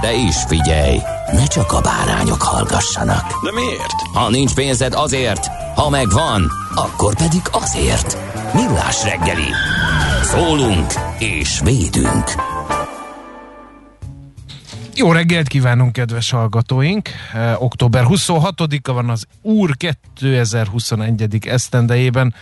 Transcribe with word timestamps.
De 0.00 0.12
is 0.12 0.36
figyelj, 0.46 0.98
ne 1.32 1.46
csak 1.46 1.72
a 1.72 1.80
bárányok 1.80 2.42
hallgassanak. 2.42 3.44
De 3.44 3.52
miért? 3.52 4.00
Ha 4.12 4.30
nincs 4.30 4.54
pénzed 4.54 4.94
azért, 4.94 5.46
ha 5.74 5.88
megvan, 5.90 6.50
akkor 6.74 7.14
pedig 7.16 7.40
azért. 7.52 8.16
Millás 8.54 9.04
reggeli. 9.04 9.50
Szólunk 10.22 10.92
és 11.18 11.60
védünk. 11.64 12.24
Jó 14.94 15.12
reggelt 15.12 15.48
kívánunk, 15.48 15.92
kedves 15.92 16.30
hallgatóink! 16.30 17.08
Eh, 17.32 17.62
október 17.62 18.04
26-a 18.08 18.92
van 18.92 19.10
az 19.10 19.24
Úr 19.42 19.76
2021. 19.76 21.46
esztendejében. 21.46 22.34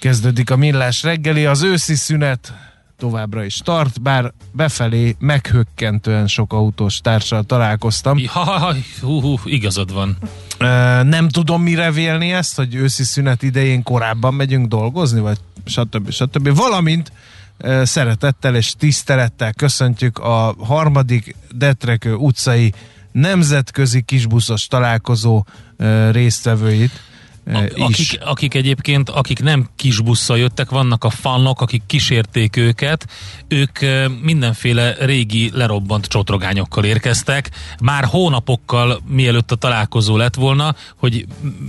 Kezdődik 0.00 0.50
a 0.50 0.56
millás 0.56 1.02
reggeli, 1.02 1.46
az 1.46 1.62
őszi 1.62 1.94
szünet 1.94 2.52
továbbra 2.98 3.44
is 3.44 3.56
tart, 3.56 4.02
bár 4.02 4.32
befelé 4.52 5.16
meghökkentően 5.18 6.26
sok 6.26 6.52
autós 6.52 7.00
társal 7.00 7.42
találkoztam. 7.42 8.18
Jaj, 8.18 8.84
hú, 9.00 9.20
hú, 9.20 9.38
igazad 9.44 9.92
van. 9.92 10.16
Eh, 10.58 11.02
nem 11.02 11.28
tudom 11.28 11.62
mire 11.62 11.90
vélni 11.92 12.32
ezt, 12.32 12.56
hogy 12.56 12.74
őszi 12.74 13.02
szünet 13.02 13.42
idején 13.42 13.82
korábban 13.82 14.34
megyünk 14.34 14.66
dolgozni, 14.66 15.20
vagy 15.20 15.38
stb. 15.64 16.10
stb. 16.10 16.56
Valamint 16.56 17.12
eh, 17.58 17.84
szeretettel 17.84 18.54
és 18.54 18.74
tisztelettel 18.78 19.52
köszöntjük 19.52 20.18
a 20.18 20.54
harmadik 20.58 21.36
Detrekő 21.50 22.14
utcai 22.14 22.72
nemzetközi 23.12 24.02
kisbuszos 24.02 24.66
találkozó 24.66 25.44
eh, 25.76 26.12
résztvevőit. 26.12 27.07
Is. 27.48 27.82
Akik, 27.82 28.20
akik 28.24 28.54
egyébként, 28.54 29.10
akik 29.10 29.42
nem 29.42 29.68
kis 29.76 30.00
busszal 30.00 30.38
jöttek, 30.38 30.70
vannak 30.70 31.04
a 31.04 31.10
fanok, 31.10 31.60
akik 31.60 31.82
kísérték 31.86 32.56
őket, 32.56 33.06
ők 33.48 33.78
mindenféle 34.22 34.94
régi 35.00 35.50
lerobbant 35.54 36.06
csotrogányokkal 36.06 36.84
érkeztek, 36.84 37.50
már 37.80 38.04
hónapokkal 38.04 39.00
mielőtt 39.06 39.52
a 39.52 39.56
találkozó 39.56 40.16
lett 40.16 40.34
volna, 40.34 40.74
hogy 40.96 41.26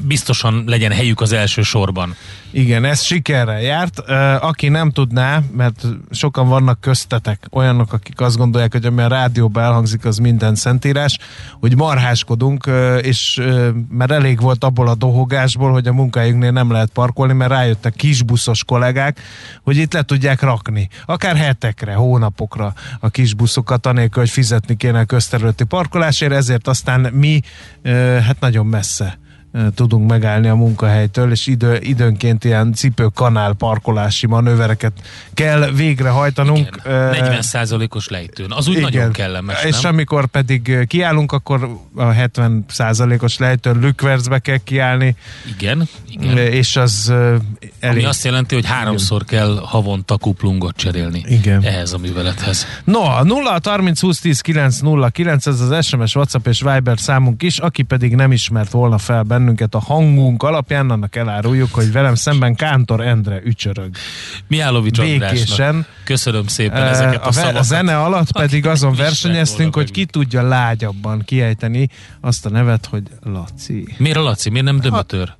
biztosan 0.07 0.63
legyen 0.65 0.91
helyük 0.91 1.21
az 1.21 1.31
első 1.31 1.61
sorban. 1.61 2.15
Igen, 2.51 2.85
ez 2.85 3.01
sikerrel 3.01 3.61
járt. 3.61 3.99
Aki 4.39 4.67
nem 4.67 4.91
tudná, 4.91 5.41
mert 5.55 5.85
sokan 6.11 6.47
vannak 6.47 6.81
köztetek, 6.81 7.47
olyanok, 7.51 7.93
akik 7.93 8.19
azt 8.19 8.37
gondolják, 8.37 8.71
hogy 8.71 8.85
ami 8.85 9.01
a 9.01 9.07
rádióban 9.07 9.63
elhangzik, 9.63 10.05
az 10.05 10.17
minden 10.17 10.55
szentírás, 10.55 11.17
hogy 11.59 11.75
marháskodunk, 11.75 12.69
és 13.01 13.41
mert 13.89 14.11
elég 14.11 14.39
volt 14.41 14.63
abból 14.63 14.87
a 14.87 14.95
dohogásból, 14.95 15.68
hogy 15.71 15.87
a 15.87 15.93
munkájuknél 15.93 16.51
nem 16.51 16.71
lehet 16.71 16.89
parkolni, 16.89 17.33
mert 17.33 17.51
rájöttek 17.51 17.93
kisbuszos 17.93 18.63
kollégák, 18.63 19.19
hogy 19.63 19.77
itt 19.77 19.93
le 19.93 20.01
tudják 20.01 20.41
rakni. 20.41 20.89
Akár 21.05 21.35
hetekre, 21.35 21.93
hónapokra 21.93 22.73
a 22.99 23.09
kisbuszokat, 23.09 23.85
anélkül, 23.85 24.21
hogy 24.21 24.31
fizetni 24.31 24.75
kéne 24.75 24.99
a 24.99 25.05
közterületi 25.05 25.63
parkolásért, 25.63 26.31
ezért 26.31 26.67
aztán 26.67 27.13
mi 27.13 27.41
hát 28.23 28.39
nagyon 28.39 28.65
messze 28.65 29.19
tudunk 29.75 30.09
megállni 30.09 30.47
a 30.47 30.55
munkahelytől, 30.55 31.31
és 31.31 31.47
idő, 31.47 31.77
időnként 31.81 32.43
ilyen 32.43 32.73
cipőkanál 32.73 33.53
parkolási 33.53 34.27
manővereket 34.27 34.93
kell 35.33 35.71
végrehajtanunk. 35.71 36.57
Igen, 36.57 36.79
Ö, 36.83 37.11
40%-os 37.13 38.07
lejtőn. 38.07 38.51
Az 38.51 38.67
úgy 38.67 38.81
nagyon 38.81 39.11
kellemes, 39.11 39.63
És 39.63 39.81
nem? 39.81 39.93
amikor 39.93 40.25
pedig 40.25 40.77
kiállunk, 40.87 41.31
akkor 41.31 41.77
a 41.95 42.03
70%-os 42.03 43.37
lejtőn 43.37 43.79
lükvercbe 43.79 44.39
kell 44.39 44.57
kiállni, 44.57 45.15
Igen, 45.57 45.87
igen. 46.09 46.37
és 46.37 46.75
az 46.75 47.13
elég. 47.79 47.97
Ami 47.97 48.05
azt 48.05 48.23
jelenti, 48.23 48.55
hogy 48.55 48.65
háromszor 48.65 49.25
kell 49.25 49.59
havonta 49.65 50.17
kuplungot 50.17 50.75
cserélni 50.75 51.23
Igen. 51.27 51.63
ehhez 51.63 51.93
a 51.93 51.97
művelethez. 51.97 52.65
No, 52.83 52.99
a 52.99 53.23
0 53.23 53.59
30 53.63 53.99
20 54.01 54.19
10 54.19 54.41
9 54.41 54.79
0 54.79 55.09
9, 55.09 55.45
ez 55.47 55.59
az 55.59 55.85
SMS, 55.85 56.15
WhatsApp 56.15 56.47
és 56.47 56.61
Viber 56.61 56.99
számunk 56.99 57.43
is, 57.43 57.57
aki 57.57 57.83
pedig 57.83 58.15
nem 58.15 58.31
ismert 58.31 58.71
volna 58.71 58.97
fel 58.97 59.23
bennünket 59.39 59.75
a 59.75 59.79
hangunk 59.79 60.43
alapján, 60.43 60.89
annak 60.89 61.15
eláruljuk, 61.15 61.73
hogy 61.73 61.91
velem 61.91 62.15
szemben 62.15 62.55
Kántor 62.55 63.01
Endre 63.01 63.41
ücsörög. 63.43 63.89
Andrásnak. 64.99 65.29
Békésen. 65.31 65.85
Köszönöm 66.03 66.47
szépen 66.47 66.81
Eh, 66.81 66.89
ezeket 66.89 67.23
a, 67.23 67.27
a, 67.27 67.31
szavakat. 67.31 67.59
a 67.59 67.63
zene 67.63 67.97
alatt 67.97 68.31
pedig 68.31 68.65
azon 68.65 68.95
versenyeztünk, 68.95 69.75
hogy 69.75 69.91
ki 69.91 70.05
tudja 70.05 70.41
lágyabban 70.41 71.21
kiejteni 71.25 71.89
azt 72.21 72.45
a 72.45 72.49
nevet, 72.49 72.85
hogy 72.85 73.03
Laci. 73.23 73.95
Miért 73.97 74.17
a 74.17 74.21
Laci? 74.21 74.49
Miért 74.49 74.65
nem 74.65 74.79
Dömötör? 74.79 75.33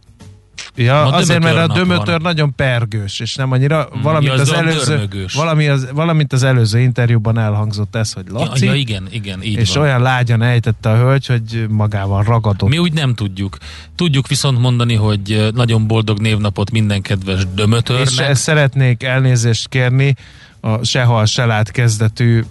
Ja, 0.76 0.94
Ma 1.04 1.12
azért, 1.12 1.44
mert 1.44 1.58
a 1.70 1.74
Dömötör 1.74 2.06
van. 2.14 2.22
nagyon 2.22 2.56
pergős, 2.56 3.20
és 3.20 3.36
nem 3.36 3.52
annyira, 3.52 3.90
valamint, 4.02 4.34
ja, 4.34 4.42
az 4.42 4.50
az 4.50 4.52
előző, 4.56 4.86
dörmögős. 4.92 5.34
valami 5.34 5.68
az, 5.68 5.88
valamint 5.94 6.34
az 6.34 6.44
előző 6.44 6.80
interjúban 6.80 7.38
elhangzott 7.40 7.96
ez, 7.96 8.14
hogy 8.14 8.24
Laci, 8.30 8.66
Ja, 8.66 8.72
ja, 8.72 8.78
igen, 8.80 9.08
igen, 9.12 9.44
így 9.44 9.58
és 9.58 9.74
van. 9.74 9.84
olyan 9.84 10.02
lágyan 10.02 10.42
ejtette 10.42 10.90
a 10.90 10.98
hölgy, 10.98 11.26
hogy 11.26 11.66
magával 11.70 12.24
ragadott. 12.24 12.70
Mi 12.70 12.78
úgy 12.78 12.94
nem 12.94 13.16
tudjuk. 13.16 13.58
Tudjuk 13.96 14.28
viszont 14.28 14.60
mondani, 14.60 14.96
hogy 14.96 15.50
nagyon 15.54 15.88
boldog 15.88 16.20
névnapot 16.20 16.72
minden 16.72 17.02
kedves 17.02 17.40
és 17.40 17.46
Dömötörnek. 17.56 18.20
ezt 18.30 18.42
szeretnék 18.42 19.04
elnézést 19.04 19.68
kérni 19.70 20.16
a 20.62 20.84
Sehal 20.86 21.26
Selát 21.26 21.72
kezdetű 21.72 22.44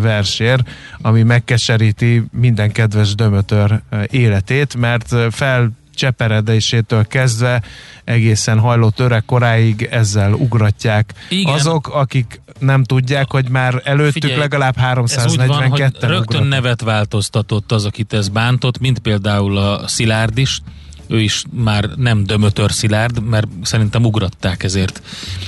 versér, 0.00 0.60
ami 1.00 1.22
megkeseríti 1.22 2.22
minden 2.32 2.72
kedves 2.72 3.14
dömötör 3.14 3.80
életét, 4.10 4.76
mert 4.76 5.14
fel 5.30 5.70
cseperedésétől 5.96 7.06
kezdve 7.06 7.62
egészen 8.04 8.58
hajlott 8.58 9.00
öreg 9.00 9.24
koráig 9.24 9.88
ezzel 9.90 10.32
ugratják 10.32 11.12
Igen. 11.28 11.54
azok, 11.54 11.88
akik 11.88 12.40
nem 12.58 12.84
tudják, 12.84 13.30
hogy 13.30 13.48
már 13.48 13.80
előttük 13.84 14.22
Figyelj, 14.22 14.40
legalább 14.40 14.76
Ez 14.78 15.30
úgy 15.30 15.46
van, 15.46 15.68
hogy 15.68 15.80
342-en 15.80 15.92
rögtön 16.00 16.18
ugrottak. 16.18 16.48
nevet 16.48 16.80
változtatott 16.80 17.72
az, 17.72 17.84
akit 17.84 18.12
ez 18.12 18.28
bántott, 18.28 18.78
mint 18.78 18.98
például 18.98 19.58
a 19.58 19.88
Szilárd 19.88 20.38
is. 20.38 20.60
Ő 21.06 21.20
is 21.20 21.44
már 21.52 21.84
nem 21.96 22.24
Dömötör 22.24 22.72
Szilárd, 22.72 23.22
mert 23.22 23.46
szerintem 23.62 24.04
ugratták 24.04 24.62
ezért 24.62 25.02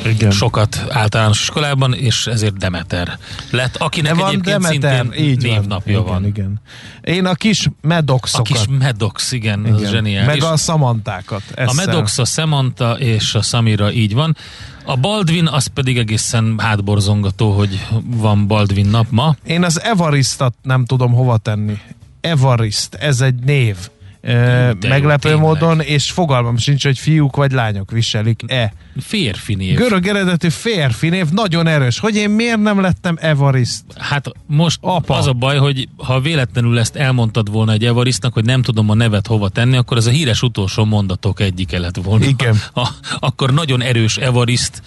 Igen. 0.05 0.31
sokat 0.31 0.85
általános 0.91 1.41
iskolában, 1.41 1.95
és 1.95 2.27
ezért 2.27 2.57
Demeter 2.57 3.19
lett, 3.51 3.77
akinek 3.77 4.15
De 4.15 4.21
van 4.21 4.29
egyébként 4.31 4.61
Demeter, 4.63 5.01
szintén 5.03 5.25
így 5.25 5.43
van. 5.47 5.53
névnapja 5.53 5.93
igen, 5.93 6.05
van. 6.05 6.27
Igen. 6.27 6.61
Én 7.03 7.27
a 7.27 7.35
kis 7.35 7.67
A 7.67 7.71
medoxokat. 7.81 8.47
kis 8.47 8.67
Medox, 8.79 9.33
igen, 9.33 9.61
igen. 9.61 9.73
az 9.73 9.81
igen. 9.81 9.93
zseniális. 9.93 10.43
Meg 10.43 10.53
a 10.53 10.57
szamantákat. 10.57 11.43
A. 11.57 11.73
Medox, 11.73 12.19
a 12.19 12.25
Samantha 12.25 12.99
és 12.99 13.35
a 13.35 13.43
Samira 13.43 13.93
így 13.93 14.15
van. 14.15 14.37
A 14.85 14.97
Baldwin 14.97 15.47
az 15.47 15.67
pedig 15.67 15.99
egészen 15.99 16.55
hátborzongató, 16.59 17.53
hogy 17.53 17.87
van 18.05 18.47
Baldwin 18.47 18.87
nap 18.87 19.07
ma. 19.11 19.37
Én 19.45 19.65
az 19.65 19.81
Evaristat 19.83 20.55
nem 20.63 20.85
tudom 20.85 21.13
hova 21.13 21.37
tenni. 21.37 21.79
Evarist, 22.21 22.95
ez 22.95 23.21
egy 23.21 23.35
név. 23.35 23.77
Jó, 24.23 24.89
meglepő 24.89 25.29
tényleg. 25.29 25.41
módon, 25.41 25.81
és 25.81 26.11
fogalmam 26.11 26.57
sincs, 26.57 26.85
hogy 26.85 26.99
fiúk 26.99 27.37
vagy 27.37 27.53
lányok 27.53 27.91
viselik-e. 27.91 28.73
Férfi 29.01 29.55
név. 29.55 29.77
Görög 29.77 30.07
eredetű 30.07 30.49
férfi 30.49 31.09
név, 31.09 31.29
nagyon 31.29 31.67
erős. 31.67 31.99
Hogy 31.99 32.17
én 32.17 32.31
miért 32.31 32.63
nem 32.63 32.81
lettem 32.81 33.17
Evarist? 33.21 33.83
Hát 33.97 34.31
most 34.47 34.79
Apa. 34.81 35.15
Az 35.15 35.27
a 35.27 35.33
baj, 35.33 35.57
hogy 35.57 35.89
ha 35.97 36.21
véletlenül 36.21 36.79
ezt 36.79 36.97
elmondtad 36.97 37.51
volna 37.51 37.73
egy 37.73 37.85
Evaristnak, 37.85 38.33
hogy 38.33 38.45
nem 38.45 38.63
tudom 38.63 38.91
a 38.91 38.95
nevet 38.95 39.27
hova 39.27 39.49
tenni, 39.49 39.77
akkor 39.77 39.97
ez 39.97 40.07
a 40.07 40.11
híres 40.11 40.43
utolsó 40.43 40.85
mondatok 40.85 41.41
egyike 41.41 41.79
lett 41.79 41.97
volna. 42.03 42.25
Igen. 42.25 42.57
A, 42.75 42.89
akkor 43.19 43.55
nagyon 43.55 43.83
erős 43.83 44.17
Evarist 44.17 44.83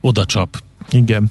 oda 0.00 0.24
csap. 0.24 0.62
Igen. 0.94 1.30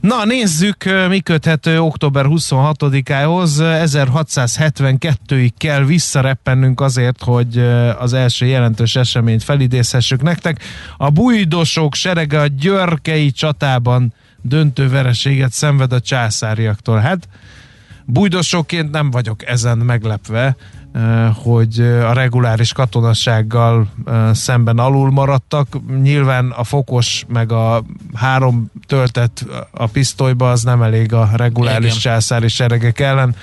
Na 0.00 0.24
nézzük, 0.24 0.84
mi 1.08 1.20
köthető 1.20 1.80
október 1.80 2.24
26-ához. 2.28 3.58
1672-ig 3.60 5.50
kell 5.56 5.84
visszareppennünk 5.84 6.80
azért, 6.80 7.22
hogy 7.22 7.58
az 7.98 8.12
első 8.12 8.46
jelentős 8.46 8.96
eseményt 8.96 9.44
felidézhessük 9.44 10.22
nektek. 10.22 10.62
A 10.96 11.10
bújdosók 11.10 11.94
serege 11.94 12.40
a 12.40 12.46
györkei 12.46 13.30
csatában 13.30 14.14
döntő 14.42 14.88
vereséget 14.88 15.52
szenved 15.52 15.92
a 15.92 16.00
császáriaktól. 16.00 16.98
Hát 16.98 17.28
bújdosóként 18.04 18.90
nem 18.90 19.10
vagyok 19.10 19.46
ezen 19.46 19.78
meglepve, 19.78 20.56
hogy 21.34 21.80
a 21.80 22.12
reguláris 22.12 22.72
katonassággal 22.72 23.88
szemben 24.32 24.78
alul 24.78 25.10
maradtak. 25.10 25.68
Nyilván 26.02 26.50
a 26.50 26.64
fokos 26.64 27.24
meg 27.28 27.52
a 27.52 27.84
három 28.14 28.70
töltet 28.86 29.46
a 29.70 29.86
pisztolyba 29.86 30.50
az 30.50 30.62
nem 30.62 30.82
elég 30.82 31.12
a 31.12 31.30
reguláris 31.34 31.88
Igen. 31.88 31.98
császári 31.98 32.48
seregek 32.48 33.00
ellen. 33.00 33.36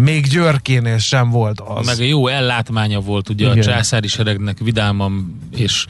Még 0.00 0.26
Györkénél 0.26 0.98
sem 0.98 1.30
volt 1.30 1.60
az. 1.60 1.86
Meg 1.86 2.00
a 2.00 2.02
jó 2.02 2.26
ellátmánya 2.26 3.00
volt 3.00 3.28
ugye 3.28 3.44
Igen. 3.46 3.58
a 3.58 3.62
császári 3.62 4.08
seregnek 4.08 4.58
vidáman 4.58 5.38
és 5.56 5.86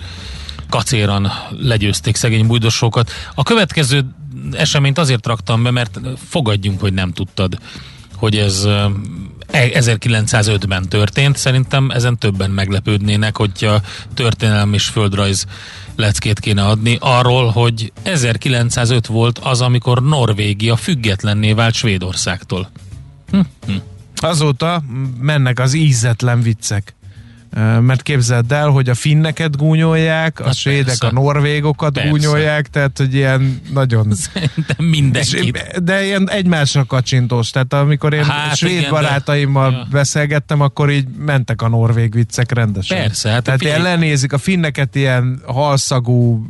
kacéran 0.69 1.32
legyőzték 1.50 2.17
szegény 2.17 2.47
bújdosokat. 2.47 3.11
A 3.35 3.43
következő 3.43 4.05
eseményt 4.53 4.99
azért 4.99 5.26
raktam 5.26 5.62
be, 5.62 5.71
mert 5.71 6.00
fogadjunk, 6.29 6.81
hogy 6.81 6.93
nem 6.93 7.12
tudtad, 7.12 7.59
hogy 8.17 8.37
ez 8.37 8.69
1905-ben 9.52 10.88
történt. 10.88 11.37
Szerintem 11.37 11.91
ezen 11.91 12.19
többen 12.19 12.50
meglepődnének, 12.50 13.37
hogyha 13.37 13.81
történelem 14.14 14.73
és 14.73 14.87
földrajz 14.87 15.46
leckét 15.96 16.41
kéne 16.41 16.64
adni 16.64 16.96
arról, 17.00 17.50
hogy 17.50 17.93
1905 18.02 19.06
volt 19.06 19.38
az, 19.38 19.61
amikor 19.61 20.02
Norvégia 20.02 20.76
függetlenné 20.76 21.52
vált 21.52 21.75
Svédországtól. 21.75 22.70
Hm, 23.31 23.41
hm. 23.67 23.73
Azóta 24.17 24.82
mennek 25.20 25.58
az 25.58 25.75
ízetlen 25.75 26.43
viccek 26.43 26.94
mert 27.81 28.03
képzeld 28.03 28.53
el, 28.53 28.69
hogy 28.69 28.89
a 28.89 28.95
finneket 28.95 29.56
gúnyolják, 29.56 30.41
a 30.41 30.45
hát 30.45 30.55
svédek 30.55 30.85
persze. 30.85 31.06
a 31.06 31.12
norvégokat 31.12 31.93
persze. 31.93 32.09
gúnyolják, 32.11 32.69
tehát 32.69 32.99
hogy 32.99 33.15
ilyen 33.15 33.61
nagyon... 33.73 34.12
Szerintem 34.15 34.87
mindenkit. 34.87 35.83
De 35.83 36.05
ilyen 36.05 36.31
egymásra 36.31 36.85
kacsintós, 36.85 37.51
tehát 37.51 37.73
amikor 37.73 38.12
én 38.12 38.25
hát 38.25 38.56
svéd 38.56 38.79
igen, 38.79 38.91
barátaimmal 38.91 39.71
de... 39.71 39.87
beszélgettem, 39.91 40.61
akkor 40.61 40.91
így 40.91 41.06
mentek 41.19 41.62
a 41.62 41.69
norvég 41.69 42.15
viccek 42.15 42.53
rendesen. 42.53 42.99
Persze. 42.99 43.31
Hát 43.31 43.43
tehát 43.43 43.62
ilyen 43.62 43.83
lenézik 43.83 44.33
a 44.33 44.39
finneket 44.39 44.95
ilyen 44.95 45.41
halszagú, 45.47 46.47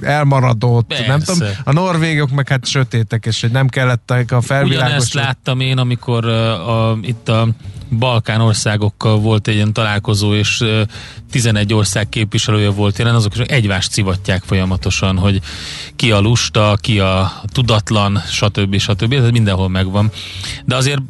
elmaradott, 0.00 0.86
persze. 0.86 1.06
nem 1.06 1.20
tudom, 1.20 1.48
a 1.64 1.72
norvégok 1.72 2.30
meg 2.30 2.48
hát 2.48 2.66
sötétek, 2.66 3.26
és 3.26 3.40
hogy 3.40 3.50
nem 3.50 3.68
kellett 3.68 4.10
a 4.10 4.40
felvilágosítani. 4.40 4.74
Ugyanezt 4.74 5.14
láttam 5.14 5.60
én, 5.60 5.78
amikor 5.78 6.24
uh, 6.24 6.68
a, 6.68 6.98
itt 7.02 7.28
a 7.28 7.48
Balkán 7.98 8.40
országokkal 8.40 9.18
volt 9.18 9.48
egy 9.48 9.54
ilyen 9.54 9.72
találkozó, 9.72 10.34
és 10.34 10.64
11 11.30 11.74
ország 11.74 12.08
képviselője 12.08 12.70
volt 12.70 12.98
jelen, 12.98 13.14
azok 13.14 13.34
is 13.34 13.40
egymást 13.40 13.90
civatják 13.90 14.42
folyamatosan, 14.42 15.18
hogy 15.18 15.40
ki 15.96 16.10
a 16.10 16.20
lusta, 16.20 16.78
ki 16.80 16.98
a 16.98 17.42
tudatlan, 17.52 18.22
stb. 18.30 18.78
stb. 18.78 19.12
Ez 19.12 19.30
mindenhol 19.30 19.68
megvan. 19.68 20.10
De 20.64 20.76
azért 20.76 21.00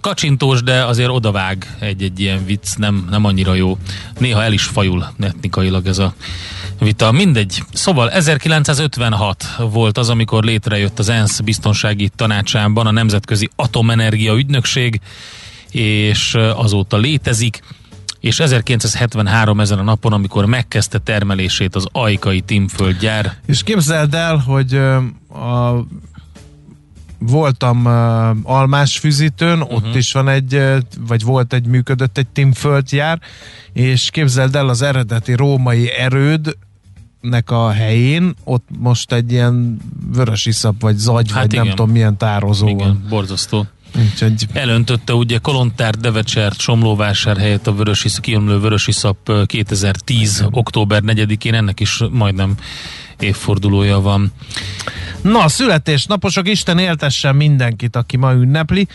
kacsintós, 0.00 0.62
de 0.62 0.84
azért 0.84 1.10
odavág 1.10 1.76
egy-egy 1.78 2.20
ilyen 2.20 2.44
vicc, 2.44 2.76
nem, 2.76 3.06
nem 3.10 3.24
annyira 3.24 3.54
jó. 3.54 3.78
Néha 4.18 4.42
el 4.42 4.52
is 4.52 4.64
fajul 4.64 5.12
etnikailag 5.20 5.86
ez 5.86 5.98
a 5.98 6.14
vita. 6.78 7.12
Mindegy. 7.12 7.62
Szóval 7.72 8.10
1956 8.10 9.44
volt 9.58 9.98
az, 9.98 10.08
amikor 10.08 10.44
létrejött 10.44 10.98
az 10.98 11.08
ENSZ 11.08 11.40
biztonsági 11.40 12.10
tanácsában 12.16 12.86
a 12.86 12.90
Nemzetközi 12.90 13.50
Atomenergia 13.56 14.34
Ügynökség, 14.34 15.00
és 15.72 16.34
azóta 16.34 16.96
létezik, 16.96 17.60
és 18.20 18.40
1973 18.40 19.60
ezen 19.60 19.78
a 19.78 19.82
napon, 19.82 20.12
amikor 20.12 20.44
megkezdte 20.44 20.98
termelését 20.98 21.74
az 21.74 21.86
Ajkai 21.92 22.40
Timföld 22.40 22.98
gyár. 22.98 23.36
És 23.46 23.62
képzeld 23.62 24.14
el, 24.14 24.36
hogy 24.36 24.74
a 24.74 25.84
voltam 27.18 27.86
almás 28.42 28.98
füzitőn, 28.98 29.60
uh-huh. 29.60 29.76
ott 29.76 29.94
is 29.94 30.12
van 30.12 30.28
egy, 30.28 30.62
vagy 31.06 31.22
volt 31.22 31.52
egy, 31.52 31.66
működött 31.66 32.18
egy 32.18 32.26
Timföldjár, 32.28 33.20
és 33.72 34.10
képzeld 34.10 34.56
el 34.56 34.68
az 34.68 34.82
eredeti 34.82 35.34
római 35.34 35.90
erőd, 35.90 36.56
nek 37.20 37.50
a 37.50 37.70
helyén, 37.70 38.34
ott 38.44 38.66
most 38.78 39.12
egy 39.12 39.32
ilyen 39.32 39.78
vörös 40.12 40.46
iszap, 40.46 40.80
vagy 40.80 40.96
zagy, 40.96 41.30
hát 41.32 41.42
vagy 41.42 41.52
igen. 41.52 41.64
nem 41.64 41.74
tudom 41.74 41.92
milyen 41.92 42.16
tározó 42.16 42.68
igen, 42.68 42.86
van. 42.86 43.06
borzasztó. 43.08 43.66
Úgyhogy... 43.98 44.46
Elöntötte 44.52 45.14
ugye 45.14 45.38
Kolontár, 45.38 45.94
Devecsert, 45.94 46.60
Somlóvásár 46.60 47.36
helyett 47.36 47.66
a 47.66 47.74
vörös 47.74 48.04
iszap, 48.04 48.22
kiömlő 48.22 48.60
vörös 48.60 48.86
iszap 48.86 49.32
2010. 49.46 50.38
Igen. 50.38 50.50
október 50.52 51.02
4-én, 51.06 51.54
ennek 51.54 51.80
is 51.80 52.02
majdnem 52.10 52.54
évfordulója 53.18 54.00
van. 54.00 54.32
Na, 55.20 55.48
születésnaposok, 55.48 56.48
Isten 56.48 56.78
éltessen 56.78 57.36
mindenkit, 57.36 57.96
aki 57.96 58.16
ma 58.16 58.32
ünnepli, 58.32 58.88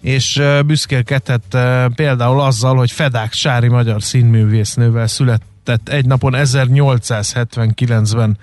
és 0.00 0.42
büszkélkedhet 0.66 1.56
például 1.94 2.40
azzal, 2.40 2.76
hogy 2.76 2.90
Fedák 2.90 3.32
Sári 3.32 3.68
magyar 3.68 4.02
színművésznővel 4.02 5.06
született 5.06 5.88
egy 5.88 6.06
napon 6.06 6.34
1879-ben 6.36 8.38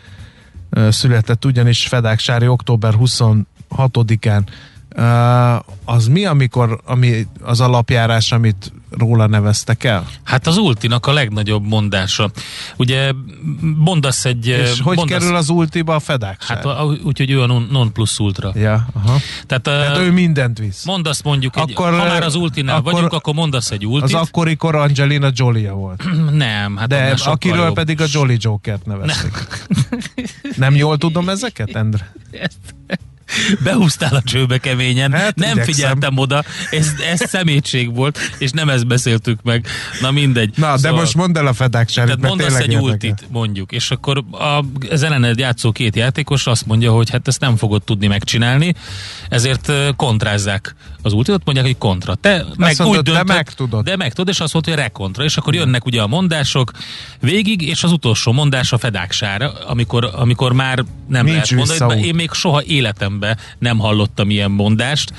született 0.90 1.46
ugyanis 1.46 1.88
Fedák 1.88 2.20
Sári 2.20 2.48
október 2.48 2.94
26-án 3.00 4.42
az 5.86 6.08
mi, 6.08 6.26
amikor 6.26 6.82
ami 6.86 7.28
az 7.42 7.62
alapjárás, 7.62 8.32
amit 8.32 8.72
róla 8.98 9.28
neveztek 9.28 9.84
el? 9.84 10.08
Hát 10.24 10.48
az 10.48 10.58
Ultinak 10.58 11.06
a 11.06 11.14
legnagyobb 11.14 11.68
mondása. 11.68 12.32
Ugye 12.78 13.12
mondasz 13.78 14.26
egy... 14.26 14.48
És 14.48 14.80
hogy 14.80 14.96
mondasz, 14.96 15.20
kerül 15.20 15.36
az 15.36 15.50
Ultiba 15.50 15.96
a 15.96 16.00
fedák? 16.00 16.44
Hát 16.44 16.66
úgyhogy 17.04 17.32
ő 17.32 17.42
a 17.42 17.46
non, 17.46 17.92
plus 17.94 18.20
ultra. 18.20 18.52
Ja, 18.56 18.88
aha. 18.94 19.18
Tehát, 19.46 19.64
Tehát 19.64 19.98
ő 19.98 20.12
mindent 20.12 20.58
visz. 20.58 20.86
Mondasz 20.86 21.22
mondjuk 21.22 21.58
egy, 21.58 21.72
akkor, 21.72 21.90
ha 21.90 21.98
már 21.98 22.24
az 22.24 22.36
Ultinál 22.36 22.76
akkor, 22.76 22.94
vagyunk, 22.94 23.14
akkor 23.14 23.34
mondasz 23.34 23.72
egy 23.72 23.86
Ultit. 23.86 24.16
Az 24.16 24.22
akkorikor 24.22 24.76
Angelina 24.76 25.30
Jolie 25.34 25.72
volt. 25.72 26.04
Nem, 26.32 26.78
hát 26.78 26.88
De 26.88 27.16
akiről 27.24 27.66
jobb. 27.66 27.74
pedig 27.74 28.02
a 28.02 28.06
Jolly 28.12 28.38
Joker-t 28.40 28.86
nevezték. 28.86 29.32
Nem. 29.90 30.52
Nem 30.56 30.76
jól 30.76 30.98
tudom 30.98 31.30
ezeket, 31.30 31.76
Endre? 31.76 32.12
Ezt, 32.32 32.58
Behúztál 33.64 34.16
a 34.16 34.22
csőbe 34.22 34.58
keményen, 34.58 35.12
hát, 35.12 35.36
nem 35.36 35.52
igyekszem. 35.52 35.74
figyeltem 35.74 36.18
oda, 36.18 36.44
ez, 36.72 36.92
ez 37.12 37.30
szemétség 37.30 37.96
volt, 37.96 38.20
és 38.38 38.52
nem 38.52 38.70
ezt 38.70 38.88
beszéltük 38.88 39.40
meg. 39.44 39.66
Na 40.02 40.12
mindegy. 40.12 40.54
Na, 40.56 40.78
szóval, 40.78 40.78
de 40.78 40.92
most 40.92 41.16
mondd 41.16 41.38
el 41.38 41.48
a 41.48 41.54
fedáksárit, 41.54 42.16
Tehát 42.16 42.30
mondasz 42.30 42.60
egy 42.60 42.76
ultit, 42.76 43.26
mondjuk, 43.32 43.72
és 43.72 43.92
akkor 43.92 44.24
a, 44.32 44.66
az 44.90 45.04
ellened 45.04 45.40
játszó 45.40 45.72
két 45.72 45.96
játékos 45.96 46.48
azt 46.48 46.66
mondja, 46.66 46.92
hogy 46.92 47.10
hát 47.10 47.28
ezt 47.28 47.40
nem 47.40 47.56
fogod 47.56 47.84
tudni 47.84 48.08
megcsinálni, 48.08 48.74
ezért 49.30 49.72
kontrázzák 49.96 50.76
az 51.02 51.14
ultit, 51.14 51.42
mondják, 51.46 51.66
hogy 51.66 51.78
kontra. 51.78 52.16
Te 52.16 52.46
meg 52.58 52.76
mondod, 52.78 52.98
úgy 52.98 53.04
döntött, 53.04 53.28
de 53.28 53.34
meg 53.34 53.54
tudod. 53.54 53.84
De 53.84 53.96
meg 53.96 54.14
tudod, 54.14 54.34
és 54.34 54.40
azt 54.40 54.54
mondta, 54.54 54.72
hogy 54.72 54.80
rekontra. 54.80 55.24
És 55.24 55.38
akkor 55.38 55.56
jönnek 55.56 55.86
ugye 55.86 56.02
a 56.02 56.08
mondások 56.08 56.72
végig, 57.20 57.62
és 57.62 57.84
az 57.84 57.92
utolsó 57.92 58.32
mondás 58.32 58.72
a 58.72 58.78
fedáksára, 58.78 59.54
amikor, 59.68 60.10
amikor 60.14 60.54
már 60.54 60.84
nem 61.08 61.26
Nincs 61.26 61.52
lehet 61.52 61.80
mondani. 61.80 62.06
Én 62.06 62.16
még 62.16 62.32
soha 62.32 62.64
életemben 62.64 63.38
nem 63.60 63.78
hallottam 63.78 64.30
ilyen 64.30 64.52
mondást. 64.52 65.14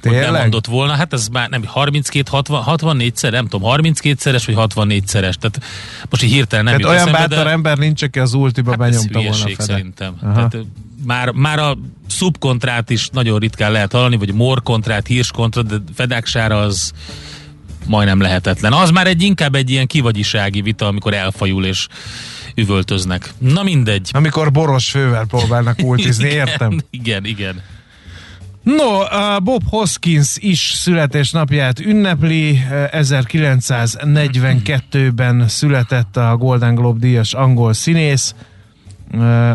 Tényleg? 0.00 0.22
Hogy 0.22 0.32
nem 0.32 0.40
mondott 0.40 0.66
volna, 0.66 0.92
hát 0.92 1.12
ez 1.12 1.28
már 1.28 1.48
nem 1.48 1.64
32, 1.64 2.30
60, 2.30 2.62
64-szer, 2.66 3.30
nem 3.30 3.46
tudom, 3.48 3.70
32-szeres 3.74 4.42
vagy 4.46 4.54
64-szeres, 4.58 5.34
tehát 5.34 5.60
most 6.10 6.22
így 6.22 6.32
hirtelen 6.32 6.64
nem 6.64 6.80
tehát 6.80 6.94
olyan 6.94 7.12
bátor 7.12 7.44
de... 7.44 7.50
ember 7.50 7.78
nincs, 7.78 8.02
aki 8.02 8.18
az 8.18 8.34
ultiba 8.34 8.70
hát 8.70 8.78
benyomta 8.78 9.20
volna 9.20 9.44
a 9.58 9.62
szerintem. 9.62 10.16
Tehát, 10.34 10.56
már, 11.06 11.30
már 11.30 11.58
a 11.58 11.78
szubkontrát 12.06 12.90
is 12.90 13.08
nagyon 13.12 13.38
ritkán 13.38 13.72
lehet 13.72 13.92
hallani, 13.92 14.16
vagy 14.16 14.34
morkontrát, 14.34 15.06
hírskontrát, 15.06 15.66
de 15.66 15.76
fedáksára 15.94 16.60
az 16.60 16.92
majdnem 17.86 18.20
lehetetlen. 18.20 18.72
Az 18.72 18.90
már 18.90 19.06
egy 19.06 19.22
inkább 19.22 19.54
egy 19.54 19.70
ilyen 19.70 19.86
kivagyisági 19.86 20.62
vita, 20.62 20.86
amikor 20.86 21.14
elfajul 21.14 21.64
és 21.64 21.86
üvöltöznek. 22.54 23.32
Na 23.38 23.62
mindegy. 23.62 24.10
Amikor 24.12 24.52
boros 24.52 24.90
fővel 24.90 25.26
próbálnak 25.26 25.78
ultizni, 25.82 26.28
értem? 26.42 26.80
Igen, 26.90 27.24
igen. 27.24 27.62
No, 28.62 28.98
Bob 29.42 29.62
Hoskins 29.68 30.36
is 30.36 30.72
születésnapját 30.74 31.80
ünnepli. 31.80 32.64
1942-ben 32.70 35.48
született 35.48 36.16
a 36.16 36.36
Golden 36.36 36.74
Globe 36.74 36.98
díjas 36.98 37.34
angol 37.34 37.72
színész. 37.72 38.34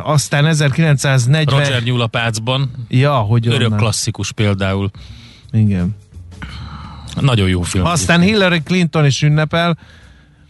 Aztán 0.03 0.45
1940... 0.45 1.59
Roger 1.59 1.83
Nyulapácban. 1.83 2.71
Ja, 2.87 3.13
hogy 3.13 3.47
Örök 3.47 3.65
onnan. 3.65 3.77
klasszikus 3.79 4.31
például. 4.31 4.91
Igen. 5.51 5.95
Nagyon 7.19 7.47
jó 7.49 7.61
film. 7.61 7.85
Aztán 7.85 8.21
Hillary 8.21 8.61
Clinton 8.63 9.05
is 9.05 9.21
ünnepel. 9.21 9.77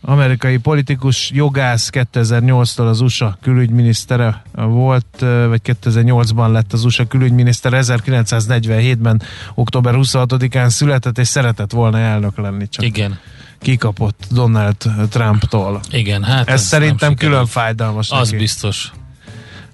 amerikai 0.01 0.57
politikus, 0.57 1.31
jogász 1.33 1.89
2008-tól 1.93 2.87
az 2.89 3.01
USA 3.01 3.37
külügyminisztere 3.41 4.41
volt, 4.53 5.05
vagy 5.47 5.61
2008-ban 5.63 6.51
lett 6.51 6.73
az 6.73 6.85
USA 6.85 7.07
külügyminiszter, 7.07 7.71
1947-ben 7.75 9.21
október 9.55 9.93
26-án 9.97 10.69
született, 10.69 11.17
és 11.17 11.27
szeretett 11.27 11.71
volna 11.71 11.97
elnök 11.97 12.37
lenni, 12.37 12.69
csak 12.69 12.83
Igen. 12.85 13.19
Kikapott 13.61 14.25
Donald 14.31 14.75
Trumptól. 15.09 15.79
Igen, 15.91 16.23
hát 16.23 16.39
Ez, 16.39 16.45
nem 16.47 16.57
szerintem 16.57 17.15
külön 17.15 17.45
fájdalmas 17.45 18.09
Az 18.11 18.29
neki. 18.29 18.41
biztos. 18.41 18.91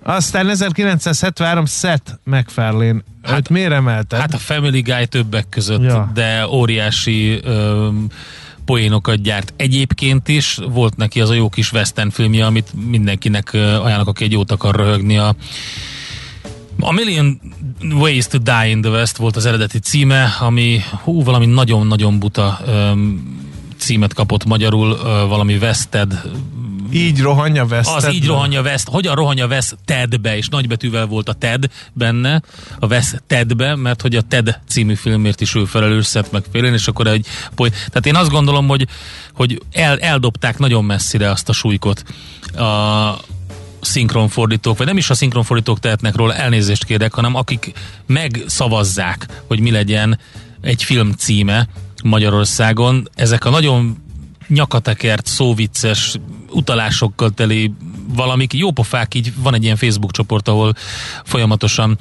Aztán 0.03 0.49
1973 0.49 1.65
Seth 1.65 2.11
MacFarlane. 2.23 3.01
Hát, 3.23 3.37
őt 3.37 3.49
miért 3.49 3.71
emelted? 3.71 4.19
Hát 4.19 4.33
a 4.33 4.37
Family 4.37 4.81
Guy 4.81 5.05
többek 5.07 5.49
között, 5.49 5.83
Ja. 5.83 6.11
de 6.13 6.47
óriási 6.47 7.39
öm, 7.43 8.07
poénokat 8.65 9.21
gyárt. 9.21 9.53
Egyébként 9.57 10.27
is 10.27 10.59
volt 10.69 10.95
neki 10.95 11.21
az 11.21 11.29
a 11.29 11.33
jó 11.33 11.49
kis 11.49 11.71
western 11.71 12.09
filmje, 12.09 12.45
amit 12.45 12.67
mindenkinek 12.89 13.53
ajánlok, 13.53 14.07
aki 14.07 14.23
egy 14.23 14.31
jót 14.31 14.51
akar 14.51 14.75
röhögni. 14.75 15.17
A, 15.17 15.35
a 16.79 16.91
Million 16.91 17.39
Ways 17.81 18.27
to 18.27 18.37
Die 18.37 18.67
in 18.67 18.81
the 18.81 18.91
West 18.91 19.17
volt 19.17 19.35
az 19.35 19.45
eredeti 19.45 19.79
címe, 19.79 20.35
ami 20.39 20.79
hú, 21.03 21.23
valami 21.23 21.45
nagyon-nagyon 21.45 22.19
buta 22.19 22.59
öm, 22.67 23.35
címet 23.77 24.13
kapott 24.13 24.45
magyarul, 24.45 24.97
valami 25.27 25.55
Wested 25.55 26.21
így 26.91 27.21
rohanja 27.21 27.65
West. 27.65 27.89
az 27.89 28.13
így 28.13 28.25
rohanja 28.25 28.61
West, 28.61 28.89
hogyan 28.89 29.15
rohanja 29.15 29.47
West 29.47 29.77
Tedbe, 29.85 30.37
és 30.37 30.47
nagybetűvel 30.47 31.05
volt 31.05 31.29
a 31.29 31.33
Ted 31.33 31.65
benne, 31.93 32.41
a 32.79 32.85
West 32.85 33.23
Tedbe, 33.27 33.75
mert 33.75 34.01
hogy 34.01 34.15
a 34.15 34.21
Ted 34.21 34.59
című 34.67 34.95
filmért 34.95 35.41
is 35.41 35.55
ő 35.55 35.65
felelős 35.65 36.07
Seth 36.07 36.31
MacFarlane, 36.31 36.73
és 36.73 36.87
akkor 36.87 37.07
egy 37.07 37.27
poly... 37.55 37.69
Tehát 37.69 38.05
én 38.05 38.15
azt 38.15 38.29
gondolom, 38.29 38.67
hogy, 38.67 38.87
hogy 39.33 39.61
el, 39.71 39.99
eldobták 39.99 40.57
nagyon 40.57 40.85
messzire 40.85 41.29
azt 41.29 41.49
a 41.49 41.53
súlykot 41.53 42.03
a 42.55 43.17
szinkronfordítók, 43.81 44.77
vagy 44.77 44.87
nem 44.87 44.97
is 44.97 45.09
a 45.09 45.15
szinkronfordítók 45.15 45.79
tehetnek 45.79 46.15
róla, 46.15 46.33
elnézést 46.33 46.85
kérek, 46.85 47.13
hanem 47.13 47.35
akik 47.35 47.71
megszavazzák, 48.05 49.25
hogy 49.47 49.59
mi 49.59 49.71
legyen 49.71 50.19
egy 50.61 50.83
film 50.83 51.11
címe 51.11 51.67
Magyarországon. 52.03 53.09
Ezek 53.15 53.45
a 53.45 53.49
nagyon 53.49 53.97
nyakatekert, 54.47 55.25
szóvicces, 55.25 56.15
utalásokkal 56.49 57.29
teli 57.29 57.73
valamik 58.13 58.53
jópofák, 58.53 59.15
így 59.15 59.33
van 59.35 59.53
egy 59.53 59.63
ilyen 59.63 59.75
Facebook 59.75 60.11
csoport, 60.11 60.47
ahol 60.47 60.73
folyamatosan 61.23 61.97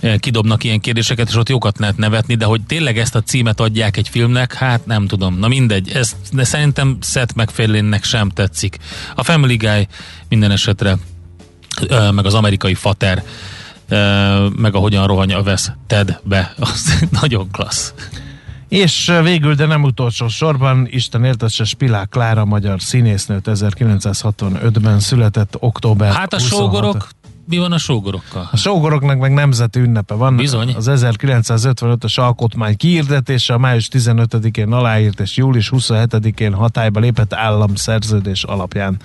eh, 0.00 0.16
kidobnak 0.18 0.64
ilyen 0.64 0.80
kérdéseket, 0.80 1.28
és 1.28 1.36
ott 1.36 1.48
jókat 1.48 1.78
lehet 1.78 1.96
nevetni, 1.96 2.34
de 2.34 2.44
hogy 2.44 2.60
tényleg 2.62 2.98
ezt 2.98 3.14
a 3.14 3.22
címet 3.22 3.60
adják 3.60 3.96
egy 3.96 4.08
filmnek, 4.08 4.54
hát 4.54 4.86
nem 4.86 5.06
tudom. 5.06 5.38
Na 5.38 5.48
mindegy, 5.48 5.90
ez, 5.90 6.16
de 6.32 6.44
szerintem 6.44 6.98
Seth 7.02 7.34
MacFarlane-nek 7.36 8.04
sem 8.04 8.28
tetszik. 8.28 8.78
A 9.14 9.22
Family 9.22 9.56
Guy 9.56 9.86
minden 10.28 10.50
esetre, 10.50 10.96
ö, 11.88 12.10
meg 12.10 12.26
az 12.26 12.34
amerikai 12.34 12.74
fater, 12.74 13.22
ö, 13.88 14.46
meg 14.56 14.74
ahogyan 14.74 15.06
rohanya 15.06 15.38
a 15.38 15.42
vesz 15.42 15.70
Tedbe, 15.86 16.54
az 16.58 17.04
nagyon 17.20 17.50
klassz. 17.50 17.94
És 18.70 19.12
végül, 19.22 19.54
de 19.54 19.66
nem 19.66 19.82
utolsó 19.82 20.28
sorban, 20.28 20.86
Isten 20.90 21.24
éltesse 21.24 21.64
Spilák 21.64 22.08
Klára, 22.08 22.44
magyar 22.44 22.80
színésznőt 22.80 23.48
1965-ben 23.50 25.00
született 25.00 25.56
október 25.58 26.12
Hát 26.12 26.32
a 26.32 26.38
26. 26.38 26.60
sógorok, 26.60 27.08
mi 27.48 27.58
van 27.58 27.72
a 27.72 27.78
sógorokkal? 27.78 28.48
A 28.52 28.56
sógoroknak 28.56 29.18
meg 29.18 29.32
nemzeti 29.32 29.80
ünnepe 29.80 30.14
van. 30.14 30.36
Bizony. 30.36 30.74
Az 30.76 30.86
1955-ös 30.90 32.18
alkotmány 32.18 32.76
kiirdetése 32.76 33.54
a 33.54 33.58
május 33.58 33.88
15-én 33.92 34.72
aláírt 34.72 35.20
és 35.20 35.36
július 35.36 35.72
27-én 35.76 36.54
hatályba 36.54 37.00
lépett 37.00 37.34
államszerződés 37.34 38.44
alapján. 38.44 38.96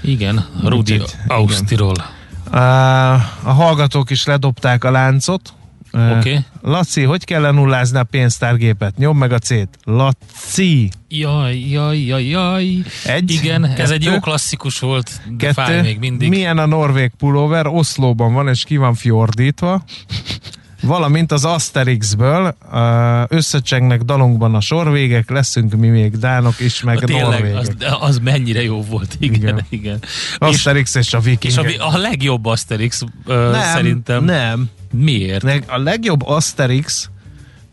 Igen, 0.00 0.46
Rudi 0.64 1.02
Ausztiról. 1.26 1.96
Uh, 2.52 2.58
a 3.48 3.52
hallgatók 3.52 4.10
is 4.10 4.24
ledobták 4.24 4.84
a 4.84 4.90
láncot. 4.90 5.52
Oké. 6.18 6.40
Laci, 6.62 7.02
hogy 7.02 7.24
kell 7.24 7.40
lenullázni 7.40 7.98
a 7.98 8.04
pénztárgépet? 8.04 8.96
Nyom 8.96 9.18
meg 9.18 9.32
a 9.32 9.38
C-t. 9.38 9.68
Laci. 9.84 10.90
Jaj, 11.08 11.58
jaj, 11.70 11.98
jaj, 11.98 12.24
jaj. 12.24 12.66
Egy, 13.04 13.30
Igen, 13.30 13.64
ez 13.64 13.74
kettő, 13.74 13.92
egy 13.92 14.04
jó 14.04 14.18
klasszikus 14.18 14.78
volt, 14.78 15.10
de 15.38 15.52
fáj 15.52 15.66
Kettő. 15.66 15.82
még 15.82 15.98
mindig. 15.98 16.28
Milyen 16.28 16.58
a 16.58 16.66
norvég 16.66 17.10
pulóver? 17.18 17.66
Oszlóban 17.66 18.32
van, 18.32 18.48
és 18.48 18.64
ki 18.64 18.76
van 18.76 18.94
fjordítva. 18.94 19.84
Valamint 20.86 21.32
az 21.32 21.44
Asterixből 21.44 22.56
összecsengnek 23.28 24.02
dalunkban 24.02 24.54
a 24.54 24.60
sorvégek, 24.60 25.30
leszünk 25.30 25.74
mi 25.74 25.88
még 25.88 26.18
dánok 26.18 26.60
is, 26.60 26.82
meg 26.82 26.98
Tényleg, 26.98 27.22
norvégek. 27.24 27.56
az, 27.56 27.74
az 28.00 28.18
mennyire 28.18 28.62
jó 28.62 28.82
volt, 28.82 29.16
igen, 29.18 29.40
Igen. 29.40 29.48
igen. 29.48 29.66
igen. 29.68 29.98
És, 30.02 30.08
Asterix 30.38 30.94
és, 30.94 31.14
a 31.14 31.18
és 31.18 31.24
vikingek. 31.24 31.80
a, 31.80 31.94
a 31.94 31.98
legjobb 31.98 32.46
Asterix 32.46 33.02
ö, 33.26 33.50
nem, 33.50 33.62
szerintem. 33.74 34.24
Nem. 34.24 34.70
Miért? 34.92 35.44
A 35.66 35.78
legjobb 35.78 36.26
Asterix, 36.26 37.10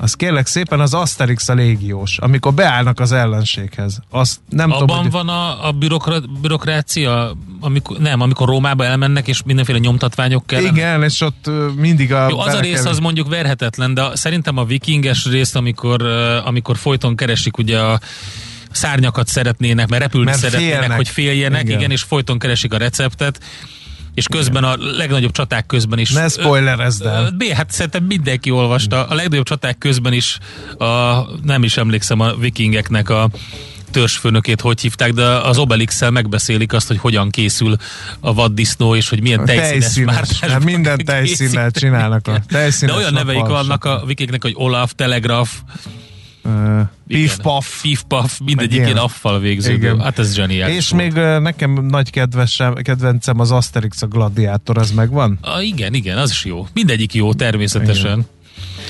az 0.03 0.13
kérlek 0.13 0.47
szépen 0.47 0.79
az 0.79 0.93
Asterix 0.93 1.49
a 1.49 1.53
légiós, 1.53 2.17
amikor 2.17 2.53
beállnak 2.53 2.99
az 2.99 3.11
ellenséghez. 3.11 3.99
Azt 4.09 4.39
nem 4.49 4.71
Abban 4.71 4.87
tudom, 4.87 5.01
hogy... 5.01 5.11
van 5.11 5.29
a, 5.29 5.67
a 5.67 5.71
bürokra, 5.71 6.19
bürokrácia, 6.41 7.35
amikor, 7.59 7.97
nem, 7.97 8.21
amikor 8.21 8.47
Rómába 8.47 8.85
elmennek, 8.85 9.27
és 9.27 9.43
mindenféle 9.45 9.77
nyomtatványok 9.77 10.47
kell. 10.47 10.63
Igen, 10.63 11.03
és 11.03 11.21
ott 11.21 11.49
mindig 11.75 12.13
a... 12.13 12.29
Jó, 12.29 12.39
az 12.39 12.53
a 12.53 12.59
rész 12.59 12.81
kell- 12.81 12.91
az 12.91 12.99
mondjuk 12.99 13.29
verhetetlen, 13.29 13.93
de 13.93 14.15
szerintem 14.15 14.57
a 14.57 14.65
vikinges 14.65 15.25
rész, 15.25 15.55
amikor, 15.55 16.01
amikor 16.45 16.77
folyton 16.77 17.15
keresik 17.15 17.57
ugye 17.57 17.79
a 17.79 17.99
szárnyakat 18.71 19.27
szeretnének, 19.27 19.87
mert 19.87 20.01
repülni 20.01 20.25
Mert 20.25 20.39
szeretnének, 20.39 20.77
félnek. 20.79 20.97
hogy 20.97 21.09
féljenek. 21.09 21.63
Igen. 21.63 21.77
igen, 21.77 21.91
és 21.91 22.01
folyton 22.01 22.39
keresik 22.39 22.73
a 22.73 22.77
receptet, 22.77 23.39
és 24.13 24.27
közben 24.27 24.63
a 24.63 24.75
legnagyobb 24.77 25.31
csaták 25.31 25.65
közben 25.65 25.99
is... 25.99 26.11
Ne 26.11 26.27
spoilerezd 26.27 27.05
el. 27.05 27.31
B, 27.31 27.43
hát 27.43 27.71
szerintem 27.71 28.03
mindenki 28.03 28.51
olvasta. 28.51 29.05
A 29.07 29.13
legnagyobb 29.13 29.45
csaták 29.45 29.77
közben 29.77 30.13
is, 30.13 30.37
a, 30.77 30.85
nem 31.43 31.63
is 31.63 31.77
emlékszem 31.77 32.19
a 32.19 32.35
vikingeknek 32.35 33.09
a 33.09 33.29
törzsfőnökét 33.91 34.61
hogy 34.61 34.81
hívták, 34.81 35.13
de 35.13 35.25
az 35.25 35.57
obelix 35.57 36.09
megbeszélik 36.09 36.73
azt, 36.73 36.87
hogy 36.87 36.97
hogyan 36.97 37.29
készül 37.29 37.75
a 38.19 38.33
vaddisznó, 38.33 38.95
és 38.95 39.09
hogy 39.09 39.21
milyen 39.21 39.45
tejszínes, 39.45 39.69
Tejszínes. 39.69 40.39
Hát 40.39 40.63
minden 40.63 40.97
tejszínnel 41.05 41.71
csinálnak 41.71 42.27
a 42.27 42.31
De 42.31 42.41
tejszínes 42.47 42.95
olyan 42.95 43.13
neveik 43.13 43.45
vannak 43.45 43.85
a 43.85 44.03
vikingnek, 44.05 44.41
hogy 44.41 44.53
Olaf, 44.55 44.91
Telegraf, 44.95 45.51
Ö, 46.45 46.49
igen, 46.49 47.21
Pif 47.21 47.37
paf. 47.41 47.81
Pif 47.81 48.03
paf, 48.07 48.39
mindegyik 48.39 48.69
Meg 48.71 48.79
ilyen 48.79 48.95
ilyen. 48.95 49.05
affal 49.05 49.39
végződő. 49.39 49.75
Igen. 49.75 49.99
Hát 49.99 50.19
ez 50.19 50.33
zseniális. 50.33 50.75
És 50.75 50.89
volt. 50.89 51.03
még 51.03 51.23
nekem 51.41 51.85
nagy 51.85 52.09
kedvesem, 52.09 52.73
kedvencem 52.73 53.39
az 53.39 53.51
Asterix 53.51 54.01
a 54.01 54.07
gladiátor, 54.07 54.77
ez 54.77 54.91
megvan? 54.91 55.37
A, 55.41 55.61
igen, 55.61 55.93
igen, 55.93 56.17
az 56.17 56.31
is 56.31 56.45
jó. 56.45 56.67
Mindegyik 56.73 57.13
jó, 57.13 57.33
természetesen. 57.33 58.25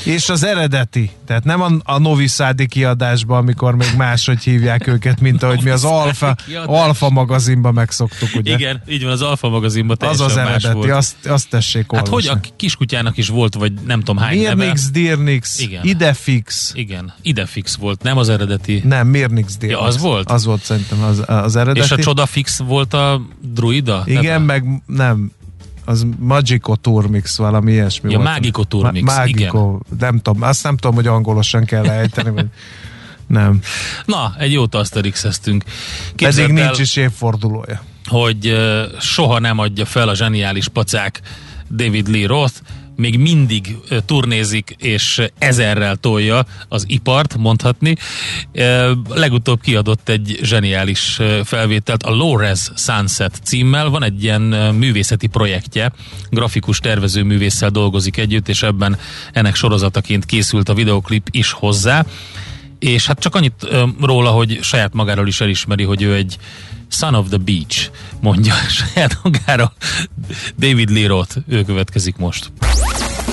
És 0.03 0.29
az 0.29 0.43
eredeti, 0.43 1.12
tehát 1.25 1.43
nem 1.43 1.62
a, 1.62 1.69
a 1.83 2.00
Noviszádi 2.00 2.67
kiadásban, 2.67 3.38
amikor 3.38 3.75
még 3.75 3.88
máshogy 3.97 4.43
hívják 4.43 4.88
őket, 4.88 5.21
mint 5.21 5.43
ahogy 5.43 5.63
mi 5.63 5.69
az 5.69 5.83
Alfa. 5.83 6.35
Alfa 6.65 7.09
magazinban 7.09 7.73
megszoktuk, 7.73 8.29
ugye? 8.35 8.53
Igen, 8.53 8.81
így 8.89 9.03
van, 9.03 9.12
az 9.12 9.21
Alfa 9.21 9.50
magazinban 9.50 9.97
az 10.00 10.21
az 10.21 10.38
eredeti, 10.38 10.73
volt. 10.73 10.91
azt, 10.91 11.25
azt 11.25 11.50
tessék 11.50 11.85
Hát 11.91 12.07
olvasni. 12.07 12.29
hogy 12.29 12.39
a 12.43 12.53
kiskutyának 12.55 13.17
is 13.17 13.27
volt, 13.27 13.53
vagy 13.55 13.73
nem 13.85 14.00
tudom 14.00 14.17
hány 14.17 14.41
neve. 14.41 14.55
Mirnix, 14.55 14.91
Dirnix, 14.91 15.59
Igen. 15.59 15.83
Idefix. 15.83 16.71
Igen, 16.75 17.13
idefix 17.21 17.75
volt, 17.75 18.03
nem 18.03 18.17
az 18.17 18.29
eredeti. 18.29 18.81
Nem, 18.85 19.07
Mirnix, 19.07 19.57
Dirnix. 19.57 19.79
Ja, 19.79 19.85
az 19.88 19.97
volt? 20.00 20.31
Az 20.31 20.45
volt 20.45 20.62
szerintem 20.63 21.03
az, 21.03 21.23
az 21.25 21.55
eredeti. 21.55 21.79
És 21.79 21.91
a 21.91 21.97
csodafix 21.97 22.59
volt 22.59 22.93
a 22.93 23.21
druida? 23.41 24.03
Igen, 24.05 24.23
neve? 24.23 24.38
meg 24.38 24.65
nem, 24.85 25.31
az 25.85 26.05
Magico 26.19 26.75
Turmix, 26.75 27.37
valami 27.37 27.71
ilyesmi 27.71 28.11
Ja, 28.11 28.17
volt. 28.17 28.29
Magico 28.29 28.63
Turmix, 28.63 29.15
Magico, 29.15 29.79
nem 29.99 30.19
tudom, 30.19 30.41
azt 30.41 30.63
nem 30.63 30.77
tudom, 30.77 30.95
hogy 30.95 31.07
angolosan 31.07 31.65
kell 31.65 31.85
ejteni, 31.89 32.29
vagy 32.29 32.47
nem. 33.27 33.61
Na, 34.05 34.35
egy 34.37 34.51
jót 34.51 34.75
Asterix-eztünk. 34.75 35.63
Pedig 36.15 36.47
nincs 36.47 36.79
is 36.79 36.95
évfordulója. 36.95 37.81
hogy 38.05 38.55
soha 38.99 39.39
nem 39.39 39.59
adja 39.59 39.85
fel 39.85 40.07
a 40.09 40.15
zseniális 40.15 40.67
pacák 40.67 41.21
David 41.71 42.07
Lee 42.07 42.27
Roth, 42.27 42.53
még 42.95 43.19
mindig 43.19 43.77
turnézik, 44.05 44.75
és 44.77 45.21
ezerrel 45.38 45.95
tolja 45.95 46.45
az 46.67 46.85
ipart, 46.88 47.38
mondhatni. 47.38 47.95
Legutóbb 49.09 49.62
kiadott 49.62 50.09
egy 50.09 50.39
zseniális 50.41 51.19
felvételt, 51.43 52.03
a 52.03 52.15
Lores 52.15 52.71
Sunset 52.75 53.39
címmel. 53.43 53.89
Van 53.89 54.03
egy 54.03 54.23
ilyen 54.23 54.41
művészeti 54.75 55.27
projektje, 55.27 55.91
grafikus 56.29 56.79
tervező 56.79 57.23
művésszel 57.23 57.69
dolgozik 57.69 58.17
együtt, 58.17 58.50
és 58.50 58.63
ebben 58.63 58.97
ennek 59.31 59.55
sorozataként 59.55 60.25
készült 60.25 60.69
a 60.69 60.73
videoklip 60.73 61.27
is 61.31 61.51
hozzá. 61.51 62.05
És 62.79 63.05
hát 63.05 63.19
csak 63.19 63.35
annyit 63.35 63.67
róla, 64.01 64.29
hogy 64.29 64.59
saját 64.62 64.93
magáról 64.93 65.27
is 65.27 65.41
elismeri, 65.41 65.83
hogy 65.83 66.01
ő 66.01 66.15
egy 66.15 66.38
son 66.93 67.13
of 67.15 67.27
the 67.27 67.38
beach, 67.38 67.89
mondja 68.21 68.53
saját 68.77 69.17
magára. 69.23 69.73
David 70.59 70.89
Lee 70.89 71.07
Roth, 71.07 71.38
ő 71.47 71.63
következik 71.63 72.15
most. 72.17 72.51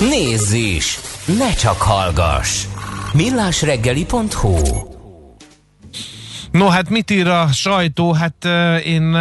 Nézz 0.00 0.52
is! 0.52 0.98
Ne 1.38 1.54
csak 1.54 1.76
hallgass! 1.82 2.64
millásreggeli.hu 3.12 4.56
No, 6.50 6.68
hát 6.68 6.88
mit 6.90 7.10
ír 7.10 7.26
a 7.26 7.46
sajtó? 7.52 8.12
Hát 8.12 8.44
én 8.84 9.16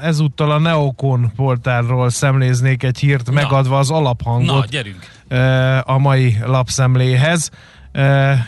ezúttal 0.00 0.50
a 0.50 0.58
Neokon 0.58 1.32
portálról 1.36 2.10
szemléznék 2.10 2.82
egy 2.82 2.98
hírt, 2.98 3.26
Na. 3.26 3.32
megadva 3.32 3.78
az 3.78 3.90
alaphangot 3.90 4.56
Na, 4.56 4.64
gyerünk. 4.70 5.06
a 5.84 5.98
mai 5.98 6.36
lapszemléhez. 6.44 7.50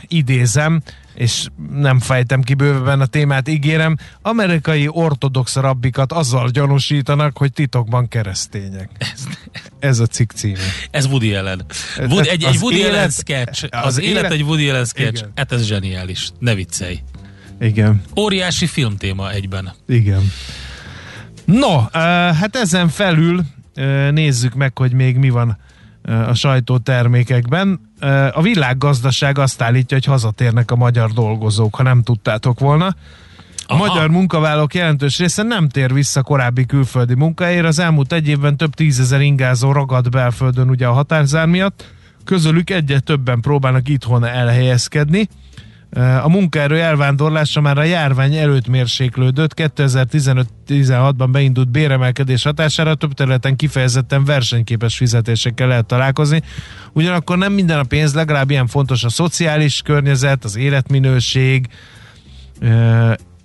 Idézem, 0.08 0.82
és 1.14 1.46
nem 1.72 1.98
fejtem 2.00 2.42
ki 2.42 2.54
bővebben 2.54 3.00
a 3.00 3.06
témát, 3.06 3.48
ígérem, 3.48 3.96
amerikai 4.22 4.88
ortodox 4.88 5.54
rabbikat 5.56 6.12
azzal 6.12 6.48
gyanúsítanak, 6.50 7.36
hogy 7.38 7.52
titokban 7.52 8.08
keresztények. 8.08 8.90
Ez 9.78 9.98
a 9.98 10.06
cikk 10.06 10.30
címe. 10.30 10.58
Ez 10.90 11.04
Woody 11.06 11.34
Allen. 11.34 11.64
Ez- 11.98 12.10
Woody, 12.10 12.28
egy, 12.28 12.42
egy 12.44 12.56
Woody 12.60 12.80
Allen 12.82 12.94
élet- 12.94 13.12
sketch. 13.12 13.66
az 13.70 13.84
Az, 13.86 14.00
élet, 14.00 14.18
élet- 14.18 14.32
egy 14.32 14.42
Woody 14.42 14.68
Allen 14.68 14.84
sketch. 14.84 15.18
Igen. 15.20 15.32
Hát 15.34 15.52
ez 15.52 15.64
zseniális. 15.66 16.30
Ne 16.38 16.54
viccelj. 16.54 17.00
Igen. 17.60 18.02
Óriási 18.16 18.66
filmtéma 18.66 19.30
egyben. 19.30 19.72
Igen. 19.88 20.32
No, 21.44 21.78
hát 22.32 22.56
ezen 22.56 22.88
felül 22.88 23.44
nézzük 24.10 24.54
meg, 24.54 24.78
hogy 24.78 24.92
még 24.92 25.16
mi 25.16 25.28
van 25.30 25.58
a 26.26 26.34
sajtótermékekben. 26.34 27.80
A 28.32 28.42
világgazdaság 28.42 29.38
azt 29.38 29.62
állítja, 29.62 29.96
hogy 29.96 30.06
hazatérnek 30.06 30.70
a 30.70 30.76
magyar 30.76 31.10
dolgozók, 31.10 31.74
ha 31.74 31.82
nem 31.82 32.02
tudtátok 32.02 32.60
volna. 32.60 32.86
A 33.66 33.74
Aha. 33.74 33.86
magyar 33.86 34.10
munkavállalók 34.10 34.74
jelentős 34.74 35.18
része 35.18 35.42
nem 35.42 35.68
tér 35.68 35.92
vissza 35.92 36.22
korábbi 36.22 36.66
külföldi 36.66 37.14
munkáért. 37.14 37.66
Az 37.66 37.78
elmúlt 37.78 38.12
egy 38.12 38.28
évben 38.28 38.56
több 38.56 38.74
tízezer 38.74 39.20
ingázó 39.20 39.72
ragad 39.72 40.08
belföldön 40.08 40.68
ugye 40.68 40.86
a 40.86 40.92
határzár 40.92 41.46
miatt. 41.46 41.92
Közülük 42.24 42.70
egyre 42.70 43.00
többen 43.00 43.40
próbálnak 43.40 43.88
itthon 43.88 44.24
elhelyezkedni. 44.24 45.28
A 46.22 46.28
munkaerő 46.28 46.80
elvándorlása 46.80 47.60
már 47.60 47.78
a 47.78 47.82
járvány 47.82 48.34
előtt 48.34 48.68
mérséklődött, 48.68 49.52
2015-16-ban 49.56 51.28
beindult 51.32 51.70
béremelkedés 51.70 52.42
hatására 52.42 52.94
több 52.94 53.12
területen 53.12 53.56
kifejezetten 53.56 54.24
versenyképes 54.24 54.96
fizetésekkel 54.96 55.68
lehet 55.68 55.86
találkozni. 55.86 56.42
Ugyanakkor 56.92 57.38
nem 57.38 57.52
minden 57.52 57.78
a 57.78 57.82
pénz, 57.82 58.14
legalább 58.14 58.50
ilyen 58.50 58.66
fontos 58.66 59.04
a 59.04 59.08
szociális 59.08 59.82
környezet, 59.82 60.44
az 60.44 60.56
életminőség. 60.56 61.68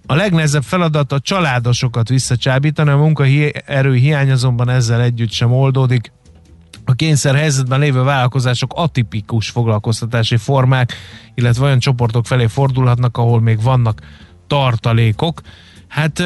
A 0.05 0.15
legnehezebb 0.15 0.63
feladat 0.63 1.11
a 1.11 1.19
családosokat 1.19 2.09
visszacsábítani, 2.09 2.89
a 2.89 2.97
munkaerő 2.97 3.93
hiány 3.93 4.31
azonban 4.31 4.69
ezzel 4.69 5.01
együtt 5.01 5.31
sem 5.31 5.51
oldódik. 5.51 6.11
A 6.89 6.93
kényszer 6.93 7.35
helyzetben 7.35 7.79
lévő 7.79 8.03
vállalkozások 8.03 8.73
atipikus 8.75 9.49
foglalkoztatási 9.49 10.37
formák, 10.37 10.93
illetve 11.35 11.65
olyan 11.65 11.79
csoportok 11.79 12.25
felé 12.25 12.45
fordulhatnak, 12.45 13.17
ahol 13.17 13.41
még 13.41 13.61
vannak 13.61 14.01
tartalékok. 14.47 15.41
Hát 15.87 16.23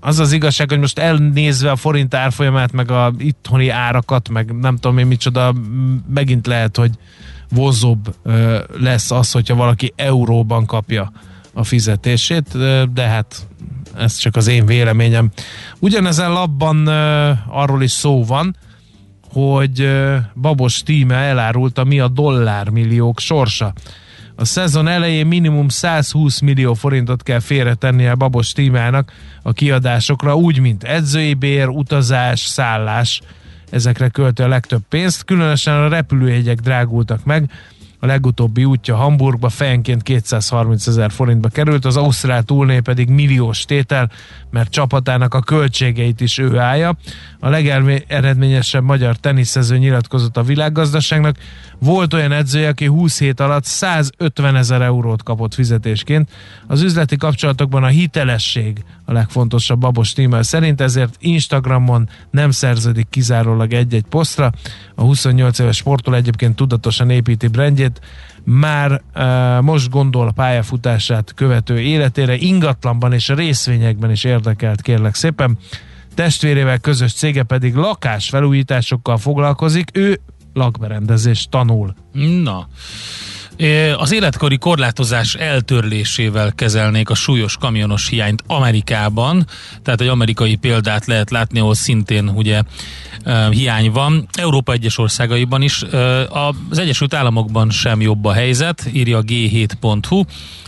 az 0.00 0.18
az 0.18 0.32
igazság, 0.32 0.68
hogy 0.68 0.78
most 0.78 0.98
elnézve 0.98 1.70
a 1.70 1.76
forint 1.76 2.14
árfolyamát, 2.14 2.72
meg 2.72 2.90
a 2.90 3.12
itthoni 3.18 3.68
árakat, 3.68 4.28
meg 4.28 4.56
nem 4.56 4.76
tudom 4.76 4.98
én 4.98 5.06
micsoda, 5.06 5.54
megint 6.08 6.46
lehet, 6.46 6.76
hogy 6.76 6.90
vonzóbb 7.50 8.14
lesz 8.78 9.10
az, 9.10 9.32
hogyha 9.32 9.54
valaki 9.54 9.92
euróban 9.96 10.66
kapja 10.66 11.12
a 11.52 11.64
fizetését, 11.64 12.58
de 12.92 13.02
hát 13.02 13.46
ez 13.96 14.16
csak 14.16 14.36
az 14.36 14.46
én 14.46 14.66
véleményem. 14.66 15.30
Ugyanezen 15.78 16.32
labban 16.32 16.86
arról 17.48 17.82
is 17.82 17.90
szó 17.90 18.24
van, 18.24 18.56
hogy 19.34 19.90
Babos 20.34 20.82
tíme 20.82 21.14
elárulta, 21.14 21.84
mi 21.84 22.00
a 22.00 22.08
dollármilliók 22.08 23.20
sorsa. 23.20 23.72
A 24.36 24.44
szezon 24.44 24.88
elején 24.88 25.26
minimum 25.26 25.68
120 25.68 26.40
millió 26.40 26.74
forintot 26.74 27.22
kell 27.22 27.38
félretennie 27.38 28.14
Babos 28.14 28.52
tímának 28.52 29.12
a 29.42 29.52
kiadásokra, 29.52 30.36
úgy, 30.36 30.58
mint 30.58 30.84
edzői 30.84 31.34
bér, 31.34 31.68
utazás, 31.68 32.40
szállás, 32.40 33.20
ezekre 33.70 34.08
költi 34.08 34.42
a 34.42 34.48
legtöbb 34.48 34.82
pénzt. 34.88 35.24
Különösen 35.24 35.74
a 35.74 35.88
repülőjegyek 35.88 36.58
drágultak 36.58 37.24
meg, 37.24 37.50
a 38.04 38.06
legutóbbi 38.06 38.64
útja 38.64 38.96
Hamburgba 38.96 39.48
fejenként 39.48 40.02
230 40.02 40.86
ezer 40.86 41.10
forintba 41.10 41.48
került, 41.48 41.84
az 41.84 41.96
Ausztrál 41.96 42.42
túlné 42.42 42.80
pedig 42.80 43.08
milliós 43.08 43.64
tétel, 43.64 44.10
mert 44.50 44.70
csapatának 44.70 45.34
a 45.34 45.40
költségeit 45.40 46.20
is 46.20 46.38
ő 46.38 46.58
állja. 46.58 46.96
A 47.40 47.48
legeredményesebb 47.48 48.82
magyar 48.82 49.16
teniszező 49.16 49.78
nyilatkozott 49.78 50.36
a 50.36 50.42
világgazdaságnak. 50.42 51.36
Volt 51.78 52.14
olyan 52.14 52.32
edzője, 52.32 52.68
aki 52.68 52.86
20 52.86 53.18
hét 53.18 53.40
alatt 53.40 53.64
150 53.64 54.56
ezer 54.56 54.82
eurót 54.82 55.22
kapott 55.22 55.54
fizetésként. 55.54 56.30
Az 56.66 56.82
üzleti 56.82 57.16
kapcsolatokban 57.16 57.84
a 57.84 57.86
hitelesség 57.86 58.84
a 59.04 59.12
legfontosabb 59.12 59.78
Babos 59.78 60.12
Tímel 60.12 60.42
szerint, 60.42 60.80
ezért 60.80 61.16
Instagramon 61.18 62.08
nem 62.30 62.50
szerződik 62.50 63.06
kizárólag 63.10 63.72
egy-egy 63.72 64.04
posztra. 64.08 64.52
A 64.94 65.02
28 65.02 65.58
éves 65.58 65.76
sportol 65.76 66.14
egyébként 66.14 66.56
tudatosan 66.56 67.10
építi 67.10 67.48
brandjét, 67.48 68.00
már 68.44 69.02
uh, 69.14 69.60
most 69.60 69.90
gondol 69.90 70.28
a 70.28 70.32
pályafutását 70.32 71.32
követő 71.34 71.80
életére, 71.80 72.36
ingatlanban 72.36 73.12
és 73.12 73.28
részvényekben 73.28 74.10
is 74.10 74.24
érdekelt, 74.24 74.82
kérlek 74.82 75.14
szépen. 75.14 75.58
Testvérével 76.14 76.78
közös 76.78 77.12
cége 77.12 77.42
pedig 77.42 77.74
lakásfelújításokkal 77.74 79.16
foglalkozik, 79.16 79.90
ő 79.92 80.20
lakberendezést 80.52 81.50
tanul. 81.50 81.94
Na, 82.42 82.68
az 83.96 84.12
életkori 84.12 84.58
korlátozás 84.58 85.34
eltörlésével 85.34 86.52
kezelnék 86.52 87.10
a 87.10 87.14
súlyos 87.14 87.56
kamionos 87.56 88.08
hiányt 88.08 88.42
Amerikában, 88.46 89.46
tehát 89.82 90.00
egy 90.00 90.08
amerikai 90.08 90.54
példát 90.54 91.06
lehet 91.06 91.30
látni, 91.30 91.58
ahol 91.58 91.74
szintén 91.74 92.28
ugye 92.28 92.62
hiány 93.50 93.90
van. 93.90 94.28
Európa 94.32 94.72
egyes 94.72 94.98
országaiban 94.98 95.62
is, 95.62 95.82
az 96.70 96.78
Egyesült 96.78 97.14
Államokban 97.14 97.70
sem 97.70 98.00
jobb 98.00 98.24
a 98.24 98.32
helyzet, 98.32 98.88
írja 98.92 99.18
a 99.18 99.22
g7.hu. 99.22 100.22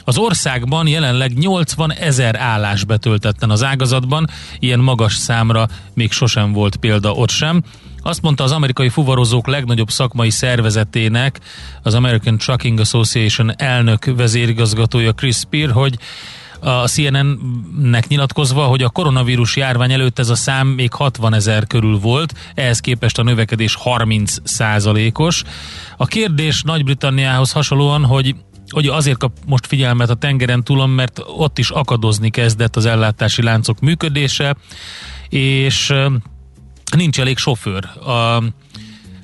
Az 0.05 0.19
országban 0.19 0.87
jelenleg 0.87 1.39
80 1.39 1.93
ezer 1.93 2.37
állás 2.37 2.85
betöltetten 2.85 3.51
az 3.51 3.63
ágazatban, 3.63 4.29
ilyen 4.59 4.81
magas 4.81 5.15
számra 5.15 5.69
még 5.95 6.13
sosem 6.13 6.53
volt 6.53 6.77
példa 6.77 7.13
ott 7.13 7.31
sem. 7.31 7.63
Azt 8.07 8.23
mondta 8.23 8.45
az 8.45 8.53
amerikai 8.53 8.89
fuvarozók 8.89 9.47
legnagyobb 9.47 9.91
szakmai 9.91 10.31
szervezetének, 10.31 11.41
az 11.83 11.95
American 11.95 12.39
Trucking 12.39 12.81
Association 12.81 13.53
elnök 13.57 14.05
vezérigazgatója 14.05 15.13
Chris 15.13 15.37
Spear, 15.37 15.71
hogy 15.71 15.99
a 16.61 16.89
CNN-nek 16.89 18.09
nyilatkozva, 18.09 18.65
hogy 18.65 18.83
a 18.83 18.89
koronavírus 18.89 19.57
járvány 19.57 19.93
előtt 19.93 20.19
ez 20.19 20.29
a 20.29 20.35
szám 20.35 20.67
még 20.67 20.93
60 20.93 21.35
ezer 21.35 21.67
körül 21.67 21.99
volt, 21.99 22.35
ehhez 22.55 22.81
képest 22.81 23.19
a 23.19 23.23
növekedés 23.23 23.75
30 23.75 24.37
százalékos. 24.43 25.43
A 25.97 26.07
kérdés 26.07 26.63
Nagy-Britanniához 26.63 27.53
hasonlóan, 27.53 28.05
hogy 28.05 28.35
hogy 28.69 28.87
azért 28.87 29.19
kap 29.19 29.33
most 29.47 29.67
figyelmet 29.67 30.11
a 30.11 30.15
tengeren 30.15 30.65
túlon, 30.65 30.91
mert 30.91 31.21
ott 31.37 31.59
is 31.59 31.71
akadozni 31.71 32.31
kezdett 32.31 32.77
az 32.77 32.87
ellátási 32.87 33.43
láncok 33.43 33.81
működése, 33.81 34.57
és 35.29 35.93
nincs 36.97 37.21
elég 37.21 37.37
sofőr 37.37 37.85
a, 37.85 38.43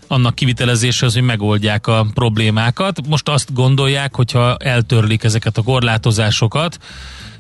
annak 0.07 0.35
kivitelezéshez, 0.35 1.13
hogy 1.15 1.23
megoldják 1.23 1.87
a 1.87 2.07
problémákat. 2.15 3.07
Most 3.07 3.29
azt 3.29 3.53
gondolják, 3.53 4.15
hogyha 4.15 4.57
eltörlik 4.57 5.25
ezeket 5.25 5.59
a 5.59 5.63
korlátozásokat, 5.63 6.79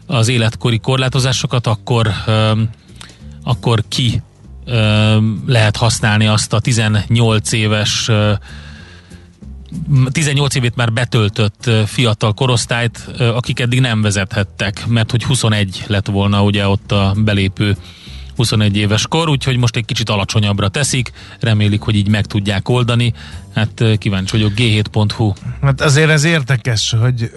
az 0.06 0.28
életkori 0.28 0.78
korlátozásokat, 0.78 1.66
akkor, 1.66 2.10
öm, 2.26 2.70
akkor 3.42 3.82
ki 3.88 4.22
öm, 4.64 5.42
lehet 5.46 5.76
használni 5.76 6.26
azt 6.26 6.52
a 6.52 6.60
18 6.60 7.52
éves 7.52 8.08
ö, 8.08 8.32
18 10.10 10.54
évét 10.54 10.76
már 10.76 10.92
betöltött 10.92 11.70
fiatal 11.86 12.32
korosztályt, 12.32 12.98
akik 13.18 13.60
eddig 13.60 13.80
nem 13.80 14.02
vezethettek, 14.02 14.86
mert 14.86 15.10
hogy 15.10 15.24
21 15.24 15.84
lett 15.86 16.06
volna 16.06 16.42
ugye 16.42 16.68
ott 16.68 16.92
a 16.92 17.14
belépő 17.16 17.76
21 18.36 18.76
éves 18.76 19.06
kor, 19.06 19.28
úgyhogy 19.28 19.56
most 19.56 19.76
egy 19.76 19.84
kicsit 19.84 20.08
alacsonyabbra 20.08 20.68
teszik, 20.68 21.12
remélik, 21.40 21.80
hogy 21.80 21.94
így 21.94 22.08
meg 22.08 22.26
tudják 22.26 22.68
oldani. 22.68 23.12
Hát 23.54 23.84
kíváncsi 23.98 24.36
vagyok, 24.36 24.52
g7.hu. 24.56 25.32
Hát 25.62 25.80
azért 25.80 26.10
ez 26.10 26.24
érdekes, 26.24 26.94
hogy 27.00 27.30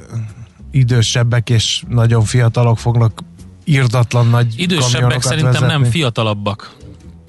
idősebbek 0.71 1.49
és 1.49 1.83
nagyon 1.89 2.23
fiatalok 2.23 2.77
fognak 2.79 3.23
írdatlan 3.63 4.29
nagy 4.29 4.53
Idősebbek 4.57 5.21
szerintem 5.21 5.51
vezetni. 5.51 5.73
nem 5.73 5.83
fiatalabbak. 5.83 6.75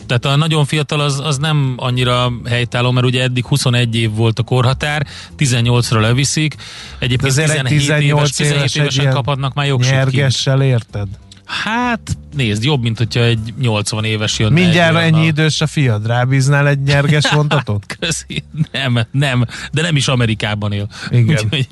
Tehát 0.06 0.24
a 0.24 0.36
nagyon 0.36 0.64
fiatal 0.64 1.00
az, 1.00 1.20
az 1.24 1.38
nem 1.38 1.74
annyira 1.76 2.32
helytálló, 2.48 2.90
mert 2.90 3.06
ugye 3.06 3.22
eddig 3.22 3.46
21 3.46 3.96
év 3.96 4.10
volt 4.10 4.38
a 4.38 4.42
korhatár, 4.42 5.06
18-ra 5.38 6.00
leviszik, 6.00 6.54
egyébként 6.98 7.30
azért 7.30 7.48
17, 7.48 7.72
egy 7.72 7.78
18 7.78 8.18
éves, 8.18 8.30
17 8.30 8.60
éves 8.60 8.74
egy 8.74 8.80
évesen 8.80 9.02
ilyen 9.02 9.14
kaphatnak 9.14 9.54
már. 9.54 9.66
Nyergessel 9.66 10.62
érted? 10.62 11.08
Hát 11.46 12.16
nézd, 12.36 12.64
jobb, 12.64 12.82
mint 12.82 12.98
hogyha 12.98 13.20
egy 13.20 13.54
80 13.60 14.04
éves 14.04 14.38
jönne. 14.38 14.60
Mindjárt 14.60 14.96
egy 14.96 14.96
ennyi 14.96 15.04
olyannal. 15.04 15.26
idős 15.26 15.60
a 15.60 15.66
fiad, 15.66 16.06
rábíznál 16.06 16.68
egy 16.68 16.82
nyerges 16.82 17.30
vontatot? 17.34 17.96
Köszi. 17.98 18.44
Nem, 18.72 19.06
nem, 19.10 19.44
de 19.72 19.82
nem 19.82 19.96
is 19.96 20.08
Amerikában 20.08 20.72
él. 20.72 20.88
Igen. 21.10 21.28
Úgyhogy, 21.28 21.68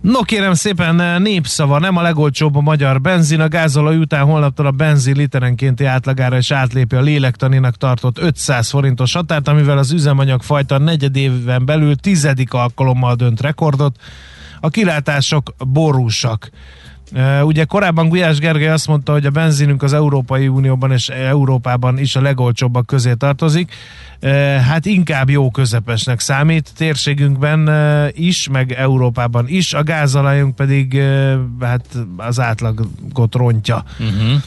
No 0.00 0.22
kérem 0.22 0.54
szépen, 0.54 1.22
népszava, 1.22 1.78
nem 1.78 1.96
a 1.96 2.02
legolcsóbb 2.02 2.56
a 2.56 2.60
magyar 2.60 3.00
benzin, 3.00 3.40
a 3.40 3.48
gázolaj 3.48 3.96
után 3.96 4.24
holnaptól 4.24 4.66
a 4.66 4.70
benzin 4.70 5.16
literenkénti 5.16 5.84
átlagára 5.84 6.36
is 6.36 6.50
átlépi 6.50 6.96
a 6.96 7.00
lélektaninak 7.00 7.76
tartott 7.76 8.18
500 8.18 8.68
forintos 8.70 9.12
határt, 9.12 9.48
amivel 9.48 9.78
az 9.78 9.92
üzemanyag 9.92 10.42
fajta 10.42 10.78
negyed 10.78 11.16
éven 11.16 11.64
belül 11.64 11.96
tizedik 11.96 12.52
alkalommal 12.52 13.14
dönt 13.14 13.40
rekordot. 13.40 13.96
A 14.60 14.68
kilátások 14.68 15.54
borúsak. 15.58 16.50
Ugye 17.42 17.64
korábban 17.64 18.08
Gulyás 18.08 18.38
Gergely 18.38 18.68
azt 18.68 18.86
mondta, 18.86 19.12
hogy 19.12 19.26
a 19.26 19.30
benzinünk 19.30 19.82
az 19.82 19.92
Európai 19.92 20.48
Unióban 20.48 20.92
és 20.92 21.08
Európában 21.08 21.98
is 21.98 22.16
a 22.16 22.20
legolcsóbbak 22.20 22.86
közé 22.86 23.12
tartozik. 23.12 23.72
Hát 24.68 24.86
inkább 24.86 25.30
jó 25.30 25.50
közepesnek 25.50 26.20
számít 26.20 26.72
térségünkben 26.76 27.70
is, 28.14 28.48
meg 28.48 28.72
Európában 28.72 29.48
is, 29.48 29.74
a 29.74 29.82
gázalajunk 29.82 30.54
pedig 30.54 31.02
hát 31.60 31.86
az 32.16 32.40
átlagot 32.40 33.34
rontja. 33.34 33.84
Uh-huh. 33.98 34.42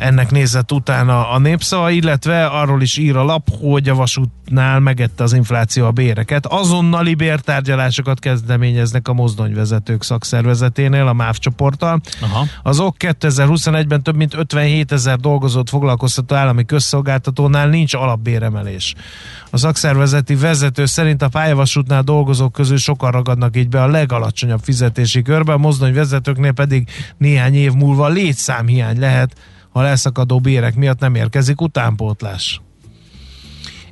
Ennek 0.00 0.30
nézett 0.30 0.72
utána 0.72 1.30
a 1.30 1.38
népszava, 1.38 1.90
illetve 1.90 2.46
arról 2.46 2.82
is 2.82 2.96
ír 2.96 3.16
a 3.16 3.24
lap, 3.24 3.48
hogy 3.60 3.88
a 3.88 3.94
vasútnál 3.94 4.80
megette 4.80 5.22
az 5.22 5.32
infláció 5.32 5.86
a 5.86 5.90
béreket. 5.90 6.46
Azonnali 6.46 7.14
bértárgyalásokat 7.14 8.18
kezdeményeznek 8.18 9.08
a 9.08 9.12
mozdonyvezetők 9.12 10.02
szakszervezeténél, 10.02 11.06
a 11.06 11.12
MÁV 11.12 11.36
csoporttal. 11.36 12.00
Aha. 12.20 12.46
Az 12.62 12.80
OK 12.80 12.96
2021-ben 12.98 14.02
több 14.02 14.16
mint 14.16 14.34
57 14.34 14.92
ezer 14.92 15.18
dolgozót 15.18 15.68
foglalkoztató 15.68 16.34
állami 16.34 16.64
közszolgáltatónál 16.64 17.68
nincs 17.68 17.94
alapbéremelés. 17.94 18.94
A 19.54 19.56
szakszervezeti 19.56 20.34
vezető 20.34 20.86
szerint 20.86 21.22
a 21.22 21.28
pályavasútnál 21.28 22.02
dolgozók 22.02 22.52
közül 22.52 22.76
sokan 22.76 23.10
ragadnak 23.10 23.56
így 23.56 23.68
be 23.68 23.82
a 23.82 23.86
legalacsonyabb 23.86 24.60
fizetési 24.62 25.22
körbe, 25.22 25.52
a 25.52 25.58
mozdonyvezetőknél 25.58 26.52
pedig 26.52 26.88
néhány 27.18 27.54
év 27.54 27.72
múlva 27.72 28.08
létszámhiány 28.08 28.98
lehet, 28.98 29.38
ha 29.70 29.82
leszakadó 29.82 30.40
bérek 30.40 30.74
miatt 30.74 30.98
nem 30.98 31.14
érkezik 31.14 31.60
utánpótlás. 31.60 32.60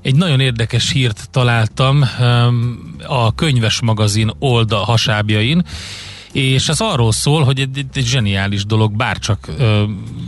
Egy 0.00 0.16
nagyon 0.16 0.40
érdekes 0.40 0.90
hírt 0.90 1.30
találtam 1.30 2.04
a 3.06 3.34
könyves 3.34 3.80
magazin 3.80 4.30
oldal 4.38 4.84
hasábjain, 4.84 5.62
és 6.32 6.68
ez 6.68 6.80
arról 6.80 7.12
szól, 7.12 7.44
hogy 7.44 7.60
egy, 7.60 7.86
egy 7.94 8.04
zseniális 8.04 8.66
dolog, 8.66 8.96
bárcsak 8.96 9.48
ö, 9.58 9.84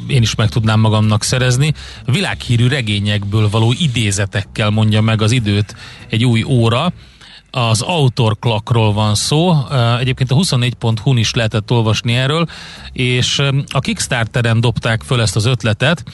én 0.07 0.23
is 0.23 0.35
meg 0.35 0.49
tudnám 0.49 0.81
magamnak 0.81 1.23
szerezni. 1.23 1.73
Világhírű 2.07 2.69
regényekből 2.69 3.49
való 3.49 3.75
idézetekkel 3.79 4.71
mondja 4.71 5.01
meg 5.01 5.23
az 5.23 5.33
időt 5.33 5.75
egy 6.09 6.25
új 6.25 6.43
óra, 6.43 6.93
az 7.51 7.81
Autor 7.81 8.37
Clockról 8.41 8.93
van 8.93 9.15
szó, 9.15 9.55
egyébként 9.99 10.31
a 10.31 10.35
24.hu-n 10.35 11.17
is 11.17 11.35
lehetett 11.35 11.71
olvasni 11.71 12.15
erről, 12.15 12.47
és 12.93 13.43
a 13.69 13.79
Kickstarteren 13.79 14.61
dobták 14.61 15.03
föl 15.03 15.21
ezt 15.21 15.37
az 15.37 15.45
ötletet, 15.45 16.05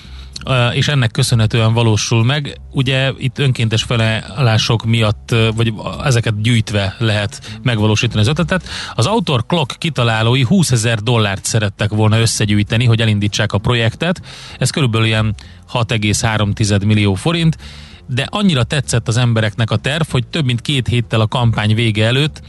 és 0.72 0.88
ennek 0.88 1.10
köszönhetően 1.10 1.72
valósul 1.72 2.24
meg. 2.24 2.60
Ugye 2.72 3.12
itt 3.18 3.38
önkéntes 3.38 3.82
felállások 3.82 4.84
miatt, 4.84 5.34
vagy 5.54 5.72
ezeket 6.04 6.40
gyűjtve 6.40 6.94
lehet 6.98 7.58
megvalósítani 7.62 8.20
az 8.20 8.28
ötletet. 8.28 8.68
Az 8.94 9.06
Autor 9.06 9.46
Clock 9.46 9.78
kitalálói 9.78 10.42
20 10.42 10.70
ezer 10.70 10.98
dollárt 10.98 11.44
szerettek 11.44 11.90
volna 11.90 12.20
összegyűjteni, 12.20 12.84
hogy 12.84 13.00
elindítsák 13.00 13.52
a 13.52 13.58
projektet. 13.58 14.22
Ez 14.58 14.70
körülbelül 14.70 15.06
ilyen 15.06 15.34
6,3 15.72 16.86
millió 16.86 17.14
forint, 17.14 17.56
de 18.06 18.26
annyira 18.30 18.62
tetszett 18.62 19.08
az 19.08 19.16
embereknek 19.16 19.70
a 19.70 19.76
terv, 19.76 20.04
hogy 20.10 20.26
több 20.26 20.44
mint 20.44 20.60
két 20.60 20.88
héttel 20.88 21.20
a 21.20 21.28
kampány 21.28 21.74
vége 21.74 22.06
előtt 22.06 22.42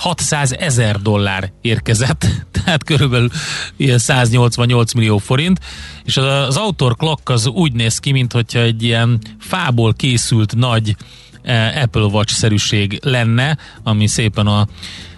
600 0.00 0.52
ezer 0.52 1.00
dollár 1.00 1.52
érkezett, 1.60 2.26
tehát 2.64 2.84
körülbelül 2.84 3.30
188 3.78 4.92
millió 4.92 5.18
forint, 5.18 5.60
és 6.04 6.16
az 6.16 6.56
Autor 6.56 6.96
Clock 6.96 7.28
az 7.28 7.46
úgy 7.46 7.72
néz 7.72 7.98
ki, 7.98 8.12
mintha 8.12 8.58
egy 8.58 8.82
ilyen 8.82 9.18
fából 9.38 9.92
készült 9.92 10.56
nagy 10.56 10.96
eh, 11.42 11.82
Apple 11.82 12.02
Watch-szerűség 12.02 12.98
lenne, 13.02 13.58
ami 13.82 14.06
szépen 14.06 14.46
a 14.46 14.66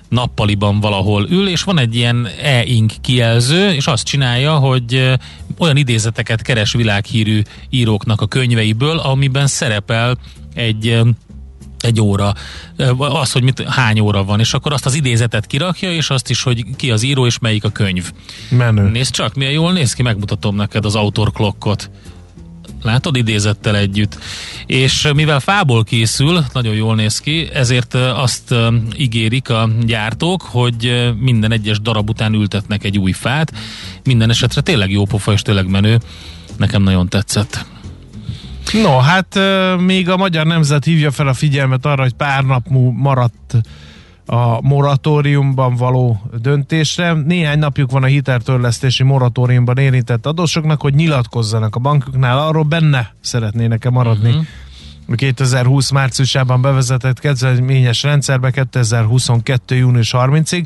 nappaliban 0.08 0.80
valahol 0.80 1.26
ül, 1.30 1.48
és 1.48 1.62
van 1.62 1.78
egy 1.78 1.96
ilyen 1.96 2.28
e-ink 2.42 2.92
kijelző, 3.00 3.72
és 3.72 3.86
azt 3.86 4.04
csinálja, 4.04 4.56
hogy 4.56 5.12
olyan 5.58 5.76
idézeteket 5.76 6.42
keres 6.42 6.72
világhírű 6.72 7.42
íróknak 7.70 8.20
a 8.20 8.26
könyveiből, 8.26 8.98
amiben 8.98 9.46
szerepel 9.46 10.18
egy 10.54 11.00
egy 11.82 12.00
óra, 12.00 12.34
az, 12.98 13.32
hogy 13.32 13.42
mit, 13.42 13.62
hány 13.68 14.00
óra 14.00 14.24
van, 14.24 14.40
és 14.40 14.54
akkor 14.54 14.72
azt 14.72 14.86
az 14.86 14.94
idézetet 14.94 15.46
kirakja, 15.46 15.92
és 15.92 16.10
azt 16.10 16.30
is, 16.30 16.42
hogy 16.42 16.64
ki 16.76 16.90
az 16.90 17.02
író, 17.02 17.26
és 17.26 17.38
melyik 17.38 17.64
a 17.64 17.70
könyv. 17.70 18.12
Menő. 18.48 18.88
Nézd 18.88 19.12
csak, 19.12 19.34
milyen 19.34 19.52
jól 19.52 19.72
néz 19.72 19.92
ki, 19.92 20.02
megmutatom 20.02 20.56
neked 20.56 20.84
az 20.84 20.94
autorklokkot. 20.94 21.90
Látod 22.82 23.16
idézettel 23.16 23.76
együtt. 23.76 24.18
És 24.66 25.08
mivel 25.14 25.40
fából 25.40 25.84
készül, 25.84 26.44
nagyon 26.52 26.74
jól 26.74 26.94
néz 26.94 27.18
ki, 27.18 27.48
ezért 27.52 27.94
azt 27.94 28.54
ígérik 28.96 29.48
a 29.50 29.68
gyártók, 29.86 30.42
hogy 30.42 31.12
minden 31.18 31.52
egyes 31.52 31.80
darab 31.80 32.08
után 32.08 32.34
ültetnek 32.34 32.84
egy 32.84 32.98
új 32.98 33.12
fát. 33.12 33.52
Minden 34.04 34.30
esetre 34.30 34.60
tényleg 34.60 34.90
jó 34.90 35.04
pofa 35.04 35.32
és 35.32 35.42
tényleg 35.42 35.68
menő. 35.68 36.00
Nekem 36.56 36.82
nagyon 36.82 37.08
tetszett. 37.08 37.66
No, 38.82 38.98
hát 38.98 39.38
még 39.78 40.08
a 40.08 40.16
Magyar 40.16 40.46
Nemzet 40.46 40.84
hívja 40.84 41.10
fel 41.10 41.28
a 41.28 41.34
figyelmet 41.34 41.86
arra, 41.86 42.02
hogy 42.02 42.14
pár 42.14 42.44
nap 42.44 42.66
maradt 42.92 43.54
a 44.26 44.60
moratóriumban 44.60 45.76
való 45.76 46.30
döntésre. 46.40 47.12
Néhány 47.12 47.58
napjuk 47.58 47.90
van 47.90 48.02
a 48.02 48.06
hiteltörlesztési 48.06 49.02
moratóriumban 49.02 49.78
érintett 49.78 50.26
adósoknak, 50.26 50.80
hogy 50.80 50.94
nyilatkozzanak 50.94 51.76
a 51.76 51.78
bankoknál, 51.78 52.38
arról 52.38 52.62
benne 52.62 53.14
szeretnének-e 53.20 53.90
maradni. 53.90 54.28
Uh-huh. 54.28 54.44
A 55.08 55.14
2020 55.14 55.90
márciusában 55.90 56.62
bevezetett 56.62 57.20
kedvezményes 57.20 58.02
rendszerbe 58.02 58.50
2022. 58.50 59.76
június 59.76 60.10
30-ig. 60.16 60.64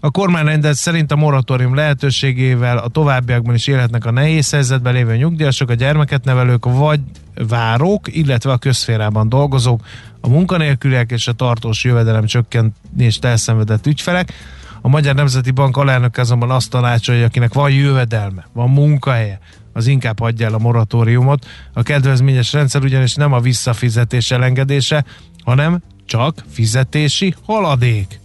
A 0.00 0.10
kormányrendet 0.10 0.74
szerint 0.74 1.12
a 1.12 1.16
moratórium 1.16 1.74
lehetőségével 1.74 2.78
a 2.78 2.88
továbbiakban 2.88 3.54
is 3.54 3.66
élhetnek 3.66 4.04
a 4.04 4.10
nehéz 4.10 4.50
helyzetben 4.50 4.92
lévő 4.92 5.16
nyugdíjasok, 5.16 5.70
a 5.70 5.74
gyermeket 5.74 6.24
nevelők 6.24 6.64
vagy 6.64 7.00
várók, 7.48 8.16
illetve 8.16 8.52
a 8.52 8.56
közférában 8.56 9.28
dolgozók, 9.28 9.80
a 10.20 10.28
munkanélküliek 10.28 11.10
és 11.10 11.28
a 11.28 11.32
tartós 11.32 11.84
jövedelem 11.84 12.26
csökkentést 12.26 13.24
elszenvedett 13.24 13.86
ügyfelek. 13.86 14.32
A 14.80 14.88
Magyar 14.88 15.14
Nemzeti 15.14 15.50
Bank 15.50 15.76
alelnök 15.76 16.16
azonban 16.16 16.50
azt 16.50 16.70
tanácsolja, 16.70 17.20
hogy 17.20 17.28
akinek 17.30 17.54
van 17.54 17.70
jövedelme, 17.70 18.48
van 18.52 18.70
munkahelye, 18.70 19.38
az 19.72 19.86
inkább 19.86 20.18
hagyja 20.18 20.46
el 20.46 20.54
a 20.54 20.58
moratóriumot. 20.58 21.46
A 21.72 21.82
kedvezményes 21.82 22.52
rendszer 22.52 22.82
ugyanis 22.82 23.14
nem 23.14 23.32
a 23.32 23.40
visszafizetés 23.40 24.30
elengedése, 24.30 25.04
hanem 25.44 25.82
csak 26.06 26.44
fizetési 26.50 27.34
haladék. 27.44 28.20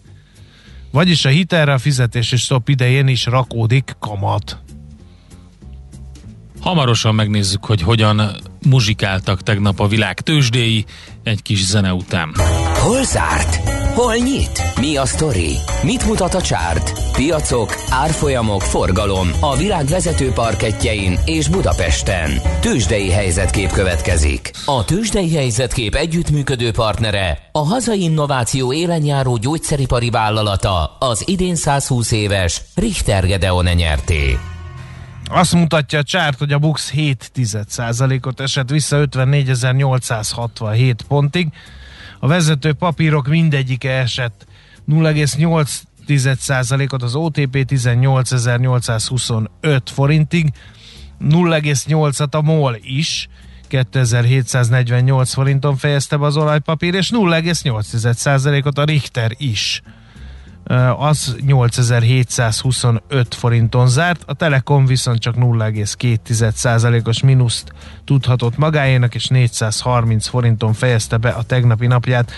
Vagyis 0.93 1.25
a 1.25 1.29
hitelre 1.29 1.73
a 1.73 1.77
fizetési 1.77 2.37
stop 2.37 2.69
idején 2.69 3.07
is 3.07 3.25
rakódik 3.25 3.95
kamat. 3.99 4.62
Hamarosan 6.63 7.15
megnézzük, 7.15 7.65
hogy 7.65 7.81
hogyan 7.81 8.35
muzsikáltak 8.69 9.41
tegnap 9.41 9.79
a 9.79 9.87
világ 9.87 10.21
tőzsdéi 10.21 10.85
egy 11.23 11.41
kis 11.41 11.65
zene 11.65 11.93
után. 11.93 12.33
Hol 12.79 13.03
zárt? 13.03 13.55
Hol 13.95 14.15
nyit? 14.15 14.61
Mi 14.79 14.95
a 14.95 15.05
sztori? 15.05 15.55
Mit 15.83 16.05
mutat 16.05 16.33
a 16.33 16.41
csárt? 16.41 16.93
Piacok, 17.13 17.75
árfolyamok, 17.89 18.61
forgalom 18.61 19.29
a 19.39 19.55
világ 19.55 19.85
vezető 19.85 20.31
parketjein 20.31 21.19
és 21.25 21.47
Budapesten. 21.47 22.31
Tőzsdei 22.61 23.09
helyzetkép 23.11 23.71
következik. 23.71 24.51
A 24.65 24.85
Tőzsdei 24.85 25.33
helyzetkép 25.33 25.95
együttműködő 25.95 26.71
partnere 26.71 27.49
a 27.51 27.65
hazai 27.65 28.01
innováció 28.01 28.73
élenjáró 28.73 29.37
gyógyszeripari 29.37 30.09
vállalata 30.09 30.95
az 30.99 31.23
idén 31.25 31.55
120 31.55 32.11
éves 32.11 32.61
Richter 32.75 33.25
Gedeon 33.25 33.65
nyerté. 33.65 34.37
Azt 35.29 35.53
mutatja 35.53 35.99
a 35.99 36.03
csárt, 36.03 36.37
hogy 36.37 36.53
a 36.53 36.59
Bux 36.59 36.91
7% 36.95 38.25
ot 38.25 38.39
esett 38.39 38.69
vissza 38.69 39.05
54.867 39.11 40.95
pontig. 41.07 41.47
A 42.19 42.27
vezető 42.27 42.73
papírok 42.73 43.27
mindegyike 43.27 43.91
esett 43.91 44.45
0,8% 44.89 46.93
ot 46.93 47.03
az 47.03 47.15
OTP 47.15 47.65
18.825 47.69 49.81
forintig, 49.85 50.51
0,8-at 51.21 52.31
a 52.31 52.41
MOL 52.41 52.77
is, 52.81 53.27
2748 53.67 55.33
forinton 55.33 55.77
fejezte 55.77 56.17
be 56.17 56.25
az 56.25 56.37
olajpapír, 56.37 56.93
és 56.93 57.09
0,8%-ot 57.13 58.77
a 58.77 58.83
Richter 58.83 59.31
is 59.37 59.81
az 60.97 61.35
8725 61.45 63.35
forinton 63.35 63.87
zárt, 63.87 64.23
a 64.25 64.33
Telekom 64.33 64.85
viszont 64.85 65.19
csak 65.19 65.35
0,2%-os 65.35 67.21
mínuszt 67.21 67.73
tudhatott 68.05 68.57
magáénak, 68.57 69.15
és 69.15 69.27
430 69.27 70.27
forinton 70.27 70.73
fejezte 70.73 71.17
be 71.17 71.29
a 71.29 71.43
tegnapi 71.43 71.87
napját. 71.87 72.31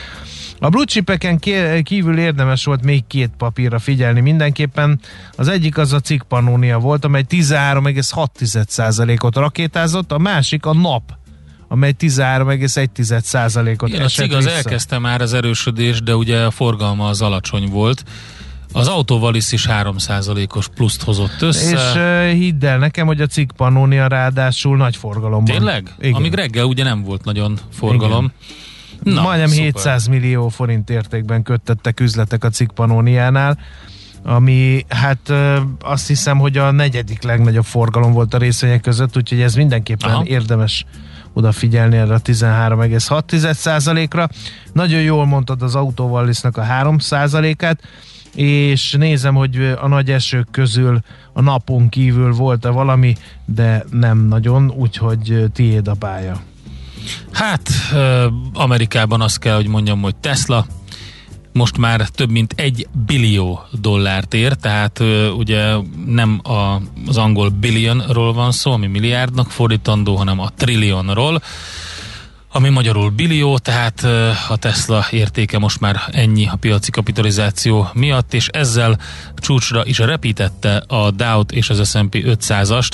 A 0.59 0.69
blue 0.69 0.85
chipeken 0.85 1.39
kívül 1.83 2.19
érdemes 2.19 2.65
volt 2.65 2.83
még 2.83 3.07
két 3.07 3.31
papírra 3.37 3.79
figyelni 3.79 4.19
mindenképpen. 4.19 4.99
Az 5.35 5.47
egyik 5.47 5.77
az 5.77 5.93
a 5.93 5.99
cikk 5.99 6.21
Pannonia 6.21 6.79
volt, 6.79 7.05
amely 7.05 7.25
13,6%-ot 7.29 9.35
rakétázott, 9.35 10.11
a 10.11 10.17
másik 10.17 10.65
a 10.65 10.73
nap, 10.73 11.17
amely 11.67 11.93
13,1%-ot 11.99 13.89
Igen, 13.89 14.01
esett 14.01 14.25
cig 14.25 14.33
az 14.35 14.43
vissza. 14.43 14.55
elkezdte 14.55 14.99
már 14.99 15.21
az 15.21 15.33
erősödés, 15.33 16.01
de 16.01 16.15
ugye 16.15 16.43
a 16.43 16.51
forgalma 16.51 17.07
az 17.07 17.21
alacsony 17.21 17.69
volt. 17.69 18.03
Az 18.73 18.87
autóval 18.87 19.35
is 19.35 19.65
3%-os 19.69 20.67
pluszt 20.67 21.03
hozott 21.03 21.41
össze. 21.41 21.71
És 21.71 21.95
uh, 21.95 22.39
hidd 22.39 22.65
el 22.65 22.77
nekem, 22.77 23.05
hogy 23.05 23.21
a 23.21 23.27
cikk 23.27 23.49
Pannonia 23.51 24.07
ráadásul 24.07 24.77
nagy 24.77 24.95
forgalomban. 24.95 25.55
Tényleg? 25.55 25.93
Igen. 25.99 26.13
Amíg 26.13 26.33
reggel 26.33 26.65
ugye 26.65 26.83
nem 26.83 27.03
volt 27.03 27.23
nagyon 27.23 27.59
forgalom. 27.73 28.31
Na, 29.03 29.21
Majdnem 29.21 29.47
szuper. 29.47 29.63
700 29.63 30.07
millió 30.07 30.47
forint 30.47 30.89
értékben 30.89 31.43
köttettek 31.43 31.99
üzletek 31.99 32.43
a 32.43 32.49
cikk 32.49 32.69
Pannoniánál, 32.71 33.57
ami 34.23 34.85
hát 34.89 35.33
azt 35.81 36.07
hiszem, 36.07 36.37
hogy 36.37 36.57
a 36.57 36.71
negyedik 36.71 37.23
legnagyobb 37.23 37.65
forgalom 37.65 38.11
volt 38.11 38.33
a 38.33 38.37
részvények 38.37 38.81
között, 38.81 39.17
úgyhogy 39.17 39.41
ez 39.41 39.55
mindenképpen. 39.55 40.11
Aha. 40.11 40.23
érdemes 40.25 40.85
odafigyelni 41.35 41.97
erre 41.97 42.13
a 42.13 42.19
13,6%-ra. 42.19 44.27
Nagyon 44.73 45.01
jól 45.01 45.25
mondtad 45.25 45.61
az 45.61 45.75
autóvallisznak 45.75 46.57
a 46.57 46.63
3%-át, 46.63 47.81
és 48.35 48.91
nézem, 48.91 49.35
hogy 49.35 49.75
a 49.81 49.87
nagy 49.87 50.11
esők 50.11 50.47
közül 50.51 50.99
a 51.33 51.41
napon 51.41 51.89
kívül 51.89 52.33
volt-e 52.33 52.69
valami, 52.69 53.15
de 53.45 53.83
nem 53.91 54.27
nagyon, 54.27 54.71
úgyhogy 54.71 55.45
tiéd 55.53 55.87
a 55.87 55.93
pálya. 55.93 56.41
Hát 57.31 57.69
Amerikában 58.53 59.21
azt 59.21 59.39
kell, 59.39 59.55
hogy 59.55 59.67
mondjam, 59.67 60.01
hogy 60.01 60.15
Tesla 60.15 60.65
most 61.55 61.77
már 61.77 62.09
több 62.09 62.29
mint 62.29 62.53
egy 62.55 62.87
billió 63.05 63.65
dollárt 63.71 64.33
ér, 64.33 64.53
tehát 64.53 64.99
ugye 65.37 65.75
nem 66.05 66.39
a, 66.43 66.81
az 67.07 67.17
angol 67.17 67.49
billionról 67.49 68.33
van 68.33 68.51
szó, 68.51 68.71
ami 68.71 68.87
milliárdnak 68.87 69.51
fordítandó, 69.51 70.15
hanem 70.15 70.39
a 70.39 70.49
trillionról, 70.57 71.41
ami 72.51 72.69
magyarul 72.69 73.09
billió, 73.09 73.57
tehát 73.57 74.03
a 74.49 74.57
Tesla 74.57 75.05
értéke 75.09 75.59
most 75.59 75.79
már 75.79 76.01
ennyi 76.11 76.47
a 76.47 76.55
piaci 76.55 76.91
kapitalizáció 76.91 77.89
miatt, 77.93 78.33
és 78.33 78.47
ezzel 78.47 78.99
csúcsra 79.37 79.85
is 79.85 79.97
repítette 79.97 80.83
a 80.87 81.11
Dow-t 81.11 81.51
és 81.51 81.69
az 81.69 81.89
S&P 81.89 82.15
500-ast, 82.15 82.91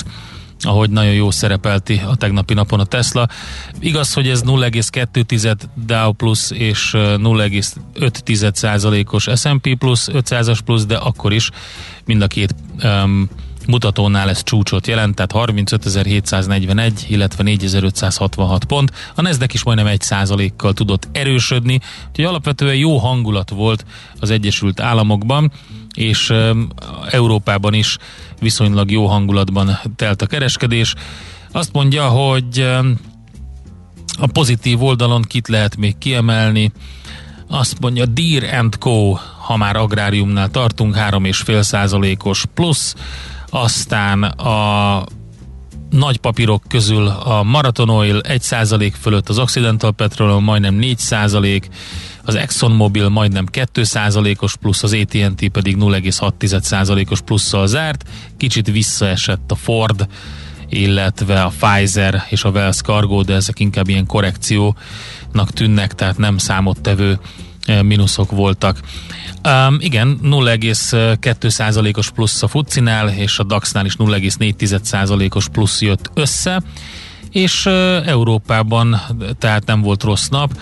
ahogy 0.62 0.90
nagyon 0.90 1.12
jó 1.12 1.30
szerepelti 1.30 2.00
a 2.06 2.16
tegnapi 2.16 2.54
napon 2.54 2.80
a 2.80 2.84
Tesla. 2.84 3.28
Igaz, 3.78 4.12
hogy 4.12 4.28
ez 4.28 4.42
0,2 4.42 5.56
Dow 5.86 6.12
plusz 6.12 6.50
és 6.50 6.94
ö, 6.94 7.14
0,5 7.18 8.54
százalékos 8.54 9.28
S&P 9.34 9.78
plusz, 9.78 10.08
500-as 10.12 10.58
plusz, 10.64 10.86
de 10.86 10.96
akkor 10.96 11.32
is 11.32 11.50
mind 12.04 12.22
a 12.22 12.26
két 12.26 12.54
um, 12.84 13.28
mutatónál 13.66 14.28
ez 14.28 14.42
csúcsot 14.42 14.86
jelent, 14.86 15.14
tehát 15.14 15.50
35.741, 15.50 16.92
illetve 17.08 17.44
4.566 17.46 18.60
pont. 18.66 18.92
A 19.14 19.22
Nasdaq 19.22 19.54
is 19.54 19.62
majdnem 19.62 19.86
1 19.86 20.00
százalékkal 20.00 20.72
tudott 20.72 21.08
erősödni, 21.12 21.80
úgyhogy 22.08 22.24
alapvetően 22.24 22.74
jó 22.74 22.96
hangulat 22.96 23.50
volt 23.50 23.84
az 24.20 24.30
Egyesült 24.30 24.80
Államokban, 24.80 25.52
és 25.94 26.32
Európában 27.10 27.74
is 27.74 27.96
viszonylag 28.40 28.90
jó 28.90 29.06
hangulatban 29.06 29.78
telt 29.96 30.22
a 30.22 30.26
kereskedés. 30.26 30.94
Azt 31.52 31.72
mondja, 31.72 32.08
hogy 32.08 32.60
a 34.18 34.26
pozitív 34.32 34.82
oldalon 34.82 35.22
kit 35.22 35.48
lehet 35.48 35.76
még 35.76 35.98
kiemelni, 35.98 36.72
azt 37.48 37.80
mondja 37.80 38.06
Deer 38.06 38.68
Co., 38.78 39.12
ha 39.38 39.56
már 39.56 39.76
agráriumnál 39.76 40.48
tartunk, 40.48 40.96
3,5 40.96 41.62
százalékos 41.62 42.44
plusz, 42.54 42.94
aztán 43.50 44.22
a 44.22 45.04
nagy 45.92 46.16
papírok 46.16 46.62
közül 46.68 47.06
a 47.06 47.42
Marathon 47.42 47.88
Oil 47.88 48.20
1% 48.22 48.92
fölött, 49.00 49.28
az 49.28 49.38
Occidental 49.38 49.92
Petroleum 49.92 50.44
majdnem 50.44 50.78
4%, 50.80 51.62
az 52.24 52.34
ExxonMobil 52.34 53.08
majdnem 53.08 53.46
2%-os 53.52 54.56
plusz, 54.56 54.82
az 54.82 54.92
AT&T 54.92 55.48
pedig 55.48 55.76
0,6%-os 55.76 57.20
plusszal 57.20 57.66
zárt, 57.66 58.08
kicsit 58.36 58.70
visszaesett 58.70 59.50
a 59.50 59.54
Ford, 59.54 60.06
illetve 60.68 61.42
a 61.42 61.52
Pfizer 61.58 62.24
és 62.28 62.44
a 62.44 62.50
Wells 62.50 62.80
Cargo, 62.80 63.22
de 63.22 63.34
ezek 63.34 63.60
inkább 63.60 63.88
ilyen 63.88 64.06
korrekciónak 64.06 65.50
tűnnek, 65.54 65.94
tehát 65.94 66.18
nem 66.18 66.38
számottevő 66.38 67.18
mínuszok 67.82 68.30
voltak. 68.30 68.80
Um, 69.48 69.76
igen, 69.80 70.18
0,2%-os 70.22 72.10
plusz 72.10 72.42
a 72.42 72.48
Fucinál, 72.48 73.08
és 73.08 73.38
a 73.38 73.42
DAX-nál 73.42 73.84
is 73.84 73.96
0,4%-os 73.96 75.48
plusz 75.48 75.80
jött 75.80 76.10
össze, 76.14 76.62
és 77.30 77.66
uh, 77.66 77.72
Európában 78.06 79.00
tehát 79.38 79.66
nem 79.66 79.80
volt 79.80 80.02
rossz 80.02 80.28
nap, 80.28 80.52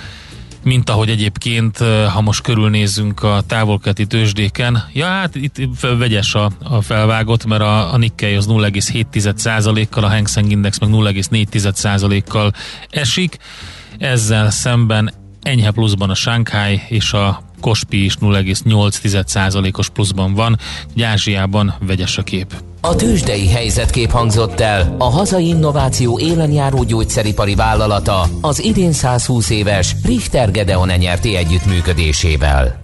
mint 0.63 0.91
ahogy 0.91 1.11
egyébként, 1.11 1.79
ha 2.13 2.21
most 2.21 2.43
körülnézzünk 2.43 3.23
a 3.23 3.43
távolkati 3.47 4.07
tőzsdéken, 4.07 4.85
ja 4.93 5.07
hát 5.07 5.35
itt 5.35 5.57
vegyes 5.99 6.35
a, 6.35 6.51
a 6.63 6.81
felvágott, 6.81 7.45
mert 7.45 7.63
a, 7.63 7.93
a 7.93 7.97
Nikkei 7.97 8.35
az 8.35 8.47
0,7%-kal, 8.49 10.05
a 10.05 10.09
Hang 10.09 10.29
Seng 10.29 10.51
Index 10.51 10.79
meg 10.79 10.91
0,4%-kal 10.93 12.53
esik, 12.91 13.39
ezzel 13.99 14.51
szemben 14.51 15.13
enyhe 15.43 15.71
pluszban 15.71 16.11
a 16.11 16.15
Shanghai 16.15 16.83
és 16.89 17.13
a 17.13 17.43
Kospi 17.61 18.05
is 18.05 18.17
0,8%-os 18.21 19.89
pluszban 19.89 20.35
van, 20.35 20.59
Ázsiában 21.03 21.75
vegyes 21.81 22.19
a 22.19 22.23
kép. 22.23 22.55
A 22.81 22.95
tőzsdei 22.95 23.49
helyzetkép 23.49 24.11
hangzott 24.11 24.61
el 24.61 24.95
a 24.99 25.05
hazai 25.05 25.47
innováció 25.47 26.19
élenjáró 26.19 26.83
gyógyszeripari 26.85 27.55
vállalata 27.55 28.29
az 28.41 28.63
idén 28.63 28.93
120 28.93 29.51
éves 29.51 29.95
Richter 30.05 30.51
Gedeon 30.51 30.89
nyerti 30.89 31.37
együttműködésével. 31.37 32.81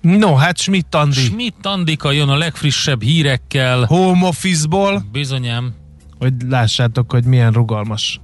No, 0.00 0.34
hát 0.34 0.58
Schmidt 0.58 0.94
Andi. 0.94 1.20
Schmidt 1.20 1.66
Andika 1.66 2.10
jön 2.10 2.28
a 2.28 2.36
legfrissebb 2.36 3.02
hírekkel. 3.02 3.84
Home 3.84 4.26
Office-ból, 4.26 5.04
Bizonyám. 5.12 5.74
hogy 6.18 6.32
lássátok, 6.48 7.10
hogy 7.10 7.24
milyen 7.24 7.52
rugalmas 7.52 8.20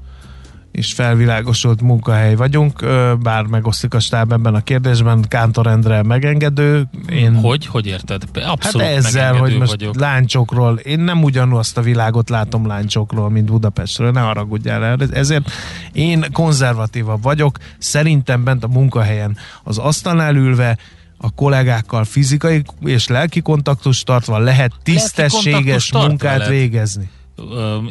és 0.75 0.93
felvilágosult 0.93 1.81
munkahely 1.81 2.35
vagyunk, 2.35 2.85
bár 3.23 3.45
megosztik 3.45 3.95
a 3.95 4.01
stáb 4.01 4.33
ebben 4.33 4.55
a 4.55 4.61
kérdésben, 4.61 5.25
Kántor 5.29 5.67
Endre 5.67 6.03
megengedő, 6.03 6.89
én 7.09 7.35
Hogy? 7.35 7.67
Hogy 7.67 7.87
érted? 7.87 8.23
Hát 8.35 8.45
Abszolút 8.45 8.87
ezzel, 8.87 9.35
hogy 9.35 9.59
most 9.59 9.71
vagyok. 9.71 10.01
láncsokról, 10.01 10.77
én 10.77 11.01
nem 11.01 11.23
ugyanazt 11.23 11.79
a 11.79 11.81
világot 11.81 12.29
látom 12.29 12.67
láncsokról, 12.67 13.31
mint 13.31 13.51
Budapestről, 13.51 14.11
ne 14.11 14.21
haragudjál 14.21 14.85
el. 14.85 14.99
Ezért 15.13 15.51
én 15.93 16.25
konzervatívabb 16.33 17.23
vagyok, 17.23 17.59
szerintem 17.79 18.45
bent 18.45 18.65
a 18.65 18.69
munkahelyen 18.69 19.37
az 19.63 19.79
asztalnál 19.79 20.37
ülve, 20.37 20.79
a 21.17 21.31
kollégákkal 21.31 22.05
fizikai 22.05 22.63
és 22.81 23.09
lelki 23.09 23.41
kontaktust 23.41 24.05
tartva 24.05 24.39
lehet 24.39 24.73
tisztességes 24.83 25.93
munkát 25.93 26.39
lehet. 26.39 26.49
végezni. 26.49 27.11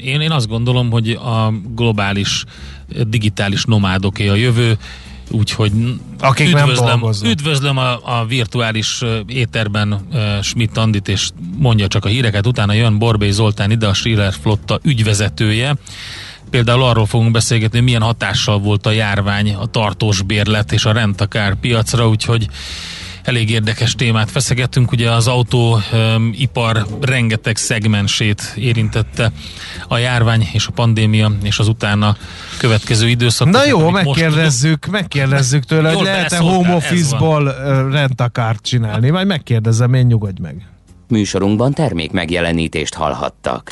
Én, 0.03 0.21
én 0.21 0.31
azt 0.31 0.47
gondolom, 0.47 0.91
hogy 0.91 1.09
a 1.09 1.53
globális 1.75 2.43
digitális 3.07 3.63
nomádoké 3.63 4.27
a 4.27 4.35
jövő, 4.35 4.77
úgyhogy 5.31 5.71
Akik 6.19 6.53
nem 6.53 6.61
üdvözlöm, 6.61 6.87
dolgoznak. 6.87 7.31
üdvözlöm 7.31 7.77
a, 7.77 8.19
a 8.19 8.25
virtuális 8.25 9.01
éterben 9.27 10.07
ö, 10.13 10.37
Schmidt 10.41 10.77
Andit, 10.77 11.07
és 11.07 11.29
mondja 11.57 11.87
csak 11.87 12.05
a 12.05 12.07
híreket, 12.07 12.47
utána 12.47 12.73
jön 12.73 12.97
Borbély 12.97 13.31
Zoltán 13.31 13.71
ide, 13.71 13.87
a 13.87 13.93
Schiller 13.93 14.33
Flotta 14.33 14.79
ügyvezetője. 14.83 15.75
Például 16.49 16.83
arról 16.83 17.05
fogunk 17.05 17.31
beszélgetni, 17.31 17.79
milyen 17.79 18.01
hatással 18.01 18.59
volt 18.59 18.85
a 18.85 18.91
járvány, 18.91 19.53
a 19.53 19.65
tartós 19.65 20.21
bérlet 20.21 20.71
és 20.71 20.85
a 20.85 20.91
rentakár 20.91 21.55
piacra, 21.55 22.07
úgyhogy 22.09 22.47
elég 23.23 23.49
érdekes 23.49 23.95
témát 23.95 24.31
feszegettünk. 24.31 24.91
Ugye 24.91 25.11
az 25.11 25.27
autóipar 25.27 26.85
rengeteg 27.01 27.57
szegmensét 27.57 28.53
érintette 28.55 29.31
a 29.87 29.97
járvány 29.97 30.47
és 30.53 30.67
a 30.67 30.71
pandémia 30.71 31.31
és 31.43 31.59
az 31.59 31.67
utána 31.67 32.17
következő 32.57 33.09
időszak. 33.09 33.49
Na 33.49 33.65
jó, 33.65 33.79
amit 33.79 34.03
most 34.03 34.05
megkérdezzük, 34.05 34.85
megkérdezzük 34.85 35.63
tőle, 35.63 35.87
hogy 35.87 35.97
Jól 35.97 36.03
lehet-e 36.03 36.29
beleszóltál, 36.29 36.57
home 36.57 36.75
office-ból 36.75 37.55
rentakárt 37.91 38.63
csinálni, 38.63 39.09
majd 39.09 39.27
megkérdezem, 39.27 39.93
én 39.93 40.05
nyugodj 40.05 40.41
meg. 40.41 40.67
Műsorunkban 41.07 41.73
termék 41.73 42.11
megjelenítést 42.11 42.93
hallhattak. 42.93 43.71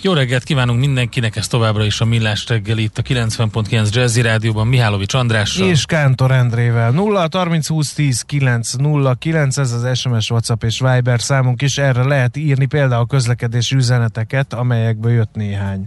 Jó 0.00 0.12
reggelt 0.12 0.44
kívánunk 0.44 0.80
mindenkinek, 0.80 1.36
ez 1.36 1.46
továbbra 1.46 1.84
is 1.84 2.00
a 2.00 2.04
Millás 2.04 2.48
reggeli 2.48 2.82
itt 2.82 2.98
a 2.98 3.02
90.9 3.02 3.92
Jazzy 3.92 4.20
Rádióban 4.20 4.66
Mihálovics 4.66 5.14
Andrással. 5.14 5.68
És 5.68 5.84
Kántor 5.84 6.30
Endrével. 6.30 6.90
0 6.90 7.28
30 7.32 7.68
20 7.68 7.92
10 7.92 8.22
9 8.22 8.72
0 8.72 9.14
9, 9.14 9.56
ez 9.58 9.72
az 9.72 9.98
SMS, 9.98 10.30
WhatsApp 10.30 10.62
és 10.62 10.80
Viber 10.80 11.20
számunk 11.20 11.62
is. 11.62 11.78
Erre 11.78 12.04
lehet 12.04 12.36
írni 12.36 12.66
például 12.66 13.02
a 13.02 13.06
közlekedési 13.06 13.74
üzeneteket, 13.74 14.52
amelyekből 14.52 15.12
jött 15.12 15.34
néhány. 15.34 15.84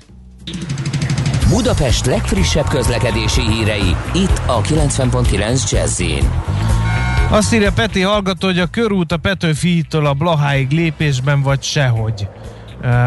Budapest 1.50 2.06
legfrissebb 2.06 2.68
közlekedési 2.68 3.42
hírei, 3.42 3.96
itt 4.14 4.42
a 4.46 4.62
90.9 4.62 5.72
jazz 5.72 6.02
Azt 7.30 7.54
írja 7.54 7.72
Peti 7.72 8.02
hallgató, 8.02 8.48
hogy 8.48 8.60
a 8.60 8.66
körút 8.66 9.12
a 9.12 9.18
Petőfi-től 9.18 10.06
a 10.06 10.14
Blaháig 10.14 10.72
lépésben 10.72 11.42
vagy 11.42 11.64
sehogy. 11.64 12.28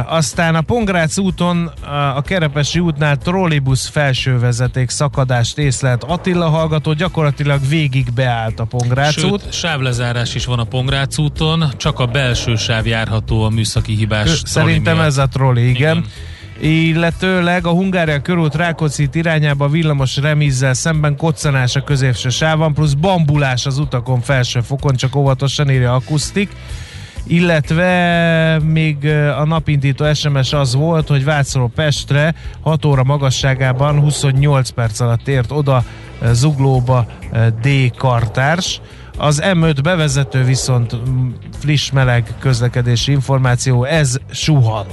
Aztán 0.06 0.54
a 0.54 0.61
Pongrác 0.61 1.18
úton 1.18 1.70
a 2.14 2.22
Kerepesi 2.22 2.78
útnál 2.78 3.16
trollibusz 3.16 3.88
felsővezeték 3.88 4.90
szakadást 4.90 5.58
észlelt 5.58 6.04
Attila 6.04 6.48
hallgató, 6.48 6.92
gyakorlatilag 6.92 7.61
végig 7.68 8.12
beállt 8.14 8.61
a 8.61 8.64
Pongrác 8.64 9.12
Sőt, 9.12 9.30
út. 9.30 9.52
sávlezárás 9.52 10.35
is 10.35 10.44
van 10.44 10.58
a 10.58 10.64
Pongrác 10.64 11.18
úton, 11.18 11.64
csak 11.76 11.98
a 11.98 12.06
belső 12.06 12.56
sáv 12.56 12.87
járható 12.87 13.42
a 13.42 13.48
műszaki 13.48 13.94
hibás 13.94 14.42
Szerintem 14.44 14.94
miatt. 14.94 15.06
ez 15.06 15.18
a 15.18 15.26
trolli, 15.26 15.68
igen. 15.68 15.96
Igen. 15.96 16.04
Illetőleg 16.61 17.66
a 17.66 17.70
Hungária 17.70 18.20
körút 18.22 18.54
Rákóczi 18.54 19.08
irányába 19.12 19.68
villamos 19.68 20.16
remízzel 20.16 20.74
szemben 20.74 21.16
koccanás 21.16 21.76
a 21.76 21.82
középső 21.85 22.28
sávon, 22.28 22.74
plusz 22.74 22.92
bambulás 22.92 23.66
az 23.66 23.78
utakon 23.78 24.20
felső 24.20 24.61
fokon, 24.61 24.96
csak 24.96 25.16
óvatosan 25.16 25.70
írja 25.70 25.94
akusztik 25.94 26.50
illetve 27.26 28.58
még 28.58 29.06
a 29.38 29.44
napindító 29.44 30.14
SMS 30.14 30.52
az 30.52 30.74
volt, 30.74 31.08
hogy 31.08 31.24
Vácról 31.24 31.70
Pestre 31.74 32.35
6 32.61 32.85
óra 32.85 33.04
magasságában 33.04 34.00
28 34.00 34.70
perc 34.70 35.00
alatt 35.00 35.28
ért 35.28 35.50
oda 35.50 35.85
Zuglóba 36.32 37.06
D. 37.61 37.96
Kartárs. 37.96 38.80
Az 39.18 39.42
M5 39.44 39.76
bevezető 39.82 40.44
viszont 40.44 40.96
friss 41.58 41.90
meleg 41.90 42.35
közlekedési 42.38 43.12
információ, 43.12 43.85
ez 43.85 44.16
suhan. 44.30 44.87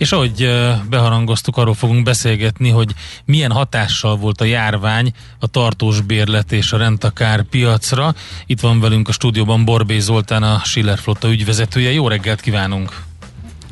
És 0.00 0.12
ahogy 0.12 0.50
beharangoztuk, 0.88 1.56
arról 1.56 1.74
fogunk 1.74 2.02
beszélgetni, 2.02 2.68
hogy 2.68 2.94
milyen 3.24 3.50
hatással 3.52 4.16
volt 4.16 4.40
a 4.40 4.44
járvány 4.44 5.12
a 5.38 5.46
tartós 5.46 6.00
bérlet 6.00 6.52
és 6.52 6.72
a 6.72 6.76
rendtakár 6.76 7.42
piacra. 7.42 8.14
Itt 8.46 8.60
van 8.60 8.80
velünk 8.80 9.08
a 9.08 9.12
stúdióban 9.12 9.64
Borbé 9.64 9.98
Zoltán, 9.98 10.42
a 10.42 10.60
Schiller 10.64 10.98
Flotta 10.98 11.28
ügyvezetője. 11.28 11.92
Jó 11.92 12.08
reggelt 12.08 12.40
kívánunk! 12.40 13.09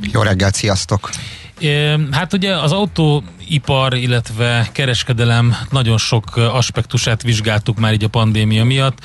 Jó 0.00 0.22
reggelt, 0.22 0.54
sziasztok! 0.54 1.10
Hát 2.10 2.32
ugye 2.32 2.56
az 2.56 2.72
autóipar, 2.72 3.94
illetve 3.94 4.68
kereskedelem 4.72 5.56
nagyon 5.70 5.98
sok 5.98 6.36
aspektusát 6.36 7.22
vizsgáltuk 7.22 7.78
már 7.78 7.92
így 7.92 8.04
a 8.04 8.08
pandémia 8.08 8.64
miatt. 8.64 8.98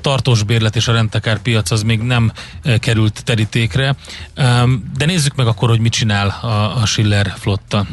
Tartós 0.00 0.42
bérlet 0.42 0.76
és 0.76 0.88
a 0.88 0.92
rendtakár 0.92 1.38
piac 1.38 1.70
az 1.70 1.82
még 1.82 2.00
nem 2.00 2.32
került 2.78 3.24
terítékre. 3.24 3.94
De 4.96 5.04
nézzük 5.06 5.34
meg 5.34 5.46
akkor, 5.46 5.68
hogy 5.68 5.80
mit 5.80 5.92
csinál 5.92 6.28
a 6.82 6.86
Schiller 6.86 7.34
flotta 7.38 7.86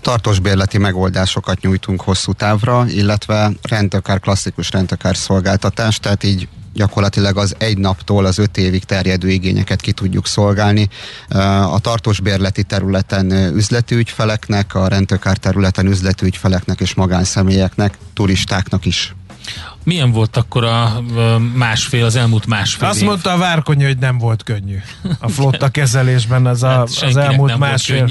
tartós 0.00 0.38
bérleti 0.38 0.78
megoldásokat 0.78 1.60
nyújtunk 1.60 2.00
hosszú 2.00 2.32
távra, 2.32 2.84
illetve 2.88 3.50
rendtakár, 3.62 4.20
klasszikus 4.20 4.70
rendtakár 4.70 5.16
szolgáltatás, 5.16 5.98
tehát 5.98 6.24
így 6.24 6.48
gyakorlatilag 6.74 7.36
az 7.36 7.54
egy 7.58 7.78
naptól 7.78 8.24
az 8.24 8.38
öt 8.38 8.56
évig 8.56 8.84
terjedő 8.84 9.28
igényeket 9.28 9.80
ki 9.80 9.92
tudjuk 9.92 10.26
szolgálni. 10.26 10.88
A 11.70 11.78
tartós 11.80 12.20
bérleti 12.20 12.62
területen 12.62 13.30
üzleti 13.54 13.94
ügyfeleknek, 13.94 14.74
a 14.74 14.88
rendőkár 14.88 15.36
területen 15.36 15.86
üzleti 15.86 16.24
ügyfeleknek 16.24 16.80
és 16.80 16.94
magánszemélyeknek, 16.94 17.98
turistáknak 18.14 18.86
is. 18.86 19.14
Milyen 19.84 20.12
volt 20.12 20.36
akkor 20.36 20.64
a 20.64 21.02
másfél, 21.54 22.04
az 22.04 22.16
elmúlt 22.16 22.46
másfél 22.46 22.88
Azt 22.88 23.00
év? 23.00 23.06
mondta 23.06 23.32
a 23.32 23.36
Várkonyi, 23.36 23.84
hogy 23.84 23.98
nem 23.98 24.18
volt 24.18 24.42
könnyű 24.42 24.76
a 25.18 25.28
flotta 25.28 25.68
kezelésben 25.68 26.48
ez 26.48 26.62
a, 26.62 26.68
Hát 26.68 26.88
az 27.02 27.16
elmúlt 27.16 27.58
másfél 27.58 28.04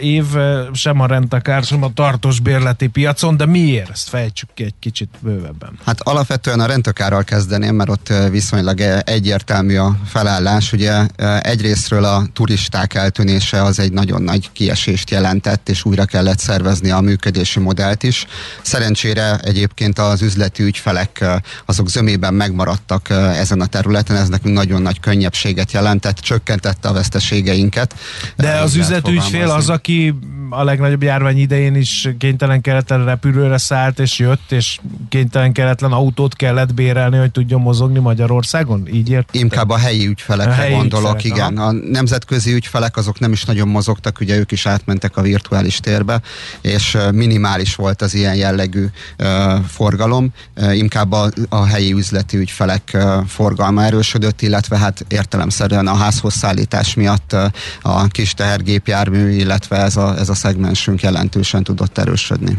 év, 0.00 0.24
sem 0.72 1.00
a 1.00 1.06
rendtakár, 1.06 1.62
sem 1.62 1.82
a 1.82 1.92
tartós 1.94 2.40
bérleti 2.40 2.86
piacon, 2.86 3.36
de 3.36 3.46
miért? 3.46 3.90
Ezt 3.90 4.08
fejtsük 4.08 4.48
ki 4.54 4.64
egy 4.64 4.74
kicsit 4.80 5.08
bővebben. 5.20 5.78
Hát 5.84 6.00
alapvetően 6.00 6.60
a 6.60 6.66
rendtakárral 6.66 7.24
kezdeném, 7.24 7.74
mert 7.74 7.90
ott 7.90 8.12
viszonylag 8.30 8.80
egyértelmű 9.04 9.76
a 9.76 9.96
felállás. 10.06 10.72
Ugye 10.72 11.06
egyrésztről 11.40 12.04
a 12.04 12.26
turisták 12.32 12.94
eltűnése 12.94 13.62
az 13.62 13.78
egy 13.78 13.92
nagyon 13.92 14.22
nagy 14.22 14.52
kiesést 14.52 15.10
jelentett, 15.10 15.68
és 15.68 15.84
újra 15.84 16.04
kellett 16.04 16.38
szervezni 16.38 16.90
a 16.90 17.00
működési 17.00 17.60
modellt 17.60 18.02
is. 18.02 18.26
Szerencsére 18.62 19.38
egyébként 19.38 19.98
az 19.98 20.22
üzleti 20.22 20.62
ügyfelek 20.62 21.15
azok 21.64 21.88
zömében 21.88 22.34
megmaradtak 22.34 23.10
ezen 23.10 23.60
a 23.60 23.66
területen, 23.66 24.16
ez 24.16 24.28
nekünk 24.28 24.54
nagyon 24.54 24.82
nagy 24.82 25.00
könnyebbséget 25.00 25.72
jelentett, 25.72 26.16
csökkentette 26.16 26.88
a 26.88 26.92
veszteségeinket. 26.92 27.94
De 28.36 28.54
Így 28.54 28.62
az 28.62 28.74
üzletügyfél 28.74 29.50
az, 29.50 29.68
aki 29.68 30.14
a 30.50 30.64
legnagyobb 30.64 31.02
járvány 31.02 31.38
idején 31.38 31.74
is 31.74 32.08
kénytelen 32.18 32.60
keleten 32.60 33.04
repülőre 33.04 33.58
szállt 33.58 33.98
és 33.98 34.18
jött, 34.18 34.52
és 34.52 34.78
kénytelen 35.08 35.52
keletlen 35.52 35.92
autót 35.92 36.34
kellett 36.34 36.74
bérelni, 36.74 37.16
hogy 37.16 37.30
tudjon 37.30 37.60
mozogni 37.60 37.98
Magyarországon? 37.98 38.88
Így 38.92 39.10
ért? 39.10 39.28
Inkább 39.32 39.70
a 39.70 39.76
helyi 39.76 40.06
ügyfelekre 40.06 40.52
A 40.52 40.54
helyi 40.54 40.74
gondolok, 40.74 41.24
ügyfelek, 41.24 41.50
igen. 41.50 41.58
A 41.58 41.72
nemzetközi 41.72 42.52
ügyfelek 42.52 42.96
azok 42.96 43.18
nem 43.18 43.32
is 43.32 43.44
nagyon 43.44 43.68
mozogtak, 43.68 44.20
ugye 44.20 44.36
ők 44.36 44.52
is 44.52 44.66
átmentek 44.66 45.16
a 45.16 45.22
virtuális 45.22 45.80
térbe, 45.80 46.20
és 46.60 46.96
minimális 47.12 47.74
volt 47.74 48.02
az 48.02 48.14
ilyen 48.14 48.34
jellegű 48.34 48.86
ö, 49.16 49.54
forgalom, 49.68 50.32
inkább 50.72 50.95
a, 50.96 51.28
a 51.48 51.64
helyi 51.64 51.92
üzleti 51.92 52.36
ügyfelek 52.36 52.96
forgalma 53.26 53.84
erősödött, 53.84 54.42
illetve 54.42 54.78
hát 54.78 55.04
értelemszerűen 55.08 55.86
a 55.86 55.94
házhoz 55.94 56.34
szállítás 56.34 56.94
miatt 56.94 57.36
a 57.82 58.06
kis 58.06 58.34
tehergépjármű, 58.34 59.30
illetve 59.30 59.76
ez 59.76 59.96
a, 59.96 60.18
ez 60.18 60.28
a 60.28 60.34
szegmensünk 60.34 61.02
jelentősen 61.02 61.62
tudott 61.62 61.98
erősödni. 61.98 62.58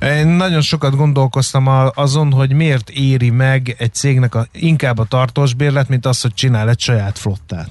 Én 0.00 0.26
nagyon 0.26 0.60
sokat 0.60 0.96
gondolkoztam 0.96 1.66
azon, 1.94 2.32
hogy 2.32 2.52
miért 2.52 2.90
éri 2.90 3.30
meg 3.30 3.74
egy 3.78 3.94
cégnek 3.94 4.34
a, 4.34 4.46
inkább 4.52 4.98
a 4.98 5.04
tartós 5.04 5.54
bérlet, 5.54 5.88
mint 5.88 6.06
az, 6.06 6.20
hogy 6.20 6.34
csinál 6.34 6.68
egy 6.68 6.80
saját 6.80 7.18
flottát. 7.18 7.70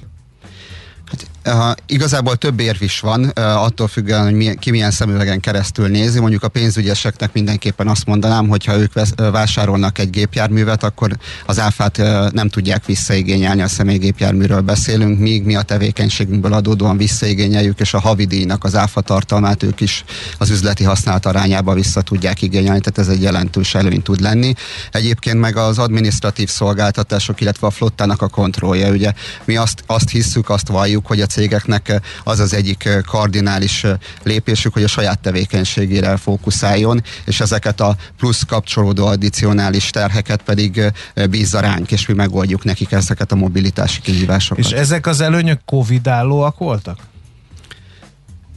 Uh, 1.46 1.70
igazából 1.86 2.36
több 2.36 2.60
érv 2.60 2.82
is 2.82 3.00
van, 3.00 3.24
uh, 3.24 3.62
attól 3.62 3.88
függően, 3.88 4.22
hogy 4.22 4.32
milyen, 4.32 4.56
ki 4.56 4.70
milyen 4.70 4.90
szemüvegen 4.90 5.40
keresztül 5.40 5.88
nézi. 5.88 6.20
Mondjuk 6.20 6.42
a 6.42 6.48
pénzügyeseknek 6.48 7.32
mindenképpen 7.32 7.88
azt 7.88 8.06
mondanám, 8.06 8.48
hogy 8.48 8.64
ha 8.64 8.76
ők 8.76 8.92
vesz, 8.92 9.12
vásárolnak 9.16 9.98
egy 9.98 10.10
gépjárművet, 10.10 10.82
akkor 10.82 11.16
az 11.46 11.58
áfát 11.58 11.98
uh, 11.98 12.30
nem 12.30 12.48
tudják 12.48 12.86
visszaigényelni, 12.86 13.62
a 13.62 13.68
személygépjárműről 13.68 14.60
beszélünk, 14.60 15.18
míg 15.18 15.44
mi 15.44 15.56
a 15.56 15.62
tevékenységünkből 15.62 16.52
adódóan 16.52 16.96
visszaigényeljük, 16.96 17.80
és 17.80 17.94
a 17.94 18.00
havidíjnak 18.00 18.64
az 18.64 18.74
áfa 18.74 19.00
tartalmát 19.00 19.62
ők 19.62 19.80
is 19.80 20.04
az 20.38 20.50
üzleti 20.50 20.84
használat 20.84 21.26
arányába 21.26 21.74
vissza 21.74 22.02
tudják 22.02 22.42
igényelni, 22.42 22.80
tehát 22.80 22.98
ez 22.98 23.08
egy 23.08 23.22
jelentős 23.22 23.74
előny 23.74 24.02
tud 24.02 24.20
lenni. 24.20 24.54
Egyébként 24.92 25.40
meg 25.40 25.56
az 25.56 25.78
administratív 25.78 26.48
szolgáltatások, 26.48 27.40
illetve 27.40 27.66
a 27.66 27.70
flottának 27.70 28.22
a 28.22 28.28
kontrollja. 28.28 28.90
Ugye 28.90 29.12
mi 29.44 29.56
azt, 29.56 29.82
azt 29.86 30.10
hisszük, 30.10 30.50
azt 30.50 30.68
valljuk, 30.68 31.06
hogy 31.06 31.20
a 31.20 31.26
cégeknek 31.34 32.00
az 32.24 32.40
az 32.40 32.54
egyik 32.54 32.88
kardinális 33.06 33.86
lépésük, 34.22 34.72
hogy 34.72 34.82
a 34.82 34.88
saját 34.88 35.20
tevékenységére 35.20 36.16
fókuszáljon, 36.16 37.02
és 37.24 37.40
ezeket 37.40 37.80
a 37.80 37.96
plusz 38.18 38.42
kapcsolódó 38.42 39.06
addicionális 39.06 39.90
terheket 39.90 40.42
pedig 40.42 40.92
bízza 41.30 41.60
ránk, 41.60 41.92
és 41.92 42.06
mi 42.06 42.14
megoldjuk 42.14 42.64
nekik 42.64 42.92
ezeket 42.92 43.32
a 43.32 43.34
mobilitási 43.34 44.00
kihívásokat. 44.00 44.64
És 44.64 44.70
ezek 44.70 45.06
az 45.06 45.20
előnyök 45.20 45.60
covidálóak 45.64 46.58
voltak? 46.58 46.98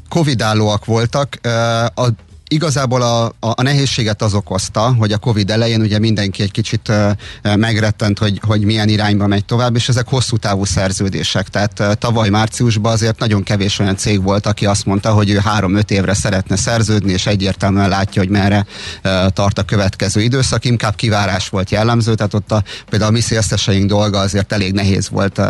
Covidálóak 0.10 0.86
voltak. 0.86 1.38
A 1.96 2.08
igazából 2.48 3.02
a, 3.02 3.26
a, 3.26 3.34
a 3.40 3.62
nehézséget 3.62 4.22
az 4.22 4.34
okozta, 4.34 4.96
hogy 5.00 5.12
a 5.12 5.18
Covid 5.18 5.52
elején 5.52 5.82
ugye 5.82 6.00
mindenki 6.00 6.42
egy 6.42 6.52
kicsit 6.52 6.90
uh, 6.90 7.56
megrettent, 7.56 8.20
hogy, 8.20 8.42
hogy 8.48 8.64
milyen 8.64 8.90
irányba 8.90 9.28
megy 9.28 9.46
tovább, 9.46 9.76
és 9.76 9.90
ezek 9.90 10.08
hosszú 10.08 10.38
távú 10.38 10.66
szerződések. 10.66 11.48
Tehát 11.48 11.80
uh, 11.80 11.94
tavaly 11.94 12.30
márciusban 12.30 12.92
azért 12.92 13.20
nagyon 13.20 13.44
kevés 13.44 13.80
olyan 13.80 13.96
cég 13.96 14.24
volt, 14.24 14.46
aki 14.46 14.66
azt 14.66 14.86
mondta, 14.86 15.12
hogy 15.12 15.30
ő 15.30 15.38
három-öt 15.38 15.92
évre 15.92 16.14
szeretne 16.14 16.56
szerződni, 16.56 17.12
és 17.12 17.26
egyértelműen 17.26 17.90
látja, 17.90 18.22
hogy 18.22 18.32
merre 18.32 18.66
uh, 19.04 19.28
tart 19.28 19.58
a 19.58 19.64
következő 19.64 20.22
időszak. 20.22 20.66
Inkább 20.66 20.96
kivárás 20.96 21.50
volt 21.50 21.70
jellemző, 21.70 22.16
tehát 22.16 22.34
ott 22.34 22.52
a, 22.52 22.64
például 22.90 23.12
a 23.12 23.14
mi 23.14 23.22
szélszeseink 23.22 23.90
dolga 23.90 24.20
azért 24.20 24.52
elég 24.52 24.74
nehéz 24.74 25.10
volt 25.10 25.42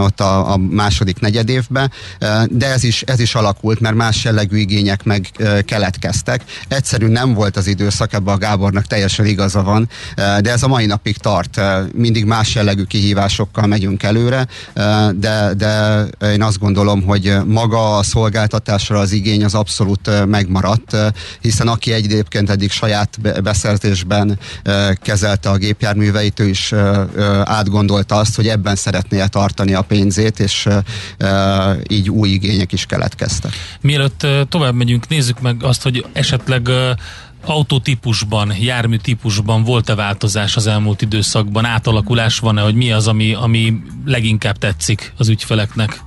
ott 0.00 0.20
a, 0.20 0.52
a 0.52 0.56
második 0.56 1.20
negyedévben, 1.20 1.92
uh, 2.20 2.44
de 2.44 2.72
ez 2.72 2.84
is, 2.84 3.02
ez 3.02 3.20
is 3.20 3.34
alakult, 3.34 3.80
mert 3.80 3.94
más 3.94 4.24
jellegű 4.24 4.56
igények 4.56 5.04
meg 5.04 5.30
keletkeztek 5.64 6.19
érkeztek. 6.20 6.64
Egyszerű 6.68 7.06
nem 7.06 7.34
volt 7.34 7.56
az 7.56 7.66
időszak, 7.66 8.12
ebben 8.12 8.34
a 8.34 8.38
Gábornak 8.38 8.86
teljesen 8.86 9.26
igaza 9.26 9.62
van, 9.62 9.88
eh, 10.14 10.38
de 10.38 10.50
ez 10.50 10.62
a 10.62 10.68
mai 10.68 10.86
napig 10.86 11.16
tart. 11.16 11.58
Eh, 11.58 11.82
mindig 11.94 12.24
más 12.24 12.54
jellegű 12.54 12.82
kihívásokkal 12.82 13.66
megyünk 13.66 14.02
előre, 14.02 14.46
eh, 14.72 15.08
de, 15.10 15.54
de 15.56 16.04
én 16.32 16.42
azt 16.42 16.58
gondolom, 16.58 17.02
hogy 17.02 17.36
maga 17.46 17.96
a 17.96 18.02
szolgáltatásra 18.02 18.98
az 18.98 19.12
igény 19.12 19.44
az 19.44 19.54
abszolút 19.54 20.26
megmaradt, 20.26 20.96
hiszen 21.40 21.68
aki 21.68 21.92
egyébként 21.92 22.50
eddig 22.50 22.70
saját 22.70 23.42
beszerzésben 23.42 24.38
kezelte 25.02 25.50
a 25.50 25.56
gépjárműveit, 25.56 26.40
ő 26.40 26.48
is 26.48 26.72
átgondolta 27.44 28.16
azt, 28.16 28.36
hogy 28.36 28.48
ebben 28.48 28.76
szeretné 28.76 29.24
tartani 29.28 29.74
a 29.74 29.82
pénzét, 29.82 30.40
és 30.40 30.68
így 31.88 32.10
új 32.10 32.28
igények 32.28 32.72
is 32.72 32.86
keletkeztek. 32.86 33.52
Mielőtt 33.80 34.26
tovább 34.48 34.74
megyünk, 34.74 35.08
nézzük 35.08 35.40
meg 35.40 35.62
azt, 35.62 35.82
hogy 35.82 36.04
esetleg 36.12 36.68
autótípusban, 37.44 38.52
járműtípusban 38.60 39.64
volt-e 39.64 39.94
változás 39.94 40.56
az 40.56 40.66
elmúlt 40.66 41.02
időszakban, 41.02 41.64
átalakulás 41.64 42.38
van-e, 42.38 42.62
hogy 42.62 42.74
mi 42.74 42.92
az, 42.92 43.08
ami, 43.08 43.34
ami 43.34 43.74
leginkább 44.04 44.58
tetszik 44.58 45.12
az 45.16 45.28
ügyfeleknek? 45.28 46.02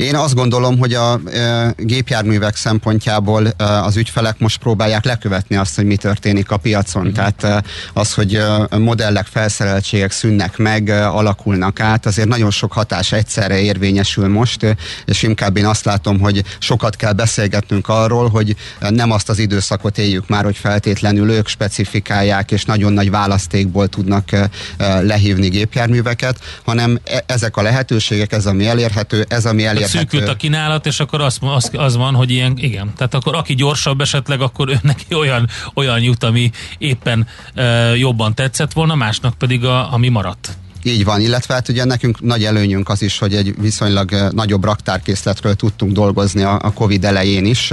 Én 0.00 0.14
azt 0.14 0.34
gondolom, 0.34 0.78
hogy 0.78 0.94
a 0.94 1.20
e, 1.32 1.74
gépjárművek 1.76 2.56
szempontjából 2.56 3.46
e, 3.46 3.82
az 3.82 3.96
ügyfelek 3.96 4.38
most 4.38 4.58
próbálják 4.58 5.04
lekövetni 5.04 5.56
azt, 5.56 5.76
hogy 5.76 5.84
mi 5.84 5.96
történik 5.96 6.50
a 6.50 6.56
piacon. 6.56 7.06
Mm. 7.06 7.12
Tehát 7.12 7.44
e, 7.44 7.62
az, 7.92 8.14
hogy 8.14 8.34
e, 8.34 8.78
modellek, 8.78 9.26
felszereltségek 9.26 10.10
szűnnek 10.10 10.56
meg, 10.56 10.88
e, 10.88 11.08
alakulnak 11.08 11.80
át, 11.80 12.06
azért 12.06 12.28
nagyon 12.28 12.50
sok 12.50 12.72
hatás 12.72 13.12
egyszerre 13.12 13.60
érvényesül 13.60 14.28
most, 14.28 14.62
e, 14.62 14.76
és 15.04 15.22
inkább 15.22 15.56
én 15.56 15.66
azt 15.66 15.84
látom, 15.84 16.20
hogy 16.20 16.44
sokat 16.58 16.96
kell 16.96 17.12
beszélgetnünk 17.12 17.88
arról, 17.88 18.28
hogy 18.28 18.56
nem 18.78 19.10
azt 19.10 19.28
az 19.28 19.38
időszakot 19.38 19.98
éljük 19.98 20.28
már, 20.28 20.44
hogy 20.44 20.56
feltétlenül 20.56 21.30
ők 21.30 21.48
specifikálják, 21.48 22.50
és 22.50 22.64
nagyon 22.64 22.92
nagy 22.92 23.10
választékból 23.10 23.88
tudnak 23.88 24.32
e, 24.32 24.50
e 24.76 25.00
lehívni 25.00 25.48
gépjárműveket, 25.48 26.38
hanem 26.64 27.00
e, 27.04 27.24
ezek 27.26 27.56
a 27.56 27.62
lehetőségek, 27.62 28.32
ez 28.32 28.46
ami 28.46 28.66
elérhető, 28.66 29.24
ez 29.28 29.46
ami 29.46 29.64
elérhető 29.64 29.89
szűkült 29.98 30.28
a 30.28 30.36
kínálat, 30.36 30.86
és 30.86 31.00
akkor 31.00 31.20
az, 31.20 31.38
az, 31.40 31.70
az 31.72 31.96
van, 31.96 32.14
hogy 32.14 32.30
ilyen, 32.30 32.52
igen, 32.56 32.92
tehát 32.96 33.14
akkor 33.14 33.34
aki 33.34 33.54
gyorsabb 33.54 34.00
esetleg, 34.00 34.40
akkor 34.40 34.68
ő 34.68 34.78
neki 34.82 35.14
olyan, 35.14 35.48
olyan 35.74 36.00
jut, 36.00 36.24
ami 36.24 36.50
éppen 36.78 37.26
uh, 37.56 37.98
jobban 37.98 38.34
tetszett 38.34 38.72
volna, 38.72 38.94
másnak 38.94 39.34
pedig 39.34 39.64
a, 39.64 39.92
ami 39.92 40.08
maradt. 40.08 40.58
Így 40.82 41.04
van, 41.04 41.20
illetve 41.20 41.54
hát 41.54 41.68
ugye 41.68 41.84
nekünk 41.84 42.20
nagy 42.20 42.44
előnyünk 42.44 42.88
az 42.88 43.02
is, 43.02 43.18
hogy 43.18 43.34
egy 43.34 43.54
viszonylag 43.60 44.28
nagyobb 44.32 44.64
raktárkészletről 44.64 45.54
tudtunk 45.54 45.92
dolgozni 45.92 46.42
a, 46.42 46.72
Covid 46.74 47.04
elején 47.04 47.46
is, 47.46 47.72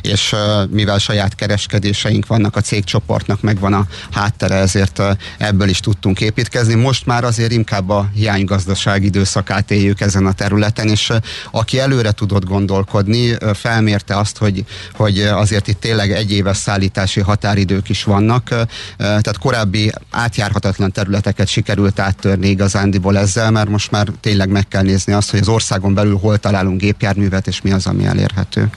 és 0.00 0.34
mivel 0.70 0.98
saját 0.98 1.34
kereskedéseink 1.34 2.26
vannak, 2.26 2.56
a 2.56 2.60
cégcsoportnak 2.60 3.40
megvan 3.40 3.72
a 3.72 3.86
háttere, 4.10 4.54
ezért 4.54 5.02
ebből 5.38 5.68
is 5.68 5.80
tudtunk 5.80 6.20
építkezni. 6.20 6.74
Most 6.74 7.06
már 7.06 7.24
azért 7.24 7.52
inkább 7.52 7.88
a 7.88 8.08
hiánygazdaság 8.14 9.04
időszakát 9.04 9.70
éljük 9.70 10.00
ezen 10.00 10.26
a 10.26 10.32
területen, 10.32 10.88
és 10.88 11.12
aki 11.50 11.78
előre 11.78 12.10
tudott 12.10 12.44
gondolkodni, 12.44 13.36
felmérte 13.54 14.16
azt, 14.16 14.38
hogy, 14.38 14.64
hogy 14.94 15.20
azért 15.20 15.68
itt 15.68 15.80
tényleg 15.80 16.12
egyéves 16.12 16.56
szállítási 16.56 17.20
határidők 17.20 17.88
is 17.88 18.04
vannak, 18.04 18.48
tehát 18.96 19.38
korábbi 19.38 19.92
átjárhatatlan 20.10 20.92
területeket 20.92 21.48
sikerült 21.48 21.98
áttörni 21.98 22.39
elérni 22.40 22.48
igazándiból 22.48 23.18
ezzel, 23.18 23.50
mert 23.50 23.68
most 23.68 23.90
már 23.90 24.08
tényleg 24.20 24.48
meg 24.48 24.68
kell 24.68 24.82
nézni 24.82 25.12
azt, 25.12 25.30
hogy 25.30 25.40
az 25.40 25.48
országon 25.48 25.94
belül 25.94 26.16
hol 26.16 26.38
találunk 26.38 26.80
gépjárművet, 26.80 27.46
és 27.46 27.60
mi 27.62 27.72
az, 27.72 27.86
ami 27.86 28.04
elérhető. 28.04 28.70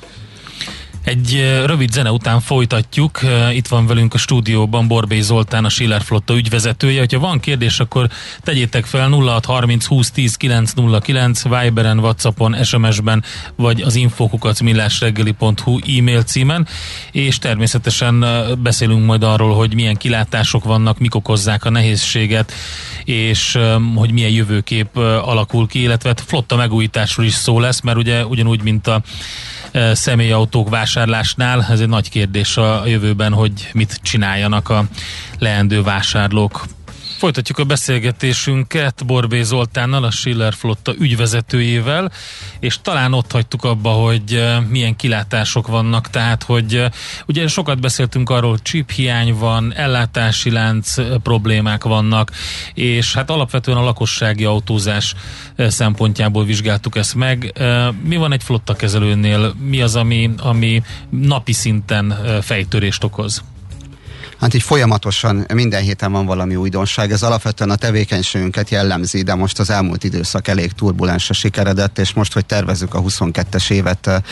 Egy 1.04 1.62
rövid 1.66 1.92
zene 1.92 2.12
után 2.12 2.40
folytatjuk. 2.40 3.20
Itt 3.52 3.68
van 3.68 3.88
velünk 3.88 4.14
a 4.14 4.18
stúdióban 4.18 4.88
Borbély 4.88 5.22
Zoltán, 5.22 5.66
a 5.66 5.70
Schiller 5.70 6.02
Flotta 6.02 6.36
ügyvezetője. 6.36 7.06
Ha 7.12 7.20
van 7.20 7.40
kérdés, 7.40 7.80
akkor 7.80 8.10
tegyétek 8.42 8.86
fel 8.86 9.10
0630 9.10 9.86
20 9.86 10.12
10 10.12 10.36
909 10.36 11.44
Viberen, 11.44 12.00
Whatsappon, 12.00 12.64
SMS-ben, 12.64 13.24
vagy 13.56 13.82
az 13.82 13.96
infokukat 13.96 14.62
millásreggeli.hu 14.62 15.80
e-mail 15.98 16.24
címen, 16.24 16.68
és 17.12 17.38
természetesen 17.38 18.26
beszélünk 18.62 19.06
majd 19.06 19.24
arról, 19.24 19.56
hogy 19.56 19.74
milyen 19.74 19.98
kilátások 19.98 20.64
vannak, 20.64 21.00
mik 21.00 21.16
okozzák 21.16 21.66
a 21.66 21.70
nehézséget, 21.70 22.54
és 23.04 23.60
hogy 23.96 24.12
milyen 24.12 24.32
jövőkép 24.32 24.98
alakul 24.98 25.68
ki, 25.68 25.82
illetve 25.82 26.10
hát 26.10 26.22
flotta 26.22 26.56
megújításról 26.56 27.26
is 27.26 27.34
szó 27.34 27.60
lesz, 27.60 27.82
mert 27.82 27.98
ugye 27.98 28.26
ugyanúgy, 28.26 28.64
mint 28.64 28.88
a 28.88 29.02
személyautók 29.94 30.70
vásárlásnál. 30.70 31.66
Ez 31.70 31.80
egy 31.80 31.88
nagy 31.88 32.10
kérdés 32.10 32.58
a 32.58 32.82
jövőben, 32.86 33.34
hogy 33.34 33.70
mit 33.74 34.00
csináljanak 34.02 34.70
a 34.70 34.86
leendő 35.40 35.84
vásárlók. 35.84 36.66
Folytatjuk 37.24 37.58
a 37.58 37.64
beszélgetésünket 37.64 39.06
Borbé 39.06 39.42
Zoltánnal, 39.42 40.04
a 40.04 40.12
Schiller 40.12 40.54
Flotta 40.54 40.94
ügyvezetőjével, 41.00 42.12
és 42.60 42.78
talán 42.82 43.14
ott 43.14 43.32
hagytuk 43.32 43.64
abba, 43.64 43.90
hogy 43.90 44.34
eh, 44.34 44.64
milyen 44.70 44.96
kilátások 44.96 45.68
vannak, 45.68 46.10
tehát 46.10 46.44
hogy 46.44 46.76
eh, 46.76 46.92
ugye 47.28 47.48
sokat 47.48 47.80
beszéltünk 47.80 48.30
arról, 48.30 48.50
hogy 48.50 48.86
hiány 48.96 49.34
van, 49.34 49.74
ellátási 49.76 50.52
lánc 50.52 50.98
eh, 50.98 51.08
problémák 51.24 51.84
vannak, 51.84 52.32
és 52.74 53.14
hát 53.14 53.30
alapvetően 53.30 53.78
a 53.78 53.84
lakossági 53.84 54.44
autózás 54.44 55.16
szempontjából 55.58 56.46
vizsgáltuk 56.46 56.96
ezt 56.96 57.16
meg. 57.16 57.54
Mi 58.04 58.16
van 58.16 58.34
egy 58.34 58.44
flotta 58.44 58.74
kezelőnél? 58.76 59.54
Mi 59.60 59.82
az, 59.82 59.96
ami, 59.96 60.30
ami 60.38 60.82
napi 61.10 61.54
szinten 61.54 62.18
fejtörést 62.42 63.04
okoz? 63.04 63.44
Hát 64.44 64.54
így 64.54 64.62
folyamatosan 64.62 65.46
minden 65.54 65.82
héten 65.82 66.12
van 66.12 66.26
valami 66.26 66.56
újdonság. 66.56 67.12
Ez 67.12 67.24
alapvetően 67.24 67.70
a 67.70 67.76
tevékenységünket 67.76 68.70
jellemzi, 68.70 69.22
de 69.22 69.36
most 69.36 69.60
az 69.60 69.70
elmúlt 69.70 70.04
időszak 70.04 70.48
elég 70.48 70.72
turbulensre 70.72 71.34
sikeredett, 71.34 72.00
és 72.00 72.14
most, 72.14 72.34
hogy 72.34 72.46
tervezzük 72.46 72.94
a 72.94 73.02
22-es 73.02 73.72
évet, 73.72 74.24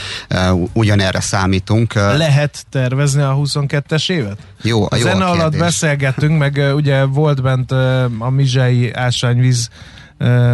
ugyanerre 0.74 1.20
számítunk. 1.20 1.94
Lehet 1.94 2.66
tervezni 2.70 3.22
a 3.22 3.36
22-es 3.36 4.12
évet? 4.12 4.38
Jó, 4.62 4.84
a, 4.84 4.96
jó 4.96 5.02
zene 5.02 5.26
a 5.26 5.32
alatt 5.32 5.58
beszélgettünk, 5.58 6.38
meg 6.38 6.62
ugye 6.76 7.04
volt 7.04 7.42
bent 7.42 7.72
a 8.20 8.30
Mizsei 8.30 8.94
ásványvíz 8.94 9.70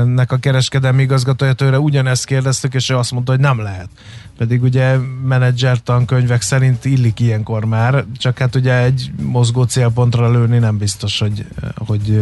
nek 0.05 0.31
a 0.31 0.37
kereskedelmi 0.37 1.01
igazgatója 1.01 1.53
tőle 1.53 1.79
ugyanezt 1.79 2.25
kérdeztük, 2.25 2.73
és 2.73 2.89
ő 2.89 2.97
azt 2.97 3.11
mondta, 3.11 3.31
hogy 3.31 3.41
nem 3.41 3.59
lehet 3.61 3.89
pedig 4.37 4.63
ugye 4.63 4.97
menedzser 5.27 5.79
tankönyvek 5.79 6.41
szerint 6.41 6.85
illik 6.85 7.19
ilyenkor 7.19 7.65
már, 7.65 8.05
csak 8.17 8.37
hát 8.37 8.55
ugye 8.55 8.83
egy 8.83 9.11
mozgó 9.21 9.63
célpontra 9.63 10.31
lőni 10.31 10.57
nem 10.57 10.77
biztos, 10.77 11.19
hogy, 11.19 11.45
hogy 11.75 12.21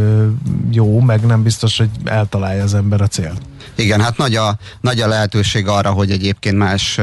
jó, 0.71 0.99
meg 0.99 1.25
nem 1.25 1.43
biztos, 1.43 1.77
hogy 1.77 1.89
eltalálja 2.03 2.63
az 2.63 2.73
ember 2.73 3.01
a 3.01 3.07
célt. 3.07 3.41
Igen, 3.75 4.01
hát 4.01 4.17
nagy 4.17 4.35
a, 4.35 4.57
nagy 4.81 5.01
a 5.01 5.07
lehetőség 5.07 5.67
arra, 5.67 5.91
hogy 5.91 6.11
egyébként 6.11 6.57
más 6.57 6.99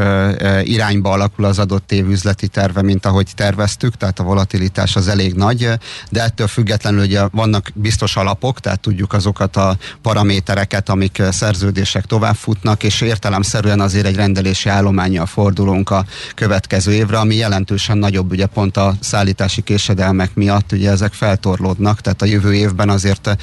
irányba 0.62 1.10
alakul 1.10 1.44
az 1.44 1.58
adott 1.58 1.92
év 1.92 2.10
üzleti 2.10 2.48
terve, 2.48 2.82
mint 2.82 3.06
ahogy 3.06 3.28
terveztük, 3.34 3.96
tehát 3.96 4.18
a 4.18 4.22
volatilitás 4.22 4.96
az 4.96 5.08
elég 5.08 5.34
nagy, 5.34 5.68
de 6.10 6.22
ettől 6.22 6.46
függetlenül 6.46 7.02
ugye 7.02 7.22
vannak 7.30 7.70
biztos 7.74 8.16
alapok, 8.16 8.60
tehát 8.60 8.80
tudjuk 8.80 9.12
azokat 9.12 9.56
a 9.56 9.76
paramétereket, 10.02 10.88
amik 10.88 11.22
szerződések 11.30 12.04
továbbfutnak, 12.04 12.82
és 12.82 13.00
értelemszerűen 13.00 13.80
azért 13.80 14.06
egy 14.06 14.16
rendelési 14.16 14.68
állományjal 15.02 15.26
fordulunk 15.26 15.90
a 15.90 16.04
következő 16.34 16.92
évre, 16.92 17.18
ami 17.18 17.34
jelentősen 17.34 17.98
nagyobb, 17.98 18.30
ugye 18.30 18.46
pont 18.46 18.76
a 18.76 18.94
szállítási 19.00 19.62
késedelmek 19.62 20.34
miatt, 20.34 20.72
ugye 20.72 20.90
ezek 20.90 21.12
feltorlódnak, 21.12 22.00
tehát 22.00 22.22
a 22.22 22.26
jövő 22.26 22.54
évben 22.54 22.88
azért 22.88 23.36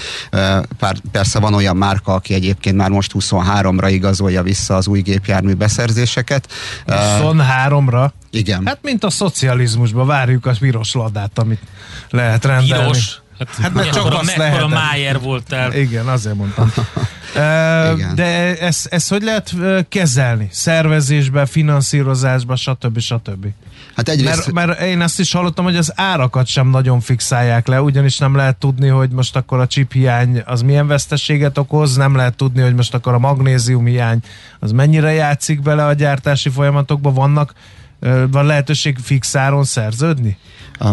pár, 0.80 0.96
persze 1.12 1.40
van 1.40 1.54
olyan 1.54 1.78
márka, 1.78 2.14
aki 2.14 2.34
egyébként 2.34 2.76
már 2.76 2.90
most 2.90 3.14
most 3.14 3.36
23-ra 3.36 3.88
igazolja 3.92 4.44
vissza 4.44 4.76
az 4.76 4.88
új 4.88 5.02
gépjármű 5.02 5.54
beszerzéseket. 5.54 6.48
23-ra? 6.88 8.10
Igen. 8.32 8.62
Hát 8.66 8.80
mint 8.82 9.04
a 9.04 9.10
szocializmusban 9.10 10.08
várjuk 10.08 10.46
a 10.46 10.54
piros 10.60 10.94
ladát, 10.94 11.40
amit 11.40 11.62
lehet 12.10 12.46
rendelni. 12.46 12.84
Piros. 12.84 13.22
Hát, 13.40 13.56
Hát, 13.62 13.74
mert 13.74 13.90
csak 13.90 14.06
azt 14.06 14.26
mekkora 14.26 14.44
lehetett. 14.44 14.70
Májer 14.70 15.20
voltál. 15.20 15.74
Igen, 15.74 16.08
azért 16.08 16.36
mondtam. 16.36 16.72
Igen. 17.94 18.16
De 18.16 18.58
ezt, 18.58 18.86
ezt 18.86 19.10
hogy 19.10 19.24
lehet 19.24 19.56
kezelni? 19.90 20.48
Szervezésbe, 20.52 21.46
finanszírozásba, 21.46 22.56
stb. 22.56 23.00
stb. 23.00 23.46
Hát 23.96 24.10
egyrészt... 24.10 24.52
Mert, 24.52 24.68
mert 24.68 24.82
én 24.82 25.02
azt 25.02 25.20
is 25.20 25.32
hallottam, 25.32 25.66
hogy 25.66 25.76
az 25.76 25.94
árakat 25.96 26.48
sem 26.48 26.70
nagyon 26.70 27.00
fixálják 27.00 27.68
le, 27.68 27.82
ugyanis 27.82 28.18
nem 28.18 28.36
lehet 28.36 28.56
tudni, 28.56 28.88
hogy 28.88 29.10
most 29.10 29.36
akkor 29.36 29.60
a 29.60 29.68
chip 29.68 29.92
hiány 29.92 30.42
az 30.46 30.62
milyen 30.62 30.88
veszteséget 30.88 31.58
okoz, 31.58 31.96
nem 31.96 32.16
lehet 32.16 32.36
tudni, 32.36 32.62
hogy 32.62 32.76
most 32.76 32.94
akkor 32.94 33.14
a 33.14 33.20
magnézium 33.20 33.86
hiány 33.86 34.20
az 34.60 34.72
mennyire 34.72 35.12
játszik 35.12 35.62
bele 35.62 35.86
a 35.86 35.94
gyártási 35.94 36.50
folyamatokba, 36.50 37.12
vannak 37.12 37.54
van 38.32 38.46
lehetőség 38.46 38.98
fix 38.98 39.36
áron 39.36 39.64
szerződni? 39.64 40.38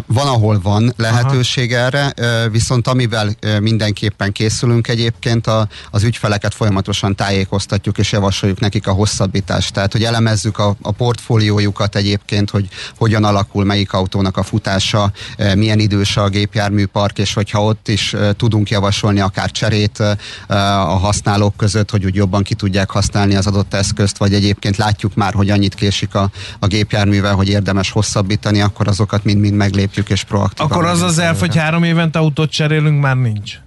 Van, 0.06 0.26
ahol 0.26 0.60
van 0.62 0.92
lehetőség 0.96 1.72
Aha. 1.72 1.82
erre, 1.82 2.12
viszont 2.48 2.88
amivel 2.88 3.30
mindenképpen 3.60 4.32
készülünk 4.32 4.88
egyébként, 4.88 5.46
a, 5.46 5.68
az 5.90 6.02
ügyfeleket 6.02 6.54
folyamatosan 6.54 7.14
tájékoztatjuk 7.14 7.98
és 7.98 8.12
javasoljuk 8.12 8.60
nekik 8.60 8.86
a 8.86 8.92
hosszabbítást. 8.92 9.72
Tehát, 9.72 9.92
hogy 9.92 10.04
elemezzük 10.04 10.58
a, 10.58 10.76
a 10.82 10.90
portfóliójukat 10.90 11.96
egyébként, 11.96 12.50
hogy 12.50 12.68
hogyan 12.98 13.24
alakul 13.24 13.64
melyik 13.64 13.92
autónak 13.92 14.36
a 14.36 14.42
futása, 14.42 15.12
milyen 15.54 15.78
idős 15.78 16.16
a 16.16 16.28
gépjárműpark, 16.28 17.18
és 17.18 17.34
hogyha 17.34 17.64
ott 17.64 17.88
is 17.88 18.14
tudunk 18.36 18.70
javasolni 18.70 19.20
akár 19.20 19.50
cserét 19.50 20.02
a 20.46 20.54
használók 20.98 21.56
között, 21.56 21.90
hogy 21.90 22.04
úgy 22.04 22.14
jobban 22.14 22.42
ki 22.42 22.54
tudják 22.54 22.90
használni 22.90 23.34
az 23.34 23.46
adott 23.46 23.74
eszközt, 23.74 24.16
vagy 24.16 24.34
egyébként 24.34 24.76
látjuk 24.76 25.14
már, 25.14 25.34
hogy 25.34 25.50
annyit 25.50 25.74
késik 25.74 26.14
a, 26.14 26.30
a 26.58 26.66
gépjárművel, 26.66 27.34
hogy 27.34 27.48
érdemes 27.48 27.90
hosszabbítani, 27.90 28.60
akkor 28.60 28.88
azokat 28.88 29.24
mind-mind 29.24 29.54
meglépjük 29.76 30.10
és 30.10 30.24
proaktívan. 30.24 30.70
Akkor 30.70 30.84
az 30.84 31.02
az 31.02 31.18
elf, 31.18 31.40
hogy 31.40 31.56
három 31.56 31.82
évente 31.82 32.18
autót 32.18 32.50
cserélünk, 32.50 33.00
már 33.00 33.16
nincs. 33.16 33.58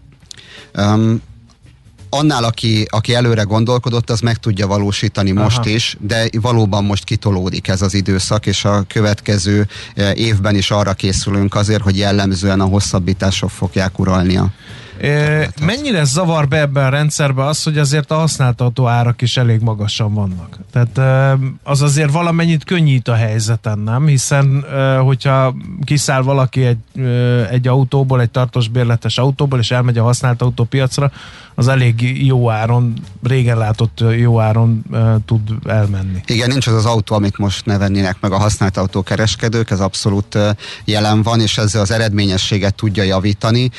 Um, 0.77 1.21
annál, 2.09 2.43
aki, 2.43 2.85
aki 2.89 3.13
előre 3.13 3.41
gondolkodott, 3.41 4.09
az 4.09 4.19
meg 4.19 4.37
tudja 4.37 4.67
valósítani 4.67 5.31
most 5.31 5.57
Aha. 5.57 5.69
is, 5.69 5.97
de 5.99 6.29
valóban 6.41 6.83
most 6.83 7.03
kitolódik 7.03 7.67
ez 7.67 7.81
az 7.81 7.93
időszak, 7.93 8.45
és 8.45 8.65
a 8.65 8.83
következő 8.87 9.67
eh, 9.95 10.17
évben 10.17 10.55
is 10.55 10.71
arra 10.71 10.93
készülünk 10.93 11.55
azért, 11.55 11.81
hogy 11.81 11.97
jellemzően 11.97 12.59
a 12.59 12.65
hosszabbítások 12.65 13.49
fogják 13.49 13.99
uralni 13.99 14.41
E, 15.01 15.49
mennyire 15.61 16.03
zavar 16.03 16.47
be 16.47 16.59
ebben 16.59 16.85
a 16.85 16.89
rendszerbe 16.89 17.45
az, 17.45 17.63
hogy 17.63 17.77
azért 17.77 18.11
a 18.11 18.15
használt 18.15 18.61
autó 18.61 18.87
árak 18.87 19.21
is 19.21 19.37
elég 19.37 19.61
magasan 19.61 20.13
vannak? 20.13 20.59
Tehát 20.71 20.99
az 21.63 21.81
azért 21.81 22.11
valamennyit 22.11 22.63
könnyít 22.63 23.07
a 23.07 23.13
helyzeten, 23.13 23.79
nem? 23.79 24.05
Hiszen 24.05 24.65
hogyha 25.03 25.55
kiszáll 25.83 26.21
valaki 26.21 26.65
egy, 26.65 27.01
egy 27.51 27.67
autóból, 27.67 28.21
egy 28.21 28.29
tartós 28.29 28.67
bérletes 28.67 29.17
autóból, 29.17 29.59
és 29.59 29.71
elmegy 29.71 29.97
a 29.97 30.03
használt 30.03 30.41
autópiacra, 30.41 31.11
az 31.55 31.67
elég 31.67 32.25
jó 32.25 32.49
áron, 32.49 32.93
régen 33.23 33.57
látott 33.57 34.03
jó 34.17 34.39
áron 34.39 34.83
tud 35.25 35.41
elmenni. 35.67 36.21
Igen, 36.25 36.49
nincs 36.49 36.67
az 36.67 36.73
az 36.73 36.85
autó, 36.85 37.15
amit 37.15 37.37
most 37.37 37.65
ne 37.65 37.77
vennének 37.77 38.17
meg 38.19 38.31
a 38.31 38.37
használt 38.37 38.77
autókereskedők, 38.77 39.69
ez 39.69 39.79
abszolút 39.79 40.37
jelen 40.85 41.21
van, 41.21 41.41
és 41.41 41.57
ezzel 41.57 41.81
az 41.81 41.91
eredményességet 41.91 42.75
tudja 42.75 43.03
javítani. 43.03 43.69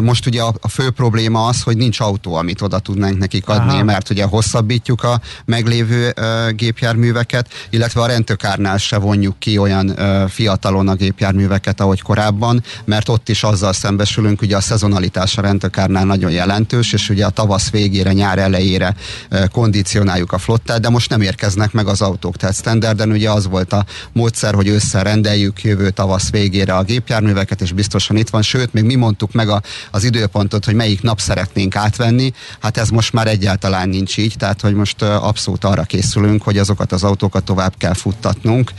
Most 0.00 0.26
ugye 0.26 0.42
a, 0.42 0.54
a 0.60 0.68
fő 0.68 0.90
probléma 0.90 1.46
az, 1.46 1.62
hogy 1.62 1.76
nincs 1.76 2.00
autó, 2.00 2.34
amit 2.34 2.60
oda 2.60 2.78
tudnánk 2.78 3.18
nekik 3.18 3.48
adni, 3.48 3.72
Aha. 3.72 3.84
mert 3.84 4.10
ugye 4.10 4.24
hosszabbítjuk 4.24 5.02
a 5.02 5.20
meglévő 5.44 6.12
ö, 6.16 6.50
gépjárműveket, 6.50 7.48
illetve 7.70 8.00
a 8.00 8.06
rendtökárnál 8.06 8.78
se 8.78 8.98
vonjuk 8.98 9.38
ki 9.38 9.58
olyan 9.58 10.00
ö, 10.00 10.24
fiatalon 10.28 10.88
a 10.88 10.94
gépjárműveket, 10.94 11.80
ahogy 11.80 12.02
korábban, 12.02 12.62
mert 12.84 13.08
ott 13.08 13.28
is 13.28 13.42
azzal 13.42 13.72
szembesülünk, 13.72 14.42
ugye 14.42 14.56
a 14.56 14.60
szezonalitás 14.60 15.38
a 15.38 15.40
rendtökárnál 15.42 16.04
nagyon 16.04 16.30
jelentős, 16.30 16.92
és 16.92 17.08
ugye 17.08 17.26
a 17.26 17.30
tavasz 17.30 17.70
végére, 17.70 18.12
nyár 18.12 18.38
elejére 18.38 18.94
ö, 19.28 19.44
kondicionáljuk 19.52 20.32
a 20.32 20.38
flottát, 20.38 20.80
de 20.80 20.88
most 20.88 21.10
nem 21.10 21.20
érkeznek 21.20 21.72
meg 21.72 21.86
az 21.86 22.00
autók. 22.00 22.36
Tehát 22.36 22.54
standarden 22.54 23.10
ugye 23.10 23.30
az 23.30 23.48
volt 23.48 23.72
a 23.72 23.84
módszer, 24.12 24.54
hogy 24.54 24.68
ősszel 24.68 25.02
rendeljük 25.02 25.62
jövő 25.62 25.90
tavasz 25.90 26.30
végére 26.30 26.74
a 26.74 26.82
gépjárműveket, 26.82 27.60
és 27.60 27.72
biztosan 27.72 28.16
itt 28.16 28.28
van. 28.28 28.42
Sőt, 28.42 28.72
még 28.72 28.84
mi 28.84 28.94
mondtuk 28.94 29.32
meg 29.32 29.48
a, 29.48 29.62
az 29.90 30.04
időpontot, 30.50 30.64
hogy 30.64 30.74
melyik 30.74 31.02
nap 31.02 31.20
szeretnénk 31.20 31.76
átvenni. 31.76 32.32
Hát 32.60 32.76
ez 32.76 32.88
most 32.88 33.12
már 33.12 33.26
egyáltalán 33.26 33.88
nincs 33.88 34.18
így, 34.18 34.34
tehát 34.36 34.60
hogy 34.60 34.74
most 34.74 35.02
abszolút 35.02 35.64
arra 35.64 35.82
készülünk, 35.82 36.42
hogy 36.42 36.58
azokat 36.58 36.92
az 36.92 37.04
autókat 37.04 37.44
tovább 37.44 37.74
kell 37.78 37.94
futtatnunk. 37.94 38.72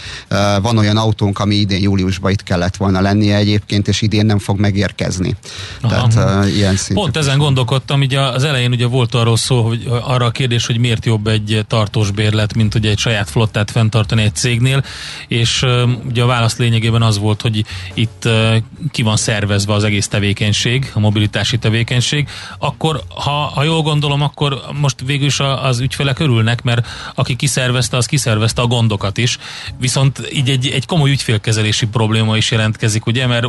Van 0.61 0.77
olyan 0.77 0.97
autónk, 0.97 1.39
ami 1.39 1.55
idén 1.55 1.81
júliusban 1.81 2.31
itt 2.31 2.43
kellett 2.43 2.75
volna 2.75 3.01
lennie 3.01 3.35
egyébként, 3.35 3.87
és 3.87 4.01
idén 4.01 4.25
nem 4.25 4.39
fog 4.39 4.59
megérkezni. 4.59 5.35
Aha. 5.81 6.07
Tehát 6.07 6.45
ilyen. 6.47 6.77
Pont 6.93 7.17
ezen 7.17 7.37
gondolkodtam, 7.37 8.01
ugye 8.01 8.19
az 8.19 8.43
elején 8.43 8.71
ugye 8.71 8.85
volt 8.85 9.15
arról 9.15 9.37
szó, 9.37 9.61
hogy 9.61 9.87
arra 10.01 10.25
a 10.25 10.31
kérdés, 10.31 10.65
hogy 10.65 10.77
miért 10.77 11.05
jobb 11.05 11.27
egy 11.27 11.65
tartós 11.67 12.11
bérlet, 12.11 12.53
mint 12.53 12.75
ugye 12.75 12.89
egy 12.89 12.97
saját 12.97 13.29
flottát 13.29 13.71
fenntartani 13.71 14.23
egy 14.23 14.35
cégnél, 14.35 14.83
és 15.27 15.65
ugye 16.09 16.23
a 16.23 16.25
válasz 16.25 16.57
lényegében 16.57 17.01
az 17.01 17.17
volt, 17.17 17.41
hogy 17.41 17.65
itt 17.93 18.25
ö, 18.25 18.55
ki 18.91 19.01
van 19.01 19.17
szervezve 19.17 19.73
az 19.73 19.83
egész 19.83 20.07
tevékenység, 20.07 20.91
a 20.93 20.99
mobilitási 20.99 21.57
tevékenység, 21.61 22.29
akkor 22.59 23.01
ha, 23.09 23.31
ha 23.31 23.63
jól 23.63 23.81
gondolom, 23.81 24.21
akkor 24.21 24.61
most 24.79 25.01
végül 25.05 25.25
is 25.25 25.39
az 25.39 25.79
ügyfelek 25.79 26.19
örülnek, 26.19 26.61
mert 26.61 26.87
aki 27.15 27.35
kiszervezte, 27.35 27.97
az 27.97 28.05
kiszervezte 28.05 28.61
a 28.61 28.67
gondokat 28.67 29.17
is, 29.17 29.37
viszont 29.79 30.29
így 30.33 30.49
egy, 30.49 30.67
egy 30.67 30.85
komoly 30.85 31.09
ügyfélkezelési 31.09 31.87
probléma 31.87 32.37
is 32.37 32.51
jelentkezik, 32.51 33.05
ugye, 33.05 33.27
mert 33.27 33.47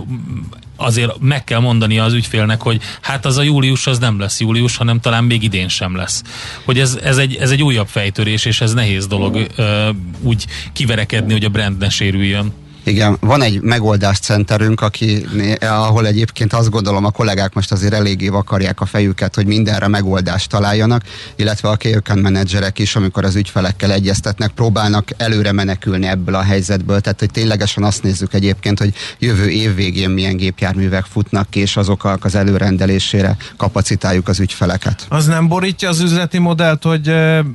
azért 0.76 1.20
meg 1.20 1.44
kell 1.44 1.60
mondani 1.60 1.98
az 1.98 2.12
ügyfélnek, 2.12 2.62
hogy 2.62 2.80
hát 3.00 3.26
az 3.26 3.36
a 3.36 3.42
július 3.42 3.86
az 3.86 3.98
nem 3.98 4.18
lesz 4.18 4.40
július, 4.40 4.76
hanem 4.76 5.00
talán 5.00 5.24
még 5.24 5.42
idén 5.42 5.68
sem 5.68 5.96
lesz. 5.96 6.22
Hogy 6.64 6.78
ez, 6.78 6.98
ez, 7.02 7.18
egy, 7.18 7.36
ez 7.36 7.50
egy 7.50 7.62
újabb 7.62 7.88
fejtörés, 7.88 8.44
és 8.44 8.60
ez 8.60 8.74
nehéz 8.74 9.06
dolog 9.06 9.46
ö, 9.56 9.90
úgy 10.20 10.46
kiverekedni, 10.72 11.32
hogy 11.32 11.44
a 11.44 11.48
brand 11.48 11.78
ne 11.78 11.88
sérüljön. 11.88 12.52
Igen, 12.84 13.16
van 13.20 13.42
egy 13.42 13.60
megoldáscenterünk, 13.60 14.80
aki, 14.80 15.26
ahol 15.60 16.06
egyébként 16.06 16.52
azt 16.52 16.70
gondolom 16.70 17.04
a 17.04 17.10
kollégák 17.10 17.54
most 17.54 17.72
azért 17.72 17.92
eléggé 17.92 18.28
vakarják 18.28 18.80
a 18.80 18.86
fejüket, 18.86 19.34
hogy 19.34 19.46
mindenre 19.46 19.88
megoldást 19.88 20.48
találjanak, 20.48 21.02
illetve 21.36 21.68
a 21.68 21.72
account 21.72 22.22
menedzserek 22.22 22.78
is, 22.78 22.96
amikor 22.96 23.24
az 23.24 23.36
ügyfelekkel 23.36 23.92
egyeztetnek, 23.92 24.50
próbálnak 24.50 25.08
előre 25.16 25.52
menekülni 25.52 26.06
ebből 26.06 26.34
a 26.34 26.42
helyzetből. 26.42 27.00
Tehát, 27.00 27.18
hogy 27.18 27.30
ténylegesen 27.30 27.84
azt 27.84 28.02
nézzük 28.02 28.34
egyébként, 28.34 28.78
hogy 28.78 28.94
jövő 29.18 29.48
év 29.48 29.74
végén 29.74 30.10
milyen 30.10 30.36
gépjárművek 30.36 31.04
futnak 31.04 31.50
ki, 31.50 31.60
és 31.60 31.76
azoknak 31.76 32.24
az 32.24 32.34
előrendelésére 32.34 33.36
kapacitáljuk 33.56 34.28
az 34.28 34.40
ügyfeleket. 34.40 35.06
Az 35.08 35.26
nem 35.26 35.48
borítja 35.48 35.88
az 35.88 36.00
üzleti 36.00 36.38
modellt, 36.38 36.82
hogy 36.82 37.08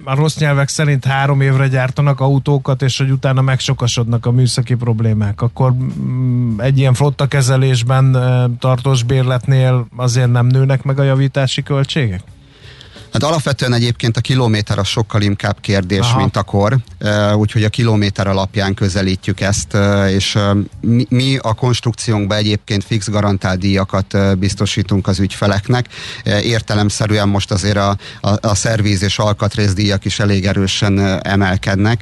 a 0.04 0.16
rossz 0.16 0.38
nyelvek 0.38 0.68
szerint 0.68 1.06
három 1.06 1.42
évre 1.42 1.68
gyártanak 1.68 2.20
autókat, 2.20 2.82
és 2.82 2.98
hogy 2.98 3.10
utána 3.10 3.42
megsokasodnak 3.42 4.26
a 4.26 4.32
műszaki 4.32 4.74
problémák. 4.74 5.16
Akkor 5.42 5.74
mm, 5.74 6.60
egy 6.60 6.78
ilyen 6.78 6.94
flotta 6.94 7.28
kezelésben 7.28 8.18
tartós 8.60 9.04
bérletnél 9.04 9.88
azért 9.96 10.32
nem 10.32 10.48
nőnek 10.48 10.84
meg 10.84 11.00
a 11.00 11.04
javítási 11.04 11.64
költségek? 11.64 12.24
Hát 13.14 13.24
alapvetően 13.24 13.74
egyébként 13.74 14.18
a 14.18 14.22
kilométer 14.22 14.80
az 14.80 14.88
sokkal 14.88 15.22
inkább 15.22 15.58
kérdés, 15.62 16.00
Aha. 16.00 16.18
Mint 16.20 16.38
a 16.38 16.44
kor, 16.44 16.78
úgyhogy 17.36 17.64
a 17.64 17.70
kilométer 17.70 18.28
alapján 18.28 18.74
közelítjük 18.74 19.40
ezt, 19.42 19.78
és 20.10 20.38
mi, 20.82 21.06
mi 21.10 21.38
a 21.42 21.54
konstrukciónkban 21.54 22.38
egyébként 22.38 22.84
fix 22.84 23.10
garantált 23.10 23.60
díjakat 23.60 24.38
biztosítunk 24.40 25.08
az 25.08 25.20
ügyfeleknek. 25.20 25.86
Értelemszerűen 26.42 27.28
most 27.30 27.52
azért 27.52 27.78
a, 27.78 27.98
a, 28.22 28.48
a 28.48 28.56
szervíz 28.56 29.04
és 29.04 29.20
alkatrészdíjak 29.20 30.06
is 30.06 30.20
elég 30.20 30.46
erősen 30.46 31.00
emelkednek, 31.24 32.02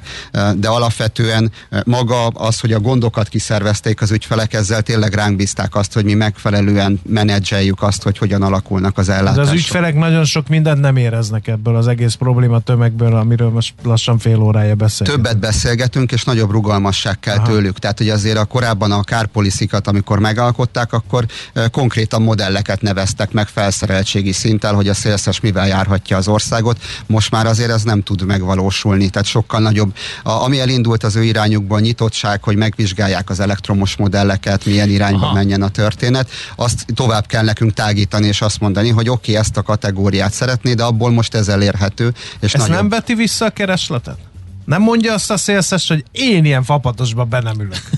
de 0.56 0.68
alapvetően 0.68 1.52
maga 1.86 2.28
az, 2.28 2.60
hogy 2.60 2.74
a 2.74 2.80
gondokat 2.80 3.28
kiszervezték 3.28 4.02
az 4.02 4.12
ügyfelek, 4.12 4.54
ezzel 4.54 4.82
tényleg 4.82 5.14
ránk 5.14 5.36
bízták 5.36 5.76
azt, 5.76 5.94
hogy 5.94 6.04
mi 6.06 6.14
megfelelően 6.14 7.00
menedzseljük 7.10 7.82
azt, 7.82 8.04
hogy 8.04 8.18
hogyan 8.18 8.42
alakulnak 8.42 8.98
az 8.98 9.06
De 9.06 9.14
ellátások. 9.14 9.44
az 9.44 9.52
ügyfelek 9.52 9.96
nagyon 9.96 10.26
sok 10.26 10.48
mindent 10.48 10.80
nem 10.82 10.95
éreznek 10.98 11.48
ebből 11.48 11.76
az 11.76 11.88
egész 11.88 12.14
probléma 12.14 12.60
tömegből, 12.60 13.16
amiről 13.16 13.50
most 13.50 13.74
lassan 13.84 14.18
fél 14.18 14.42
órája 14.42 14.76
beszélgetünk. 14.76 15.26
Többet 15.26 15.40
beszélgetünk, 15.40 16.12
és 16.12 16.24
nagyobb 16.24 16.52
rugalmasság 16.52 17.20
kell 17.20 17.38
Aha. 17.38 17.48
tőlük. 17.48 17.80
Tehát, 17.80 17.98
hogy 17.98 18.10
azért 18.10 18.38
a 18.38 18.46
korábban 18.46 18.92
a 18.92 19.04
kárpoliszikat, 19.04 19.88
amikor 19.88 20.20
megalkották, 20.20 20.94
akkor 20.94 21.26
konkrétan 21.72 22.22
modelleket 22.22 22.82
neveztek 22.82 23.32
meg 23.32 23.48
felszereltségi 23.48 24.32
szinttel, 24.32 24.74
hogy 24.74 24.88
a 24.88 24.94
szélszes 24.94 25.40
mivel 25.40 25.68
járhatja 25.68 26.18
az 26.18 26.28
országot. 26.28 26.82
Most 27.06 27.32
már 27.32 27.46
azért 27.46 27.70
ez 27.70 27.84
nem 27.84 28.02
tud 28.02 28.26
megvalósulni, 28.26 29.10
tehát 29.10 29.28
sokkal 29.28 29.60
nagyobb. 29.60 29.96
A, 30.24 30.30
ami 30.30 30.60
elindult 30.60 31.04
az 31.04 31.16
ő 31.16 31.24
irányukból 31.24 31.80
nyitottság, 31.80 32.44
hogy 32.44 32.56
megvizsgálják 32.56 33.30
az 33.30 33.40
elektromos 33.40 33.96
modelleket, 33.96 34.66
milyen 34.66 34.90
irányba 34.90 35.26
Aha. 35.26 35.34
menjen 35.34 35.62
a 35.62 35.70
történet, 35.70 36.30
azt 36.56 36.86
tovább 36.94 37.26
kell 37.26 37.44
nekünk 37.44 37.74
tágítani, 37.74 38.28
és 38.28 38.42
azt 38.42 38.60
mondani, 38.60 38.90
hogy 38.90 39.10
oké, 39.10 39.32
okay, 39.32 39.42
ezt 39.42 39.58
a 39.58 39.62
kategóriát 39.62 40.34
szeretné, 40.34 40.74
de 40.74 40.84
abból 40.86 41.12
most 41.12 41.36
ez 41.36 41.48
elérhető, 41.48 42.14
és 42.40 42.54
Ez 42.54 42.62
nagyobb. 42.62 42.76
nem 42.76 42.90
veti 42.90 43.14
vissza 43.14 43.46
a 43.46 43.50
keresletet? 43.50 44.18
Nem 44.66 44.82
mondja 44.82 45.14
azt 45.14 45.32
a 45.32 45.38
szélszes, 45.38 45.88
hogy 45.88 46.04
én 46.12 46.46
ilyen 46.46 46.64
fapadosba 46.64 47.24
be 47.24 47.40
nem 47.42 47.60
ülök. 47.60 47.90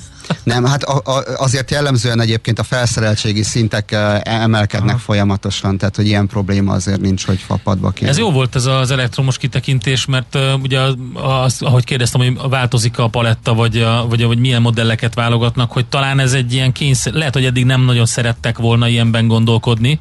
Nem, 0.44 0.66
hát 0.66 0.84
a, 0.84 1.02
a, 1.12 1.24
azért 1.38 1.72
jellemzően 1.72 2.22
egyébként 2.22 2.60
a 2.60 2.64
felszereltségi 2.64 3.44
szintek 3.44 3.92
emelkednek 4.24 4.96
Aha. 4.96 5.04
folyamatosan, 5.04 5.78
tehát 5.78 5.96
hogy 5.96 6.06
ilyen 6.08 6.28
probléma 6.28 6.74
azért 6.74 7.02
nincs, 7.02 7.26
hogy 7.26 7.40
fapadba 7.40 7.90
kéne. 7.90 8.10
Ez 8.10 8.18
jó 8.18 8.32
volt 8.32 8.56
ez 8.56 8.66
az 8.66 8.92
elektromos 8.92 9.38
kitekintés, 9.38 10.06
mert 10.06 10.36
uh, 10.36 10.62
ugye 10.62 10.80
az, 11.14 11.62
ahogy 11.62 11.84
kérdeztem, 11.84 12.22
hogy 12.22 12.50
változik 12.50 12.98
a 12.98 13.08
paletta, 13.08 13.54
vagy, 13.54 13.78
a, 13.78 14.08
vagy, 14.08 14.24
vagy 14.24 14.40
milyen 14.40 14.62
modelleket 14.62 15.14
válogatnak, 15.14 15.72
hogy 15.72 15.86
talán 15.86 16.20
ez 16.20 16.34
egy 16.34 16.54
ilyen 16.54 16.72
kényszer, 16.72 17.14
lehet, 17.14 17.34
hogy 17.34 17.46
eddig 17.46 17.66
nem 17.66 17.82
nagyon 17.82 18.06
szerettek 18.06 18.58
volna 18.58 18.88
ilyenben 18.88 19.28
gondolkodni, 19.28 20.00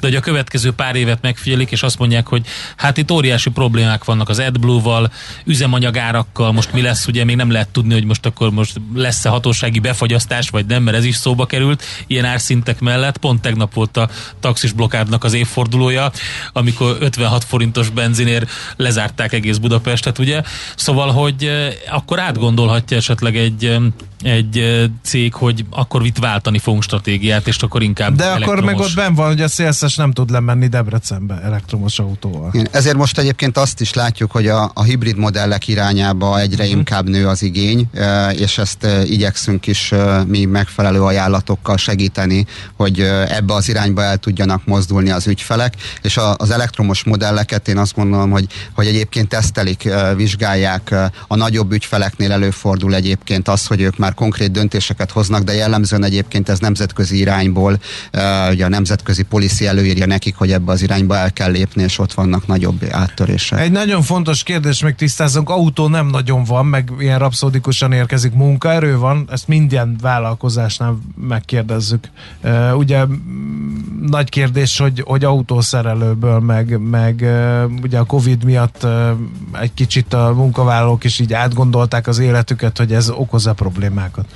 de 0.00 0.06
hogy 0.06 0.16
a 0.16 0.20
következő 0.20 0.72
pár 0.72 0.96
évet 0.96 1.22
megfigyelik, 1.22 1.70
és 1.70 1.82
azt 1.82 1.98
mondják, 1.98 2.26
hogy 2.26 2.46
hát 2.76 2.96
itt 2.96 3.10
óriási 3.10 3.50
problémák 3.50 4.04
vannak 4.04 4.28
az 4.28 4.38
AdBlue-val, 4.38 5.12
üzemanyagárakkal, 5.44 6.52
most 6.52 6.72
mi 6.72 6.80
lesz, 6.80 7.06
ugye 7.06 7.24
még 7.24 7.36
nem 7.36 7.50
lehet 7.50 7.68
tudni, 7.68 7.92
hogy 7.92 8.04
most 8.04 8.26
akkor 8.26 8.50
most 8.50 8.80
lesz-e 8.94 9.28
hatósági 9.68 9.78
befagyasztás, 9.78 10.50
vagy 10.50 10.66
nem, 10.66 10.82
mert 10.82 10.96
ez 10.96 11.04
is 11.04 11.16
szóba 11.16 11.46
került, 11.46 11.82
ilyen 12.06 12.24
árszintek 12.24 12.80
mellett. 12.80 13.16
Pont 13.18 13.40
tegnap 13.40 13.74
volt 13.74 13.96
a 13.96 14.08
taxis 14.40 14.72
blokkádnak 14.72 15.24
az 15.24 15.32
évfordulója, 15.32 16.10
amikor 16.52 16.96
56 17.00 17.44
forintos 17.44 17.88
benzinért 17.88 18.50
lezárták 18.76 19.32
egész 19.32 19.56
Budapestet, 19.56 20.18
ugye? 20.18 20.42
Szóval, 20.76 21.12
hogy 21.12 21.44
eh, 21.44 21.74
akkor 21.90 22.18
átgondolhatja 22.18 22.96
esetleg 22.96 23.36
egy, 23.36 23.64
eh, 23.64 23.80
egy 24.22 24.88
cég, 25.02 25.34
hogy 25.34 25.64
akkor 25.70 26.06
itt 26.06 26.18
váltani 26.18 26.58
fogunk 26.58 26.82
stratégiát, 26.82 27.46
és 27.46 27.56
akkor 27.56 27.82
inkább 27.82 28.14
De 28.14 28.24
akkor 28.24 28.38
meg 28.38 28.48
elektromos. 28.48 28.86
ott 28.86 28.94
benn 28.94 29.14
van, 29.14 29.26
hogy 29.26 29.40
a 29.40 29.48
szélszes 29.48 29.96
nem 29.96 30.12
tud 30.12 30.30
lemenni 30.30 30.66
Debrecenbe 30.66 31.40
elektromos 31.42 31.98
autóval. 31.98 32.50
Igen, 32.52 32.68
Ezért 32.70 32.96
most 32.96 33.18
egyébként 33.18 33.58
azt 33.58 33.80
is 33.80 33.92
látjuk, 33.92 34.30
hogy 34.30 34.46
a, 34.46 34.70
a 34.74 34.82
hibrid 34.82 35.16
modellek 35.16 35.68
irányába 35.68 36.40
egyre 36.40 36.62
uh-huh. 36.62 36.78
inkább 36.78 37.08
nő 37.08 37.26
az 37.26 37.42
igény, 37.42 37.90
és 38.32 38.58
ezt 38.58 38.86
igyekszünk 39.04 39.66
is 39.66 39.92
mi 40.26 40.44
megfelelő 40.44 41.02
ajánlatokkal 41.02 41.76
segíteni, 41.76 42.46
hogy 42.76 43.00
ebbe 43.28 43.54
az 43.54 43.68
irányba 43.68 44.02
el 44.02 44.16
tudjanak 44.16 44.64
mozdulni 44.64 45.10
az 45.10 45.26
ügyfelek, 45.26 45.74
és 46.02 46.16
a, 46.16 46.34
az 46.38 46.50
elektromos 46.50 47.04
modelleket 47.04 47.68
én 47.68 47.78
azt 47.78 47.94
gondolom, 47.94 48.30
hogy, 48.30 48.46
hogy 48.74 48.86
egyébként 48.86 49.28
tesztelik, 49.28 49.88
vizsgálják, 50.16 50.94
a 51.28 51.36
nagyobb 51.36 51.72
ügyfeleknél 51.72 52.32
előfordul 52.32 52.94
egyébként 52.94 53.48
az, 53.48 53.66
hogy 53.66 53.80
ők 53.80 53.96
már 53.96 54.07
konkrét 54.14 54.50
döntéseket 54.50 55.10
hoznak, 55.10 55.42
de 55.42 55.54
jellemzően 55.54 56.04
egyébként 56.04 56.48
ez 56.48 56.58
nemzetközi 56.58 57.18
irányból, 57.18 57.78
ugye 58.50 58.64
a 58.64 58.68
nemzetközi 58.68 59.22
policy 59.22 59.66
előírja 59.66 60.06
nekik, 60.06 60.36
hogy 60.36 60.52
ebbe 60.52 60.72
az 60.72 60.82
irányba 60.82 61.16
el 61.16 61.32
kell 61.32 61.50
lépni, 61.50 61.82
és 61.82 61.98
ott 61.98 62.12
vannak 62.12 62.46
nagyobb 62.46 62.84
áttörések. 62.90 63.60
Egy 63.60 63.72
nagyon 63.72 64.02
fontos 64.02 64.42
kérdés, 64.42 64.82
még 64.82 64.94
tisztázunk, 64.94 65.50
autó 65.50 65.88
nem 65.88 66.06
nagyon 66.06 66.44
van, 66.44 66.66
meg 66.66 66.90
ilyen 66.98 67.18
rapszódikusan 67.18 67.92
érkezik, 67.92 68.32
munkaerő 68.32 68.98
van, 68.98 69.28
ezt 69.30 69.48
minden 69.48 69.96
vállalkozásnál 70.00 70.98
megkérdezzük. 71.28 72.08
Ugye 72.74 73.04
nagy 74.06 74.28
kérdés, 74.28 74.78
hogy, 74.78 75.02
hogy 75.06 75.24
autószerelőből, 75.24 76.38
meg, 76.38 76.78
meg 76.80 77.24
ugye 77.82 77.98
a 77.98 78.04
Covid 78.04 78.44
miatt 78.44 78.86
egy 79.60 79.74
kicsit 79.74 80.14
a 80.14 80.32
munkavállalók 80.34 81.04
is 81.04 81.18
így 81.18 81.32
átgondolták 81.32 82.06
az 82.06 82.18
életüket, 82.18 82.78
hogy 82.78 82.92
ez 82.92 83.10
okoz-e 83.10 83.52
problémákat. 83.98 84.26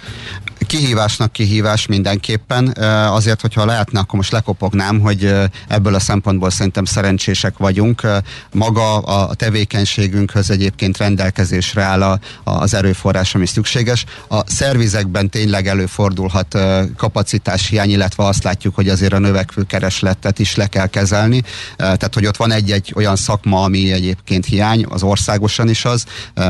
Kihívásnak 0.66 1.32
kihívás 1.32 1.86
mindenképpen. 1.86 2.66
Azért, 3.10 3.40
hogyha 3.40 3.64
lehetne, 3.64 3.98
akkor 4.00 4.14
most 4.14 4.32
lekopognám, 4.32 5.00
hogy 5.00 5.34
ebből 5.68 5.94
a 5.94 6.00
szempontból 6.00 6.50
szerintem 6.50 6.84
szerencsések 6.84 7.56
vagyunk. 7.58 8.06
Maga 8.52 8.98
a 8.98 9.34
tevékenységünkhöz 9.34 10.50
egyébként 10.50 10.96
rendelkezésre 10.96 11.82
áll 11.82 12.02
a- 12.02 12.18
az 12.44 12.74
erőforrás, 12.74 13.34
ami 13.34 13.46
szükséges. 13.46 14.04
A 14.28 14.50
szervizekben 14.50 15.30
tényleg 15.30 15.66
előfordulhat 15.66 16.58
kapacitás 16.96 17.68
hiány, 17.68 17.90
illetve 17.90 18.24
azt 18.24 18.42
látjuk, 18.42 18.74
hogy 18.74 18.88
azért 18.88 19.12
a 19.12 19.18
növekvő 19.18 19.62
keresletet 19.62 20.38
is 20.38 20.56
le 20.56 20.66
kell 20.66 20.86
kezelni. 20.86 21.42
Tehát, 21.76 22.14
hogy 22.14 22.26
ott 22.26 22.36
van 22.36 22.52
egy-egy 22.52 22.92
olyan 22.96 23.16
szakma, 23.16 23.62
ami 23.62 23.92
egyébként 23.92 24.44
hiány, 24.46 24.84
az 24.88 25.02
országosan 25.02 25.68
is 25.68 25.84
az, 25.84 26.04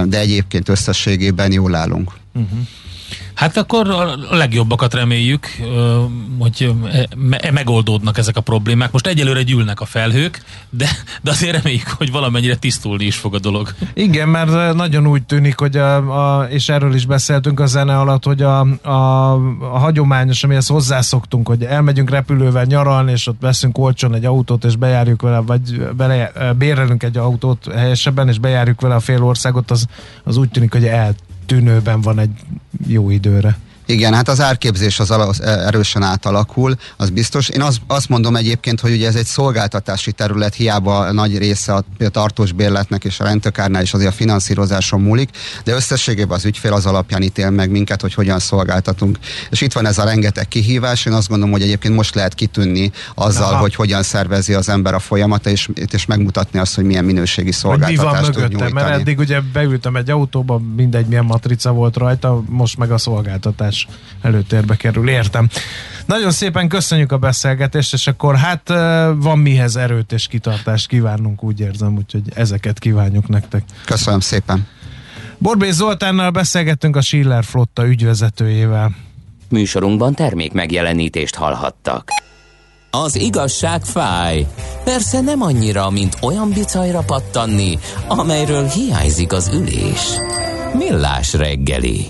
de 0.05 0.19
egyébként 0.19 0.69
összességében 0.69 1.53
jól 1.53 1.75
állunk. 1.75 2.13
Hát 3.35 3.57
akkor 3.57 3.91
a 3.91 4.37
legjobbakat 4.37 4.95
reméljük, 4.95 5.47
hogy 6.39 6.73
me- 7.17 7.51
megoldódnak 7.51 8.19
ezek 8.19 8.37
a 8.37 8.41
problémák. 8.41 8.93
Most 8.93 9.07
egyelőre 9.07 9.43
gyűlnek 9.43 9.81
a 9.81 9.85
felhők, 9.85 10.43
de, 10.71 10.89
de 11.23 11.31
azért 11.31 11.57
reméljük, 11.57 11.89
hogy 11.89 12.11
valamennyire 12.11 12.57
tisztulni 12.57 13.05
is 13.05 13.17
fog 13.17 13.35
a 13.35 13.39
dolog. 13.39 13.75
Igen, 13.95 14.29
mert 14.29 14.75
nagyon 14.75 15.07
úgy 15.07 15.23
tűnik, 15.23 15.59
hogy 15.59 15.77
a, 15.77 16.41
a, 16.41 16.45
és 16.49 16.69
erről 16.69 16.95
is 16.95 17.07
beszéltünk 17.07 17.61
a 17.61 17.67
zene 17.67 17.99
alatt, 17.99 18.25
hogy 18.25 18.43
a, 18.43 18.61
a, 18.83 19.33
a 19.61 19.79
hagyományos, 19.79 20.45
amihez 20.45 20.67
hozzászoktunk, 20.67 21.49
hogy 21.49 21.63
elmegyünk 21.63 22.11
repülővel 22.11 22.65
nyaralni, 22.65 23.13
és 23.13 23.27
ott 23.27 23.41
veszünk 23.41 23.79
olcsón 23.79 24.15
egy 24.15 24.25
autót, 24.25 24.65
és 24.65 24.77
bejárjuk 24.77 25.23
vele, 25.23 25.39
vagy 25.39 25.87
bele, 25.97 26.33
bérelünk 26.59 27.03
egy 27.03 27.17
autót 27.17 27.73
helyesebben, 27.75 28.29
és 28.29 28.39
bejárjuk 28.39 28.81
vele 28.81 28.95
a 28.95 29.01
fél 29.01 29.25
országot, 29.25 29.71
az, 29.71 29.87
az 30.25 30.37
úgy 30.37 30.49
tűnik, 30.49 30.73
hogy 30.73 30.85
eltűnőben 30.85 32.01
van 32.01 32.19
egy 32.19 32.31
jó 32.87 33.11
időre. 33.11 33.57
Igen, 33.87 34.15
hát 34.15 34.29
az 34.29 34.41
árképzés 34.41 35.01
az 35.01 35.11
az 35.11 35.41
erősen 35.43 36.03
átalakul, 36.03 36.77
az 36.97 37.11
biztos. 37.11 37.49
Én 37.49 37.63
az, 37.63 37.81
azt 37.87 38.09
mondom 38.09 38.37
egyébként, 38.37 38.81
hogy 38.81 38.93
ugye 38.93 39.07
ez 39.07 39.15
egy 39.15 39.27
szolgáltatási 39.27 40.13
terület, 40.13 40.55
hiába 40.55 41.13
nagy 41.13 41.39
része 41.39 41.75
a 41.75 41.85
tartós 42.11 42.53
bérletnek 42.53 43.05
és 43.05 43.21
a 43.21 43.25
rendtökárnál 43.25 43.83
is 43.83 43.93
azért 43.93 44.11
a 44.11 44.15
finanszírozáson 44.15 45.01
múlik, 45.01 45.31
de 45.65 45.75
összességében 45.75 46.37
az 46.37 46.45
ügyfél 46.45 46.73
az 46.73 46.87
alapján 46.87 47.23
ítél 47.23 47.51
meg 47.51 47.71
minket, 47.71 48.01
hogy 48.01 48.15
hogyan 48.15 48.39
szolgáltatunk. 48.39 49.19
És 49.51 49.61
itt 49.61 49.73
van 49.73 49.87
ez 49.87 49.99
a 49.99 50.05
rengeteg 50.05 50.49
kihívás, 50.49 51.07
én 51.07 51.13
azt 51.13 51.29
gondolom, 51.29 51.53
hogy 51.53 51.63
egyébként 51.63 51.95
most 51.95 52.15
lehet 52.15 52.35
kitűnni 52.35 52.91
azzal, 53.15 53.53
Aha. 53.53 53.61
hogy 53.61 53.75
hogyan 53.75 54.03
szervezi 54.03 54.55
az 54.55 54.69
ember 54.69 54.95
a 54.95 54.99
folyamata, 54.99 55.51
és, 55.51 55.69
és 55.93 56.07
megmutatni 56.07 56.59
azt, 56.59 56.75
hogy 56.75 56.85
milyen 56.85 57.05
minőségi 57.05 57.53
Hogy 57.63 57.79
mi 57.79 57.85
van 57.85 57.97
szolgáltatást 57.97 58.39
mögötte, 58.39 58.73
mert 58.73 59.01
eddig 59.01 59.19
ugye 59.19 59.41
beültem 59.53 59.97
egy 59.97 60.11
autóba, 60.11 60.61
mindegy 60.77 61.07
milyen 61.07 61.25
matrica 61.25 61.73
volt 61.73 61.97
rajta, 61.97 62.43
most 62.49 62.79
meg 62.79 62.91
a 62.91 62.99
szolgáltatás 62.99 63.72
előtérbe 64.23 64.77
kerül, 64.77 65.09
értem. 65.09 65.49
Nagyon 66.07 66.31
szépen 66.31 66.69
köszönjük 66.69 67.13
a 67.13 67.19
beszélgetést, 67.19 67.93
és 67.93 68.07
akkor 68.07 68.37
hát 68.37 68.69
van 69.17 69.39
mihez 69.39 69.77
erőt 69.77 70.13
és 70.13 70.27
kitartást 70.27 70.89
kívánunk, 70.89 71.43
úgy 71.43 71.61
érzem, 71.61 71.97
úgyhogy 71.97 72.23
ezeket 72.35 72.79
kívánjuk 72.79 73.29
nektek. 73.29 73.63
Köszönöm 73.85 74.21
szépen. 74.21 74.67
Borbély 75.39 75.71
Zoltánnal 75.71 76.31
beszélgettünk 76.31 76.97
a 76.97 77.01
Schiller 77.01 77.45
flotta 77.45 77.87
ügyvezetőjével. 77.87 78.95
Műsorunkban 79.49 80.15
termék 80.15 80.53
megjelenítést 80.53 81.35
hallhattak. 81.35 82.09
Az 82.91 83.17
igazság 83.17 83.85
fáj. 83.85 84.47
Persze 84.85 85.21
nem 85.21 85.43
annyira, 85.43 85.91
mint 85.91 86.17
olyan 86.21 86.51
bicajra 86.51 87.01
pattanni, 87.01 87.79
amelyről 88.09 88.67
hiányzik 88.67 89.33
az 89.33 89.51
ülés. 89.55 90.09
Millás 90.73 91.33
reggeli. 91.33 92.07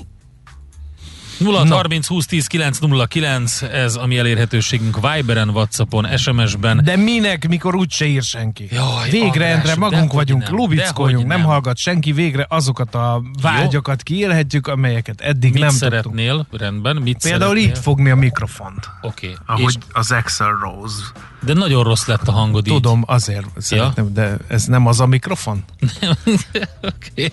0 1.43 1.67
30 1.69 2.07
20 2.07 2.27
10 2.27 2.47
909, 2.47 3.63
ez 3.63 3.97
a 3.97 4.07
mi 4.07 4.19
elérhetőségünk 4.19 4.99
Viberen, 5.01 5.49
Whatsappon, 5.49 6.17
SMS-ben. 6.17 6.81
De 6.85 6.97
minek, 6.97 7.49
mikor 7.49 7.75
úgyse 7.75 8.05
ír 8.05 8.23
senki? 8.23 8.69
Jaj, 8.71 9.11
végre, 9.11 9.27
András, 9.27 9.51
Endre, 9.53 9.75
magunk 9.75 10.13
vagyunk, 10.13 10.43
nem, 10.43 10.55
lubickoljunk, 10.55 11.27
nem. 11.27 11.39
nem. 11.39 11.47
hallgat 11.47 11.77
senki, 11.77 12.13
végre 12.13 12.47
azokat 12.49 12.95
a 12.95 13.23
vágyakat 13.43 14.03
kiélhetjük, 14.03 14.67
amelyeket 14.67 15.21
eddig 15.21 15.53
Mit 15.53 15.61
nem 15.63 15.71
tudtunk. 15.71 15.93
szeretnél? 15.93 16.47
Rendben, 16.51 16.97
mit 16.97 17.19
Például 17.23 17.51
szeretnél? 17.57 17.69
itt 17.69 17.79
fogni 17.79 18.11
a 18.11 18.17
mikrofont. 18.17 18.91
Oké, 19.01 19.27
okay. 19.27 19.57
Ahogy 19.57 19.79
az 19.93 20.13
Excel 20.13 20.59
Rose. 20.61 21.03
de 21.41 21.53
nagyon 21.53 21.83
rossz 21.85 22.07
lett 22.07 22.29
a 22.29 22.33
hangod 22.33 22.67
így. 22.67 22.73
Tudom, 22.73 23.03
azért 23.07 23.47
szeretném, 23.57 24.13
de 24.13 24.37
ez 24.49 24.65
nem 24.65 24.87
az 24.87 25.01
a 25.01 25.07
mikrofon? 25.07 25.65
Oké. 26.95 27.33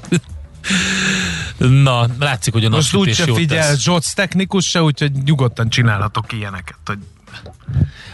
Na, 1.58 2.08
látszik, 2.20 2.54
hogy 2.54 2.66
a 2.66 2.70
Most 2.70 2.96
úgyse 2.96 3.24
jót 3.28 3.38
figyel. 3.38 3.76
Zsoc 3.76 4.14
technikus 4.14 4.66
se, 4.66 4.82
úgyhogy 4.82 5.12
nyugodtan 5.12 5.70
csinálhatok 5.70 6.34
ilyeneket. 6.34 6.78
Hogy 6.86 6.98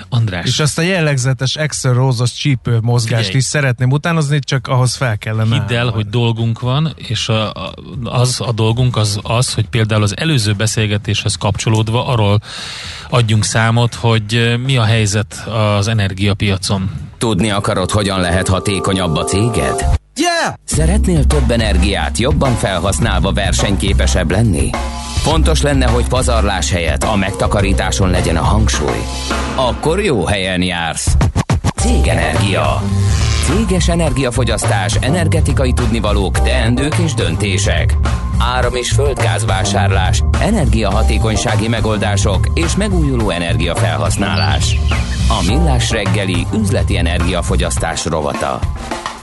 András, 0.10 0.46
És 0.46 0.60
azt 0.60 0.78
a 0.78 0.82
jellegzetes 0.82 1.56
Axel 1.56 1.94
Rose-os 1.94 2.34
csípő 2.34 2.80
mozgást 2.82 3.24
Figyelj. 3.24 3.38
is 3.38 3.44
szeretném 3.44 3.92
utánozni, 3.92 4.40
csak 4.40 4.68
ahhoz 4.68 4.96
fel 4.96 5.18
kellene. 5.18 5.56
hidd 5.56 5.74
el, 5.74 5.80
állni. 5.80 5.92
hogy 5.92 6.10
dolgunk 6.10 6.60
van, 6.60 6.94
és 6.96 7.30
a, 7.30 7.52
a, 7.52 7.74
az 8.04 8.42
a 8.42 8.52
dolgunk 8.52 8.98
az 8.98 9.20
az, 9.24 9.54
hogy 9.54 9.68
például 9.68 10.04
az 10.04 10.18
előző 10.18 10.54
beszélgetéshez 10.54 11.36
kapcsolódva 11.36 12.08
arról 12.08 12.40
adjunk 13.10 13.44
számot, 13.44 13.94
hogy 13.94 14.56
mi 14.66 14.78
a 14.78 14.84
helyzet 14.84 15.48
az 15.78 15.88
energiapiacon. 15.88 16.90
Tudni 17.18 17.50
akarod, 17.50 17.92
hogyan 17.92 18.20
lehet 18.20 18.48
hatékonyabb 18.48 19.16
a 19.16 19.24
céged? 19.24 19.86
Yeah! 20.16 20.54
Szeretnél 20.64 21.26
több 21.26 21.52
energiát 21.52 22.18
jobban 22.18 22.56
felhasználva 22.56 23.34
versenyképesebb 23.34 24.32
lenni? 24.32 24.70
Fontos 25.26 25.62
lenne, 25.62 25.88
hogy 25.88 26.08
pazarlás 26.08 26.72
helyett 26.72 27.04
a 27.04 27.16
megtakarításon 27.16 28.10
legyen 28.10 28.38
a 28.38 28.44
hangsúly. 28.44 29.02
Akkor 29.56 30.04
jó 30.04 30.26
helyen 30.26 30.62
jársz. 30.62 31.18
Cégenergia. 31.76 32.82
Céges 33.44 33.88
energiafogyasztás, 33.88 34.96
energetikai 34.96 35.74
tudnivalók, 35.74 36.40
teendők 36.40 36.96
és 36.98 37.14
döntések. 37.14 37.98
Áram- 38.40 38.76
és 38.76 38.92
földgázvásárlás, 38.92 40.24
energiahatékonysági 40.40 41.68
megoldások 41.68 42.48
és 42.54 42.76
megújuló 42.76 43.30
energiafelhasználás. 43.30 44.76
A 45.28 45.44
Millás 45.48 45.92
reggeli 45.92 46.48
üzleti 46.54 46.98
energiafogyasztás 46.98 48.06
rovata. 48.06 48.60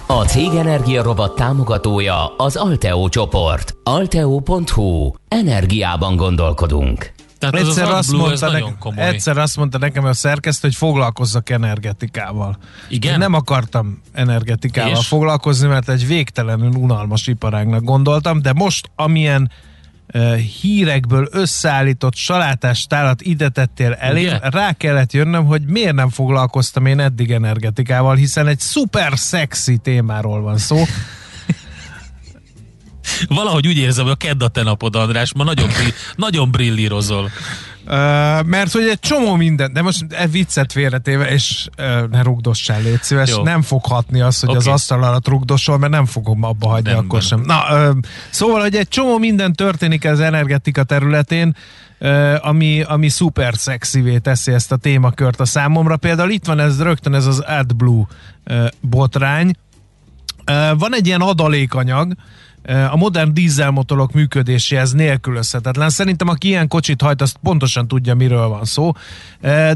A 0.07 0.24
Cég 0.24 0.55
Energia 0.55 1.03
rovat 1.03 1.34
támogatója 1.34 2.36
az 2.36 2.57
Alteo 2.57 3.09
csoport. 3.09 3.74
Alteo.hu. 3.82 5.12
Energiában 5.28 6.16
gondolkodunk. 6.16 7.12
Tehát 7.38 7.55
ez 7.55 7.66
Egyszer 7.66 7.88
az 7.88 7.94
azt, 7.94 8.09
AdBlue, 8.09 8.32
ez 8.32 8.40
mondta 8.40 8.59
nagyon 8.59 8.76
nekem, 8.82 9.05
egyszer 9.09 9.38
azt 9.38 9.57
mondta 9.57 9.78
nekem 9.78 10.05
a 10.05 10.12
szerkesztő, 10.12 10.68
hogy 10.68 10.76
foglalkozzak 10.76 11.50
energetikával. 11.50 12.57
Igen? 12.88 13.12
Én 13.12 13.18
nem 13.18 13.34
akartam 13.34 14.00
energetikával 14.12 14.90
És? 14.90 15.07
foglalkozni, 15.07 15.68
mert 15.68 15.88
egy 15.88 16.07
végtelenül 16.07 16.72
unalmas 16.74 17.26
iparágnak 17.26 17.84
gondoltam, 17.84 18.42
de 18.42 18.53
most 18.53 18.90
amilyen 18.96 19.50
hírekből 20.61 21.28
összeállított 21.30 22.14
salátás 22.14 22.86
tálat 22.86 23.22
ide 23.22 23.48
tettél 23.48 23.92
elém, 23.92 24.24
Ugye? 24.24 24.38
rá 24.42 24.72
kellett 24.72 25.12
jönnöm, 25.12 25.44
hogy 25.44 25.62
miért 25.62 25.94
nem 25.94 26.11
foglalkoztam 26.11 26.86
én 26.86 27.00
eddig 27.00 27.30
energetikával, 27.30 28.16
hiszen 28.16 28.46
egy 28.46 28.61
szuper 28.61 29.12
szexi 29.18 29.76
témáról 29.76 30.40
van 30.40 30.59
szó. 30.59 30.84
Valahogy 33.28 33.66
úgy 33.66 33.76
érzem, 33.76 34.05
hogy 34.05 34.12
a 34.12 34.16
kedd 34.16 34.42
a 34.42 34.48
te 34.48 34.62
napod, 34.62 34.96
András, 34.96 35.32
ma 35.34 35.44
nagyon, 35.44 35.68
nagyon 36.16 36.50
brillírozol. 36.50 37.30
Uh, 37.86 37.88
mert 38.44 38.72
hogy 38.72 38.88
egy 38.88 38.98
csomó 38.98 39.34
minden, 39.34 39.72
de 39.72 39.82
most 39.82 40.04
e 40.10 40.26
viccet 40.26 40.72
félretéve, 40.72 41.30
és 41.30 41.68
uh, 41.78 42.08
ne 42.08 42.22
rugdossál, 42.22 42.82
légy 42.82 43.02
szíves, 43.02 43.30
Jó. 43.30 43.42
nem 43.42 43.62
fog 43.62 43.84
hatni 43.84 44.20
az, 44.20 44.40
hogy 44.40 44.48
Oké. 44.48 44.58
az 44.58 44.66
asztal 44.66 45.02
alatt 45.02 45.28
rugdosol, 45.28 45.78
mert 45.78 45.92
nem 45.92 46.06
fogom 46.06 46.42
abba 46.42 46.68
hagyni 46.68 46.88
Rendben. 46.88 47.06
akkor 47.06 47.22
sem. 47.22 47.40
Na, 47.40 47.88
uh, 47.90 47.96
szóval, 48.30 48.60
hogy 48.60 48.74
egy 48.74 48.88
csomó 48.88 49.18
minden 49.18 49.52
történik 49.52 50.04
az 50.04 50.20
energetika 50.20 50.82
területén, 50.82 51.56
ami, 52.40 52.82
ami 52.82 53.08
szuper 53.08 53.54
szexivé 53.56 54.18
teszi 54.18 54.52
ezt 54.52 54.72
a 54.72 54.76
témakört 54.76 55.40
a 55.40 55.44
számomra. 55.44 55.96
Például 55.96 56.30
itt 56.30 56.46
van 56.46 56.58
ez 56.58 56.82
rögtön 56.82 57.14
ez 57.14 57.26
az 57.26 57.38
AdBlue 57.38 58.06
botrány, 58.80 59.52
Van 60.78 60.94
egy 60.94 61.06
ilyen 61.06 61.20
adalékanyag, 61.20 62.14
a 62.90 62.96
modern 62.96 63.34
dízelmotorok 63.34 64.12
működéséhez 64.12 64.92
nélkülözhetetlen. 64.92 65.90
Szerintem 65.90 66.28
aki 66.28 66.48
ilyen 66.48 66.68
kocsit 66.68 67.02
hajt, 67.02 67.22
azt 67.22 67.36
pontosan 67.42 67.88
tudja, 67.88 68.14
miről 68.14 68.48
van 68.48 68.64
szó, 68.64 68.92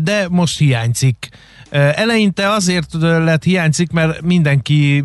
de 0.03 0.27
most 0.31 0.59
hiányzik. 0.59 1.29
Eleinte 1.71 2.49
azért 2.49 2.93
lett 3.01 3.45
hiányzik, 3.45 3.91
mert 3.91 4.23
mindenki 4.23 5.05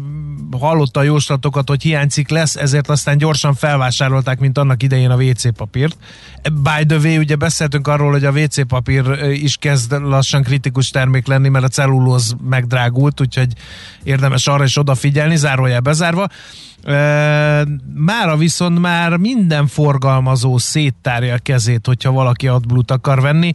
hallotta 0.59 0.99
a 0.99 1.03
jóslatokat, 1.03 1.69
hogy 1.69 1.82
hiányzik 1.82 2.29
lesz, 2.29 2.55
ezért 2.55 2.89
aztán 2.89 3.17
gyorsan 3.17 3.53
felvásárolták, 3.53 4.39
mint 4.39 4.57
annak 4.57 4.84
idején 4.84 5.09
a 5.09 5.15
WC 5.15 5.55
papírt. 5.55 5.97
By 6.43 6.85
the 6.87 6.97
way, 6.97 7.17
ugye 7.17 7.35
beszéltünk 7.35 7.87
arról, 7.87 8.11
hogy 8.11 8.25
a 8.25 8.31
WC 8.31 8.67
papír 8.67 9.03
is 9.31 9.55
kezd 9.55 9.91
lassan 9.91 10.43
kritikus 10.43 10.89
termék 10.89 11.27
lenni, 11.27 11.49
mert 11.49 11.65
a 11.65 11.67
cellulóz 11.67 12.35
megdrágult, 12.49 13.21
úgyhogy 13.21 13.53
érdemes 14.03 14.47
arra 14.47 14.63
is 14.63 14.77
odafigyelni, 14.77 15.35
zárójel 15.35 15.79
bezárva. 15.79 16.27
Mára 17.93 18.37
viszont 18.37 18.79
már 18.79 19.17
minden 19.17 19.67
forgalmazó 19.67 20.57
széttárja 20.57 21.33
a 21.33 21.37
kezét, 21.37 21.85
hogyha 21.85 22.11
valaki 22.11 22.47
adblut 22.47 22.91
akar 22.91 23.21
venni. 23.21 23.53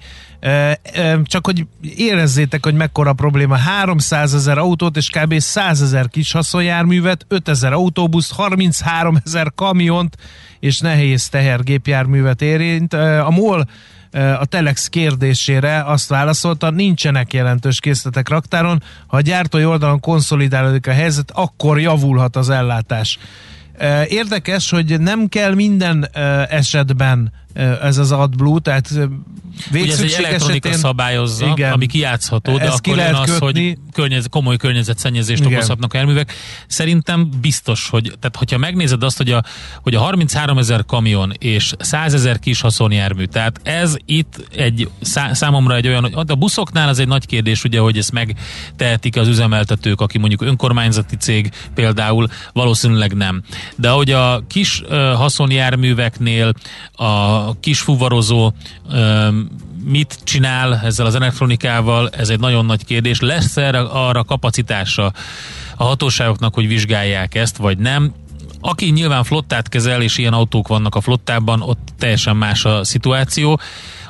Csak 1.22 1.46
hogy 1.46 1.66
érezzétek, 1.96 2.64
hogy 2.64 2.74
mekkora 2.74 3.12
probléma. 3.12 3.56
300 3.56 4.34
ezer 4.34 4.58
autót 4.58 4.96
és 4.96 5.10
kb. 5.10 5.38
100 5.38 5.82
ezer 5.82 6.08
kis 6.08 6.32
haszonjárművet, 6.32 7.24
5 7.28 7.48
ezer 7.48 7.72
autóbuszt, 7.72 8.32
33 8.32 9.18
ezer 9.24 9.52
kamiont 9.54 10.16
és 10.60 10.80
nehéz 10.80 11.28
tehergépjárművet 11.28 12.42
érint. 12.42 12.75
E, 12.88 13.24
a 13.24 13.30
MOL 13.30 13.64
a 14.38 14.44
Telex 14.44 14.88
kérdésére 14.88 15.82
azt 15.84 16.08
válaszolta, 16.08 16.70
nincsenek 16.70 17.32
jelentős 17.32 17.80
készletek 17.80 18.28
raktáron, 18.28 18.82
ha 19.06 19.16
a 19.16 19.20
gyártói 19.20 19.64
oldalon 19.64 20.00
konszolidálódik 20.00 20.86
a 20.86 20.92
helyzet, 20.92 21.30
akkor 21.34 21.80
javulhat 21.80 22.36
az 22.36 22.50
ellátás. 22.50 23.18
Érdekes, 24.08 24.70
hogy 24.70 25.00
nem 25.00 25.28
kell 25.28 25.54
minden 25.54 26.08
esetben 26.48 27.32
ez 27.82 27.98
az 27.98 28.12
AdBlue, 28.12 28.60
tehát 28.60 28.90
e, 28.96 29.08
Ugye 29.70 29.80
ez 29.82 29.90
egy 29.90 29.98
végszükség 29.98 30.24
elektronika 30.24 30.68
esetén 30.68 30.88
szabályozza, 30.88 31.46
Igen. 31.46 31.72
ami 31.72 31.86
kijátszható, 31.86 32.56
de 32.56 32.58
ki 32.58 32.66
akkor 32.66 32.96
jön 32.96 32.96
lehet 32.96 33.28
az, 33.28 33.38
kötni. 33.38 33.68
hogy 33.68 33.78
környezet, 33.92 34.28
komoly 34.30 34.56
környezetszennyezést 34.56 35.40
Igen. 35.40 35.52
okozhatnak 35.52 35.94
a 35.94 35.96
járművek. 35.96 36.32
Szerintem 36.66 37.30
biztos, 37.40 37.88
hogy 37.88 38.02
tehát 38.02 38.36
hogyha 38.36 38.58
megnézed 38.58 39.02
azt, 39.02 39.16
hogy 39.16 39.30
a, 39.30 39.42
hogy 39.82 39.94
a 39.94 40.00
33 40.00 40.58
ezer 40.58 40.84
kamion 40.84 41.32
és 41.38 41.72
100 41.78 42.14
ezer 42.14 42.38
kis 42.38 42.60
haszonjármű, 42.60 43.24
tehát 43.24 43.60
ez 43.62 43.96
itt 44.04 44.48
egy 44.56 44.88
szá, 45.00 45.32
számomra 45.32 45.74
egy 45.74 45.86
olyan, 45.86 46.12
hogy 46.12 46.30
a 46.30 46.34
buszoknál 46.34 46.88
az 46.88 46.98
egy 46.98 47.08
nagy 47.08 47.26
kérdés, 47.26 47.64
ugye, 47.64 47.80
hogy 47.80 47.98
ezt 47.98 48.12
megtehetik 48.12 49.16
az 49.16 49.28
üzemeltetők, 49.28 50.00
aki 50.00 50.18
mondjuk 50.18 50.42
önkormányzati 50.42 51.16
cég 51.16 51.50
például, 51.74 52.28
valószínűleg 52.52 53.12
nem. 53.14 53.42
De 53.76 53.90
ahogy 53.90 54.10
a 54.10 54.44
kis 54.46 54.82
ö, 54.88 55.12
haszonjárműveknél 55.16 56.52
a 56.92 57.45
kis 57.60 57.80
fuvarozó 57.80 58.52
mit 59.84 60.18
csinál 60.24 60.80
ezzel 60.84 61.06
az 61.06 61.14
elektronikával, 61.14 62.08
ez 62.08 62.28
egy 62.28 62.40
nagyon 62.40 62.64
nagy 62.64 62.84
kérdés. 62.84 63.20
Lesz 63.20 63.56
erre 63.56 63.80
arra 63.80 64.24
kapacitása 64.24 65.12
a 65.76 65.84
hatóságoknak, 65.84 66.54
hogy 66.54 66.68
vizsgálják 66.68 67.34
ezt, 67.34 67.56
vagy 67.56 67.78
nem? 67.78 68.12
Aki 68.66 68.90
nyilván 68.90 69.24
flottát 69.24 69.68
kezel, 69.68 70.02
és 70.02 70.18
ilyen 70.18 70.32
autók 70.32 70.68
vannak 70.68 70.94
a 70.94 71.00
flottában, 71.00 71.62
ott 71.62 71.88
teljesen 71.98 72.36
más 72.36 72.64
a 72.64 72.84
szituáció. 72.84 73.60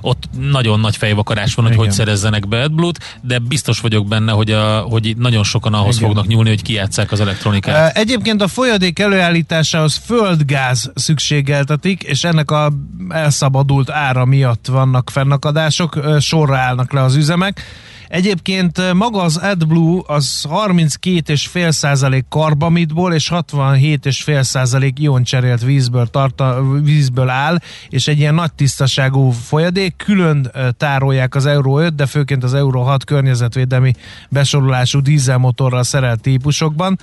Ott 0.00 0.22
nagyon 0.38 0.80
nagy 0.80 0.96
fejvakarás 0.96 1.54
van, 1.54 1.64
hogy 1.64 1.74
Igen. 1.74 1.86
hogy 1.86 1.94
szerezzenek 1.94 2.48
be 2.48 2.62
AdBlue-t, 2.62 3.18
de 3.22 3.38
biztos 3.38 3.80
vagyok 3.80 4.06
benne, 4.06 4.32
hogy, 4.32 4.50
a, 4.50 4.80
hogy 4.80 5.16
nagyon 5.16 5.44
sokan 5.44 5.74
ahhoz 5.74 5.96
Igen. 5.96 6.08
fognak 6.08 6.26
nyúlni, 6.26 6.48
hogy 6.48 6.62
kijátszák 6.62 7.12
az 7.12 7.20
elektronikát. 7.20 7.96
Egyébként 7.96 8.42
a 8.42 8.48
folyadék 8.48 8.98
előállításához 8.98 9.96
földgáz 10.04 10.90
szükségeltetik, 10.94 12.02
és 12.02 12.24
ennek 12.24 12.50
a 12.50 12.72
elszabadult 13.08 13.90
ára 13.90 14.24
miatt 14.24 14.66
vannak 14.66 15.10
fennakadások, 15.10 16.00
sorra 16.20 16.56
állnak 16.56 16.92
le 16.92 17.02
az 17.02 17.14
üzemek. 17.14 17.62
Egyébként 18.08 18.78
e, 18.78 18.92
maga 18.92 19.22
az 19.22 19.36
AdBlue 19.36 20.02
az 20.06 20.46
32,5 20.48 21.70
százalék 21.70 22.24
karbamitból 22.28 23.12
és 23.12 23.30
67,5 23.34 24.42
százalék 24.42 24.98
ioncserélt 24.98 25.62
vízből, 25.62 26.06
tarta, 26.06 26.64
vízből 26.82 27.28
áll, 27.28 27.58
és 27.88 28.08
egy 28.08 28.18
ilyen 28.18 28.34
nagy 28.34 28.52
tisztaságú 28.52 29.30
folyadék. 29.30 29.94
Külön 29.96 30.50
e, 30.52 30.70
tárolják 30.70 31.34
az 31.34 31.46
Euro 31.46 31.78
5, 31.80 31.94
de 31.94 32.06
főként 32.06 32.44
az 32.44 32.54
Euro 32.54 32.80
6 32.80 33.04
környezetvédelmi 33.04 33.92
besorolású 34.28 35.00
dízelmotorral 35.00 35.82
szerelt 35.82 36.20
típusokban. 36.20 36.98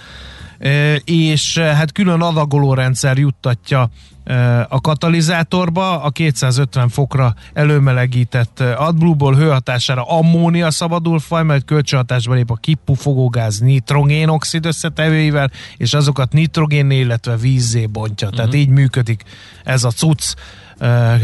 És 1.04 1.58
hát 1.58 1.92
külön 1.92 2.22
adagoló 2.22 2.74
rendszer 2.74 3.18
juttatja 3.18 3.90
a 4.68 4.82
katalizátorba 4.82 6.02
a 6.02 6.10
250 6.10 6.90
fokra 6.90 7.34
előmelegített 7.54 8.60
AdBlue-ból 8.60 9.36
hőhatására 9.36 10.04
ammónia 10.04 10.72
szabadul 10.72 11.20
faj, 11.20 11.44
majd 11.44 11.66
kölcsönhatásba 11.66 12.34
lép 12.34 12.52
a 12.52 12.56
kipufogógáz 12.56 13.60
nitrogénoxid 13.60 14.66
összetevőivel, 14.66 15.52
és 15.78 15.94
azokat 15.94 16.34
nitrogénné, 16.34 17.00
illetve 17.00 17.38
vízzé 17.38 17.86
bontja. 17.86 18.30
Tehát 18.30 18.52
Mhm. 18.52 18.58
így 18.58 18.70
működik 18.70 19.24
ez 19.64 19.84
a 19.84 19.92
cucc, 19.92 20.34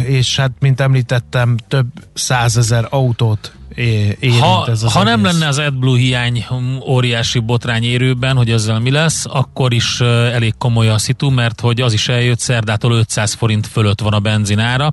és 0.05 0.37
hát 0.37 0.51
mint 0.59 0.79
említettem, 0.79 1.57
több 1.67 1.87
százezer 2.13 2.87
autót 2.89 3.53
érint 3.75 4.39
Ha, 4.39 4.67
ez 4.67 4.83
az 4.83 4.93
ha 4.93 5.03
nem 5.03 5.23
lenne 5.23 5.47
az 5.47 5.57
AdBlue 5.57 5.99
hiány 5.99 6.45
óriási 6.87 7.39
botrány 7.39 7.83
érőben, 7.83 8.35
hogy 8.35 8.51
ezzel 8.51 8.79
mi 8.79 8.91
lesz, 8.91 9.25
akkor 9.29 9.73
is 9.73 10.01
elég 10.01 10.53
komoly 10.57 10.89
a 10.89 10.97
szitu, 10.97 11.29
mert 11.29 11.61
hogy 11.61 11.81
az 11.81 11.93
is 11.93 12.07
eljött, 12.07 12.39
szerdától 12.39 12.91
500 12.93 13.33
forint 13.33 13.67
fölött 13.67 14.01
van 14.01 14.13
a 14.13 14.19
benzinára. 14.19 14.91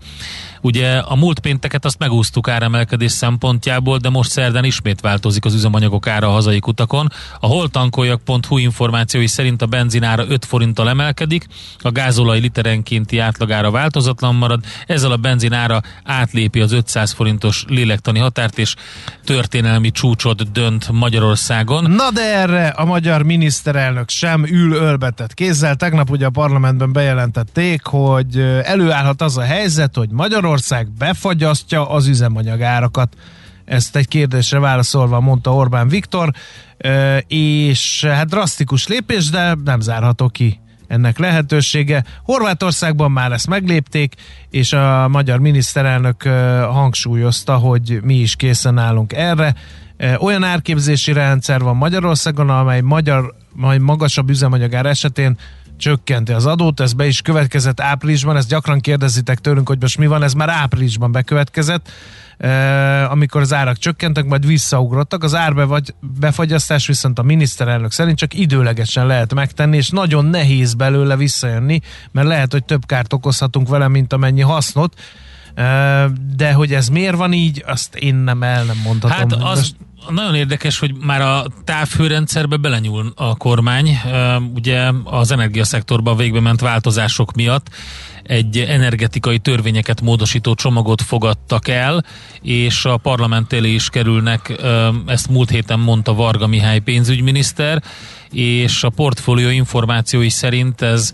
Ugye 0.66 0.98
a 0.98 1.16
múlt 1.16 1.38
pénteket 1.38 1.84
azt 1.84 1.98
megúsztuk 1.98 2.48
áremelkedés 2.48 3.12
szempontjából, 3.12 3.98
de 3.98 4.08
most 4.08 4.30
szerdán 4.30 4.64
ismét 4.64 5.00
változik 5.00 5.44
az 5.44 5.54
üzemanyagok 5.54 6.06
ára 6.06 6.28
a 6.28 6.30
hazai 6.30 6.58
kutakon. 6.58 7.12
A 7.40 7.46
holtankoljak.hu 7.46 8.58
információi 8.58 9.26
szerint 9.26 9.62
a 9.62 9.66
benzinára 9.66 10.24
5 10.28 10.44
forinttal 10.44 10.88
emelkedik, 10.88 11.46
a 11.78 11.90
gázolaj 11.90 12.40
literenkénti 12.40 13.18
átlagára 13.18 13.70
változatlan 13.70 14.34
marad, 14.34 14.64
ezzel 14.86 15.12
a 15.12 15.16
benzinára 15.16 15.80
átlépi 16.04 16.60
az 16.60 16.72
500 16.72 17.12
forintos 17.12 17.64
lélektani 17.68 18.18
határt, 18.18 18.58
és 18.58 18.74
történelmi 19.24 19.90
csúcsot 19.90 20.52
dönt 20.52 20.88
Magyarországon. 20.92 21.90
Na 21.90 22.10
de 22.10 22.36
erre 22.36 22.66
a 22.66 22.84
magyar 22.84 23.22
miniszterelnök 23.22 24.08
sem 24.08 24.44
ül 24.44 24.72
ölbetett 24.72 25.34
kézzel. 25.34 25.76
Tegnap 25.76 26.10
ugye 26.10 26.26
a 26.26 26.30
parlamentben 26.30 26.92
bejelentették, 26.92 27.84
hogy 27.84 28.38
előállhat 28.62 29.22
az 29.22 29.36
a 29.36 29.42
helyzet, 29.42 29.96
hogy 29.96 30.10
Magyarország 30.10 30.54
befagyasztja 30.98 31.90
az 31.90 32.07
üzemanyagárakat. 32.07 33.16
Ezt 33.64 33.96
egy 33.96 34.09
kérdésre 34.09 34.59
válaszolva 34.59 35.20
mondta 35.20 35.54
Orbán 35.54 35.88
Viktor, 35.88 36.30
és 37.26 38.04
hát 38.04 38.26
drasztikus 38.26 38.86
lépés, 38.86 39.30
de 39.30 39.57
nem 39.64 39.80
zárható 39.80 40.28
ki 40.28 40.61
ennek 40.88 41.18
lehetősége. 41.18 42.04
Horvátországban 42.22 43.11
már 43.11 43.32
ezt 43.32 43.46
meglépték, 43.46 44.14
és 44.50 44.72
a 44.72 45.09
magyar 45.09 45.38
miniszterelnök 45.38 46.22
hangsúlyozta, 46.70 47.57
hogy 47.57 48.00
mi 48.02 48.14
is 48.14 48.36
készen 48.36 48.78
állunk 48.78 49.12
erre. 49.12 49.54
Olyan 50.18 50.44
árképzési 50.44 51.12
rendszer 51.12 51.61
van 51.61 51.76
Magyarországon, 51.76 52.50
amely 52.50 52.80
magyar, 52.80 53.34
majd 53.52 53.80
magasabb 53.80 54.30
üzemanyagár 54.30 54.86
esetén 54.86 55.38
csökkenti 55.77 56.33
az 56.33 56.47
adót, 56.47 56.81
ez 56.81 56.93
be 56.93 57.07
is 57.07 57.22
következett 57.22 57.81
áprilisban, 57.81 58.37
ezt 58.37 58.49
gyakran 58.49 58.81
kérdezitek 58.81 59.39
tőlünk, 59.39 59.68
hogy 59.68 59.81
most 59.81 59.99
mi 59.99 60.07
van, 60.07 60.22
ez 60.22 60.33
már 60.33 60.49
áprilisban 60.49 61.12
bekövetkezett, 61.12 61.91
amikor 63.09 63.41
az 63.41 63.53
árak 63.53 63.77
csökkentek, 63.77 64.24
majd 64.24 64.47
visszaugrottak. 64.47 65.24
Az 65.24 65.35
árbefagyasztás 65.35 66.87
viszont 66.87 67.18
a 67.18 67.22
miniszterelnök 67.22 67.93
szerint 67.93 68.18
csak 68.18 68.35
időlegesen 68.35 69.07
lehet 69.07 69.35
megtenni, 69.35 69.77
és 69.77 69.91
nagyon 69.91 70.24
nehéz 70.24 70.74
belőle 70.74 71.16
visszajönni, 71.16 71.81
mert 72.12 72.27
lehet, 72.27 72.53
hogy 72.53 72.64
több 72.64 72.87
kárt 72.87 73.12
okozhatunk 73.12 73.68
vele, 73.68 73.89
mint 73.89 74.12
amennyi 74.12 74.41
hasznot. 74.41 75.01
De 76.37 76.53
hogy 76.53 76.72
ez 76.72 76.89
miért 76.89 77.16
van 77.16 77.33
így, 77.33 77.64
azt 77.66 77.95
én 77.95 78.14
nem 78.14 78.43
el 78.43 78.64
nem 78.64 78.81
mondhatom. 78.85 79.41
Hát 79.41 79.51
az 79.51 79.74
nagyon 80.11 80.34
érdekes, 80.34 80.78
hogy 80.78 80.94
már 81.00 81.20
a 81.20 81.46
távhőrendszerbe 81.64 82.57
belenyúl 82.57 83.12
a 83.14 83.36
kormány. 83.36 83.98
Ugye 84.54 84.90
az 85.04 85.30
energiaszektorban 85.30 86.16
végbe 86.16 86.40
ment 86.40 86.61
változások 86.61 87.34
miatt 87.34 87.70
egy 88.22 88.59
energetikai 88.59 89.38
törvényeket 89.38 90.00
módosító 90.00 90.54
csomagot 90.54 91.02
fogadtak 91.02 91.68
el, 91.68 92.04
és 92.42 92.84
a 92.84 92.96
parlament 92.96 93.52
elé 93.52 93.74
is 93.74 93.88
kerülnek, 93.88 94.62
ezt 95.07 95.28
múlt 95.28 95.50
héten 95.50 95.78
mondta 95.78 96.14
Varga 96.14 96.46
Mihály 96.46 96.78
pénzügyminiszter, 96.78 97.82
és 98.33 98.83
a 98.83 98.89
portfólió 98.89 99.49
információi 99.49 100.29
szerint 100.29 100.83
ez 100.83 101.12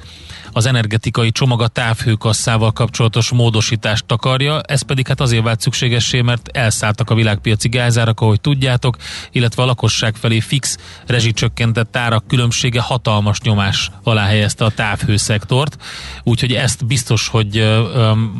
az 0.52 0.66
energetikai 0.66 1.30
csomag 1.30 1.60
a 1.62 1.68
távhőkasszával 1.68 2.72
kapcsolatos 2.72 3.30
módosítást 3.30 4.04
takarja, 4.04 4.60
ez 4.60 4.82
pedig 4.82 5.06
hát 5.06 5.20
azért 5.20 5.42
vált 5.42 5.60
szükségessé, 5.60 6.20
mert 6.20 6.48
elszálltak 6.52 7.10
a 7.10 7.14
világpiaci 7.14 7.68
gázárak, 7.68 8.20
ahogy 8.20 8.40
tudjátok, 8.40 8.96
illetve 9.30 9.62
a 9.62 9.66
lakosság 9.66 10.14
felé 10.16 10.40
fix 10.40 10.76
rezsicsökkentett 11.06 11.96
árak 11.96 12.26
különbsége 12.26 12.80
hatalmas 12.80 13.40
nyomás 13.40 13.90
alá 14.02 14.24
helyezte 14.24 14.64
a 14.64 14.70
távhőszektort, 14.70 15.82
úgyhogy 16.22 16.52
ezt 16.52 16.86
biztos, 16.86 17.28
hogy 17.28 17.70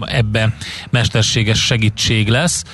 ebbe 0.00 0.56
mesterséges 0.90 1.64
segítség 1.64 2.28
lesz. 2.28 2.64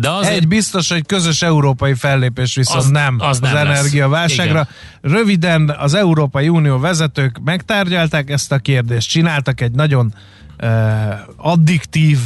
De 0.00 0.10
azért 0.10 0.34
Egy 0.34 0.48
biztos, 0.48 0.88
hogy 0.90 1.06
közös 1.06 1.42
európai 1.42 1.94
fellépés 1.94 2.54
viszont 2.54 2.78
Az- 2.78 2.90
nem 2.90 3.16
az 3.18 3.28
az, 3.28 3.38
nem 3.38 3.56
energiaválságra. 3.56 4.68
Röviden 5.00 5.76
az 5.78 5.94
Európai 5.94 6.48
Unió 6.48 6.78
vezetők 6.78 7.38
megtárgyalták 7.44 8.30
ezt 8.30 8.52
a 8.52 8.58
kérdést, 8.58 9.08
csináltak 9.08 9.60
egy 9.60 9.72
nagyon 9.72 10.14
addiktív 11.36 12.18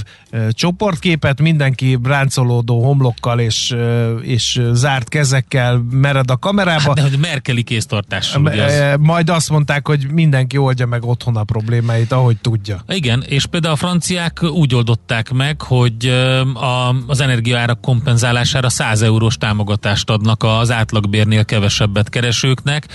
csoportképet, 0.51 1.41
mindenki 1.41 1.99
ráncolódó 2.03 2.85
homlokkal 2.85 3.41
és, 3.41 3.77
és 4.23 4.61
zárt 4.73 5.09
kezekkel 5.09 5.85
mered 5.91 6.31
a 6.31 6.37
kamerába. 6.37 6.83
hát, 6.83 6.95
de 6.95 7.03
hogy 7.03 7.19
Merkeli 7.19 7.63
kéztartással, 7.63 8.47
az 8.47 8.83
Majd 8.99 9.29
azt 9.29 9.51
mondták, 9.51 9.87
hogy 9.87 10.07
mindenki 10.11 10.57
oldja 10.57 10.87
meg 10.87 11.05
otthon 11.05 11.37
a 11.37 11.45
problémáit, 11.45 12.13
ahogy 12.13 12.37
tudja. 12.37 12.85
Igen, 12.89 13.25
és 13.29 13.47
például 13.47 13.75
a 13.75 13.77
franciák 13.77 14.43
úgy 14.43 14.75
oldották 14.75 15.33
meg, 15.33 15.61
hogy 15.61 16.07
a, 16.55 16.95
az 17.07 17.21
energiaárak 17.21 17.81
kompenzálására 17.81 18.69
100 18.69 19.03
eurós 19.03 19.37
támogatást 19.37 20.11
adnak 20.11 20.43
az 20.43 20.71
átlagbérnél 20.71 21.45
kevesebbet 21.45 22.09
keresőknek, 22.09 22.87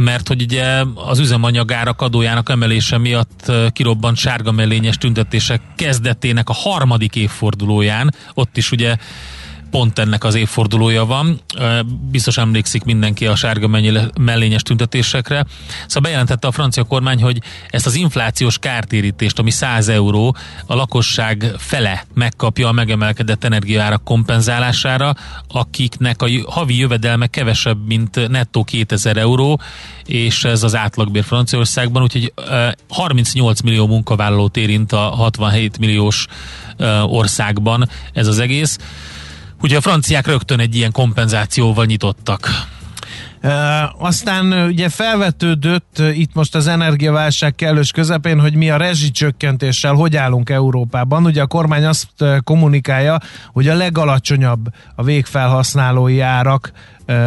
mert 0.00 0.28
hogy 0.28 0.42
ugye 0.42 0.84
az 0.94 1.18
üzemanyagárak 1.18 2.00
adójának 2.00 2.48
emelése 2.48 2.98
miatt 2.98 3.52
kirobbant 3.72 4.16
sárga 4.16 4.52
mellényes 4.52 4.96
tüntetések 4.96 5.60
kezdetének 5.76 6.48
a 6.48 6.52
harmadik 6.52 7.16
évfordulóján, 7.16 8.14
ott 8.34 8.56
is 8.56 8.70
ugye 8.70 8.96
pont 9.70 9.98
ennek 9.98 10.24
az 10.24 10.34
évfordulója 10.34 11.04
van. 11.04 11.40
Biztos 12.10 12.38
emlékszik 12.38 12.84
mindenki 12.84 13.26
a 13.26 13.34
sárga 13.34 13.80
mellényes 14.20 14.62
tüntetésekre. 14.62 15.46
Szóval 15.86 16.02
bejelentette 16.02 16.46
a 16.46 16.52
francia 16.52 16.84
kormány, 16.84 17.22
hogy 17.22 17.38
ezt 17.68 17.86
az 17.86 17.94
inflációs 17.94 18.58
kártérítést, 18.58 19.38
ami 19.38 19.50
100 19.50 19.88
euró, 19.88 20.36
a 20.66 20.74
lakosság 20.74 21.52
fele 21.58 22.04
megkapja 22.14 22.68
a 22.68 22.72
megemelkedett 22.72 23.44
energiaárak 23.44 24.04
kompenzálására, 24.04 25.14
akiknek 25.48 26.22
a 26.22 26.28
havi 26.46 26.78
jövedelme 26.78 27.26
kevesebb, 27.26 27.86
mint 27.86 28.28
nettó 28.28 28.64
2000 28.64 29.16
euró, 29.16 29.60
és 30.04 30.44
ez 30.44 30.62
az 30.62 30.76
átlagbér 30.76 31.24
Franciaországban, 31.24 32.02
úgyhogy 32.02 32.32
ö, 32.34 32.68
38 32.88 33.60
millió 33.60 33.86
munkavállalót 33.86 34.56
érint 34.56 34.92
a 34.92 34.98
67 34.98 35.78
milliós 35.78 36.26
országban 37.06 37.88
ez 38.12 38.26
az 38.26 38.38
egész. 38.38 38.78
Ugye 39.60 39.76
a 39.76 39.80
franciák 39.80 40.26
rögtön 40.26 40.60
egy 40.60 40.76
ilyen 40.76 40.92
kompenzációval 40.92 41.84
nyitottak. 41.84 42.48
Uh, 43.42 44.04
aztán 44.04 44.52
ugye 44.52 44.88
felvetődött 44.88 46.02
itt 46.12 46.34
most 46.34 46.54
az 46.54 46.66
energiaválság 46.66 47.54
kellős 47.54 47.90
közepén, 47.90 48.40
hogy 48.40 48.54
mi 48.54 48.70
a 48.70 48.76
rezsicsökkentéssel 48.76 49.94
hogy 49.94 50.16
állunk 50.16 50.50
Európában. 50.50 51.24
Ugye 51.24 51.42
a 51.42 51.46
kormány 51.46 51.84
azt 51.84 52.08
kommunikálja, 52.44 53.18
hogy 53.52 53.68
a 53.68 53.74
legalacsonyabb 53.74 54.68
a 54.94 55.02
végfelhasználói 55.02 56.20
árak 56.20 56.72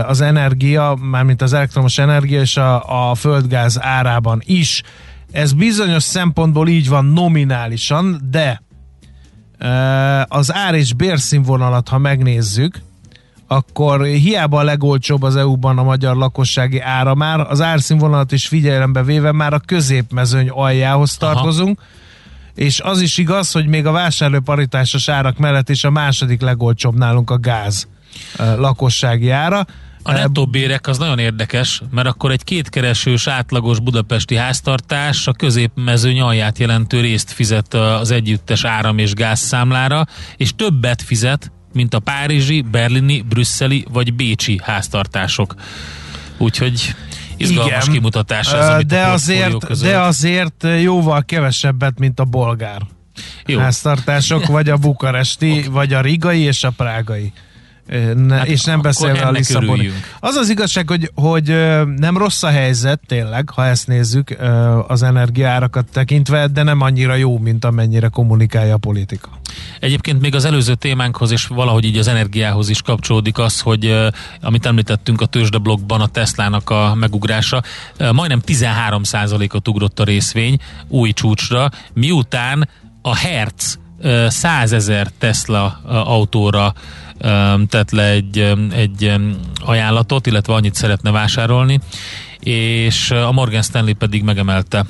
az 0.07 0.21
energia, 0.21 0.97
mármint 1.01 1.41
az 1.41 1.53
elektromos 1.53 1.97
energia 1.97 2.41
és 2.41 2.57
a, 2.57 3.09
a 3.09 3.15
földgáz 3.15 3.81
árában 3.81 4.41
is. 4.45 4.81
Ez 5.31 5.53
bizonyos 5.53 6.03
szempontból 6.03 6.67
így 6.67 6.89
van 6.89 7.05
nominálisan, 7.05 8.21
de 8.29 8.62
az 10.27 10.53
ár 10.53 10.73
és 10.73 10.93
bérszínvonalat, 10.93 11.87
ha 11.87 11.97
megnézzük, 11.97 12.81
akkor 13.47 14.03
hiába 14.05 14.59
a 14.59 14.63
legolcsóbb 14.63 15.23
az 15.23 15.35
EU-ban 15.35 15.77
a 15.77 15.83
magyar 15.83 16.15
lakossági 16.15 16.79
ára 16.79 17.15
már, 17.15 17.39
az 17.39 17.61
árszínvonalat 17.61 18.31
is 18.31 18.47
figyelembe 18.47 19.03
véve 19.03 19.31
már 19.31 19.53
a 19.53 19.59
középmezőny 19.59 20.49
aljához 20.49 21.17
Aha. 21.19 21.33
tartozunk, 21.33 21.79
és 22.55 22.79
az 22.79 23.01
is 23.01 23.17
igaz, 23.17 23.51
hogy 23.51 23.67
még 23.67 23.85
a 23.85 23.91
vásárlóparitásos 23.91 25.09
árak 25.09 25.37
mellett 25.37 25.69
is 25.69 25.83
a 25.83 25.89
második 25.89 26.41
legolcsóbb 26.41 26.97
nálunk 26.97 27.29
a 27.29 27.37
gáz 27.37 27.87
lakossági 28.37 29.29
ára. 29.29 29.65
A 30.03 30.11
nettó 30.11 30.45
bérek 30.45 30.87
az 30.87 30.97
nagyon 30.97 31.19
érdekes, 31.19 31.81
mert 31.91 32.07
akkor 32.07 32.31
egy 32.31 32.43
kétkeresős 32.43 33.27
átlagos 33.27 33.79
budapesti 33.79 34.35
háztartás 34.35 35.27
a 35.27 35.33
középmezőny 35.33 36.21
alját 36.21 36.57
jelentő 36.57 37.01
részt 37.01 37.31
fizet 37.31 37.73
az 37.73 38.11
együttes 38.11 38.63
áram 38.63 38.97
és 38.97 39.13
gázszámlára, 39.13 40.05
és 40.37 40.55
többet 40.55 41.01
fizet, 41.01 41.51
mint 41.73 41.93
a 41.93 41.99
párizsi, 41.99 42.61
berlini, 42.61 43.21
brüsszeli 43.21 43.85
vagy 43.91 44.13
bécsi 44.13 44.59
háztartások. 44.63 45.55
Úgyhogy 46.37 46.95
izgalmas 47.37 47.83
Igen. 47.83 47.93
kimutatás 47.93 48.53
ez, 48.53 48.69
amit 48.69 48.85
de 48.85 49.03
a 49.03 49.11
azért, 49.11 49.65
közölt. 49.65 49.91
de 49.91 49.99
azért 49.99 50.65
jóval 50.81 51.25
kevesebbet, 51.25 51.99
mint 51.99 52.19
a 52.19 52.25
bolgár 52.25 52.81
Jó. 53.45 53.59
háztartások, 53.59 54.45
vagy 54.45 54.69
a 54.69 54.77
bukaresti, 54.77 55.65
vagy 55.69 55.93
a 55.93 56.01
rigai 56.01 56.39
és 56.39 56.63
a 56.63 56.69
prágai. 56.69 57.33
Ne, 58.15 58.35
Hát 58.35 58.47
és 58.47 58.63
nem 58.63 58.81
beszélve 58.81 59.21
a 59.21 59.39
örüljünk. 59.53 60.15
Az 60.19 60.35
az 60.35 60.49
igazság, 60.49 60.89
hogy, 60.89 61.11
hogy 61.15 61.47
nem 61.97 62.17
rossz 62.17 62.43
a 62.43 62.47
helyzet 62.47 62.99
tényleg, 63.07 63.49
ha 63.49 63.65
ezt 63.65 63.87
nézzük 63.87 64.37
az 64.87 65.03
energiaárakat 65.03 65.85
tekintve, 65.91 66.47
de 66.47 66.63
nem 66.63 66.81
annyira 66.81 67.15
jó, 67.15 67.37
mint 67.37 67.65
amennyire 67.65 68.07
kommunikálja 68.07 68.73
a 68.73 68.77
politika. 68.77 69.29
Egyébként 69.79 70.21
még 70.21 70.35
az 70.35 70.45
előző 70.45 70.75
témánkhoz 70.75 71.31
és 71.31 71.47
valahogy 71.47 71.83
így 71.83 71.97
az 71.97 72.07
energiához 72.07 72.69
is 72.69 72.81
kapcsolódik 72.81 73.37
az, 73.37 73.59
hogy 73.59 74.11
amit 74.41 74.65
említettünk 74.65 75.21
a 75.21 75.25
tőzsdeblogban 75.25 76.01
a 76.01 76.07
Teslának 76.07 76.69
a 76.69 76.93
megugrása, 76.95 77.63
majdnem 78.11 78.41
13%-ot 78.45 79.67
ugrott 79.67 79.99
a 79.99 80.03
részvény 80.03 80.57
új 80.87 81.11
csúcsra, 81.11 81.69
miután 81.93 82.69
a 83.01 83.15
Hertz 83.15 83.79
uh, 83.99 84.27
100 84.27 84.71
ezer 84.71 85.07
Tesla 85.17 85.81
autóra 85.85 86.73
tett 87.67 87.91
le 87.91 88.09
egy, 88.09 88.55
egy 88.73 89.13
ajánlatot, 89.65 90.27
illetve 90.27 90.53
annyit 90.53 90.75
szeretne 90.75 91.11
vásárolni, 91.11 91.79
és 92.39 93.11
a 93.11 93.31
Morgan 93.31 93.61
Stanley 93.61 93.93
pedig 93.93 94.23
megemelte 94.23 94.85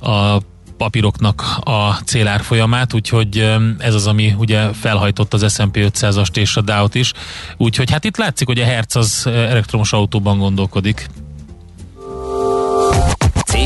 a 0.00 0.38
papíroknak 0.76 1.58
a 1.60 1.94
célárfolyamát, 2.04 2.94
úgyhogy 2.94 3.56
ez 3.78 3.94
az, 3.94 4.06
ami 4.06 4.34
ugye 4.38 4.72
felhajtott 4.72 5.34
az 5.34 5.54
S&P 5.54 5.76
500-ast 5.76 6.36
és 6.36 6.56
a 6.56 6.60
Dow-t 6.60 6.94
is. 6.94 7.12
Úgyhogy 7.56 7.90
hát 7.90 8.04
itt 8.04 8.16
látszik, 8.16 8.46
hogy 8.46 8.60
a 8.60 8.64
Hertz 8.64 8.96
az 8.96 9.26
elektromos 9.26 9.92
autóban 9.92 10.38
gondolkodik. 10.38 11.08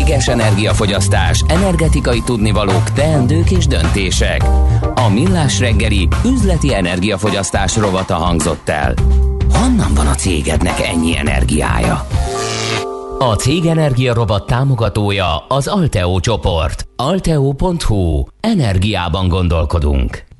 Céges 0.05 0.29
energiafogyasztás, 0.29 1.43
energetikai 1.47 2.23
tudnivalók, 2.23 2.93
teendők 2.93 3.51
és 3.51 3.67
döntések. 3.67 4.43
A 4.95 5.09
Millás 5.09 5.59
reggeli 5.59 6.09
üzleti 6.25 6.75
energiafogyasztás 6.75 7.77
rovata 7.77 8.15
hangzott 8.15 8.69
el. 8.69 8.95
Honnan 9.53 9.95
van 9.95 10.07
a 10.07 10.15
cégednek 10.15 10.81
ennyi 10.81 11.17
energiája? 11.17 12.07
A 13.19 13.35
Cég 13.35 13.67
Energia 13.67 14.15
Robot 14.15 14.47
támogatója 14.47 15.47
az 15.49 15.67
Alteo 15.67 16.21
csoport. 16.21 16.87
Alteo.hu. 16.97 18.25
Energiában 18.41 19.29
gondolkodunk. 19.29 20.32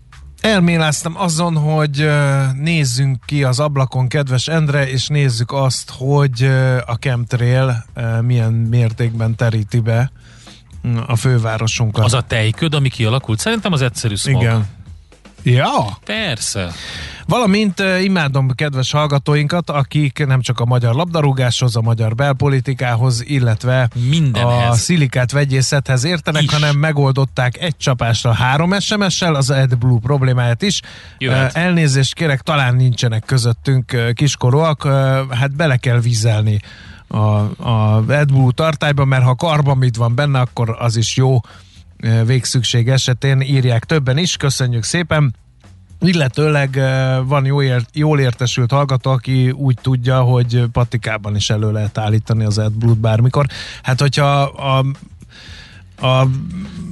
Elméláztam 0.43 1.17
azon, 1.17 1.57
hogy 1.57 2.09
nézzünk 2.55 3.25
ki 3.27 3.45
az 3.45 3.61
ablakon, 3.61 4.09
kedves 4.09 4.49
Endre, 4.49 4.91
és 4.91 5.07
nézzük 5.07 5.53
azt, 5.53 5.93
hogy 5.97 6.43
a 6.87 6.95
chemtrail 6.95 7.85
milyen 8.21 8.53
mértékben 8.53 9.35
teríti 9.35 9.81
be 9.81 10.13
a 11.07 11.17
fővárosunkat. 11.17 12.05
Az 12.05 12.15
a 12.15 12.21
tejköd, 12.21 12.75
ami 12.75 12.89
kialakult. 12.89 13.39
Szerintem 13.39 13.73
az 13.73 13.83
egyszerű 13.83 14.15
smog. 14.15 14.43
Igen. 14.43 14.67
Ja. 15.43 15.99
Persze. 16.05 16.73
Valamint 17.27 17.81
uh, 17.81 18.05
imádom 18.05 18.51
kedves 18.51 18.91
hallgatóinkat, 18.91 19.71
akik 19.71 20.27
nem 20.27 20.41
csak 20.41 20.61
a 20.61 20.65
magyar 20.65 20.95
labdarúgáshoz, 20.95 21.77
a 21.77 21.81
magyar 21.81 22.15
belpolitikához, 22.15 23.23
illetve 23.27 23.89
Mindenhez. 24.09 24.71
a 24.71 24.73
szilikát 24.75 25.33
vegyészethez 25.33 26.05
értenek, 26.05 26.43
Is. 26.43 26.53
hanem 26.53 26.77
megoldották 26.77 27.61
egy 27.61 27.77
csapásra 27.77 28.33
három 28.33 28.81
SMS-sel 28.81 29.35
az 29.35 29.51
AdBlue 29.51 29.99
problémáját 30.03 30.63
is. 30.63 30.81
Jöhet. 31.19 31.57
Uh, 31.57 31.63
elnézést 31.63 32.15
kérek, 32.15 32.41
talán 32.41 32.75
nincsenek 32.77 33.25
közöttünk 33.25 33.91
uh, 33.95 34.13
kiskorúak, 34.13 34.85
uh, 34.85 34.93
hát 35.31 35.57
bele 35.57 35.77
kell 35.77 36.01
vizelni 36.01 36.61
a, 37.07 37.19
a 37.19 37.97
AdBlue 38.09 38.53
tartályba, 38.55 39.05
mert 39.05 39.25
ha 39.25 39.35
karbamid 39.35 39.97
van 39.97 40.15
benne, 40.15 40.41
akkor 40.41 40.77
az 40.79 40.97
is 40.97 41.17
jó 41.17 41.41
végszükség 42.27 42.89
esetén 42.89 43.41
írják 43.41 43.85
többen 43.85 44.19
is. 44.19 44.37
Köszönjük 44.37 44.83
szépen! 44.83 45.35
Illetőleg 46.01 46.77
eh, 46.77 47.19
van 47.25 47.45
jó 47.45 47.63
ért, 47.63 47.89
jól 47.93 48.21
értesült 48.21 48.71
hallgató, 48.71 49.11
aki 49.11 49.51
úgy 49.51 49.79
tudja, 49.83 50.21
hogy 50.21 50.65
patikában 50.73 51.37
is 51.37 51.51
elő 51.51 51.73
lehet 51.73 51.99
állítani 51.99 52.45
az 52.45 52.59
AdBlue-t 52.59 52.99
bármikor. 52.99 53.47
Hát, 53.83 54.01
hogyha 54.01 54.43
a, 54.43 54.85
a 56.01 56.27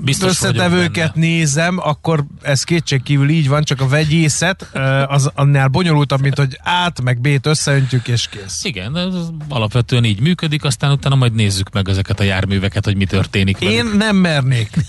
Biztos 0.04 0.28
összetevőket 0.28 1.14
nézem, 1.14 1.78
akkor 1.78 2.24
ez 2.42 2.62
kétségkívül 2.62 3.28
így 3.28 3.48
van, 3.48 3.62
csak 3.62 3.80
a 3.80 3.88
vegyészet 3.88 4.70
eh, 4.72 5.12
az 5.12 5.30
annál 5.34 5.68
bonyolultabb, 5.68 6.20
mint 6.20 6.38
hogy 6.38 6.58
át 6.62 7.02
meg 7.02 7.20
B-t 7.20 7.46
összeöntjük 7.46 8.08
és 8.08 8.28
kész. 8.28 8.64
Igen, 8.64 8.96
ez 8.96 9.14
alapvetően 9.48 10.04
így 10.04 10.20
működik, 10.20 10.64
aztán 10.64 10.90
utána 10.90 11.14
majd 11.14 11.34
nézzük 11.34 11.70
meg 11.72 11.88
ezeket 11.88 12.20
a 12.20 12.22
járműveket, 12.22 12.84
hogy 12.84 12.96
mi 12.96 13.04
történik 13.04 13.58
velük. 13.58 13.74
Én 13.74 13.86
nem 13.96 14.16
mernék 14.16 14.70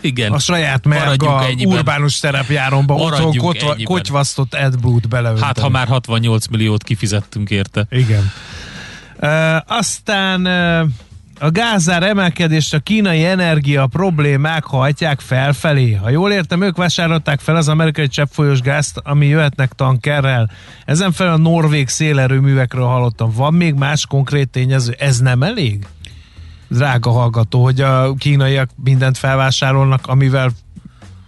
Igen. 0.00 0.32
a 0.32 0.38
saját 0.38 0.86
merga 0.86 1.46
urbánus 1.64 2.18
terepjáromba 2.18 2.94
otthon 2.94 3.36
kotva, 3.36 3.76
kotyvasztott 3.84 4.54
AdBlue-t 4.54 5.08
beleönteni. 5.08 5.46
Hát, 5.46 5.58
ha 5.58 5.68
már 5.68 5.86
68 5.86 6.46
milliót 6.46 6.82
kifizettünk 6.82 7.50
érte. 7.50 7.86
Igen. 7.90 8.32
Uh, 9.20 9.76
aztán 9.78 10.46
uh, 10.46 10.90
a 11.38 11.50
gázár 11.50 12.02
emelkedést 12.02 12.74
a 12.74 12.78
kínai 12.78 13.24
energia 13.24 13.86
problémák 13.86 14.64
hajtják 14.64 15.20
felfelé. 15.20 15.92
Ha 15.92 16.10
jól 16.10 16.32
értem, 16.32 16.62
ők 16.62 16.76
vásárolták 16.76 17.40
fel 17.40 17.56
az 17.56 17.68
amerikai 17.68 18.08
cseppfolyós 18.08 18.60
gázt, 18.60 19.00
ami 19.04 19.26
jöhetnek 19.26 19.72
tankerrel. 19.72 20.50
Ezen 20.84 21.12
fel 21.12 21.32
a 21.32 21.36
norvég 21.36 21.88
szélerőművekről 21.88 22.86
hallottam. 22.86 23.32
Van 23.34 23.54
még 23.54 23.74
más 23.74 24.06
konkrét 24.06 24.48
tényező? 24.48 24.94
Ez 24.98 25.18
nem 25.18 25.42
elég? 25.42 25.86
Drága 26.68 27.10
hallgató, 27.10 27.62
hogy 27.62 27.80
a 27.80 28.14
kínaiak 28.14 28.70
mindent 28.84 29.18
felvásárolnak, 29.18 30.06
amivel 30.06 30.50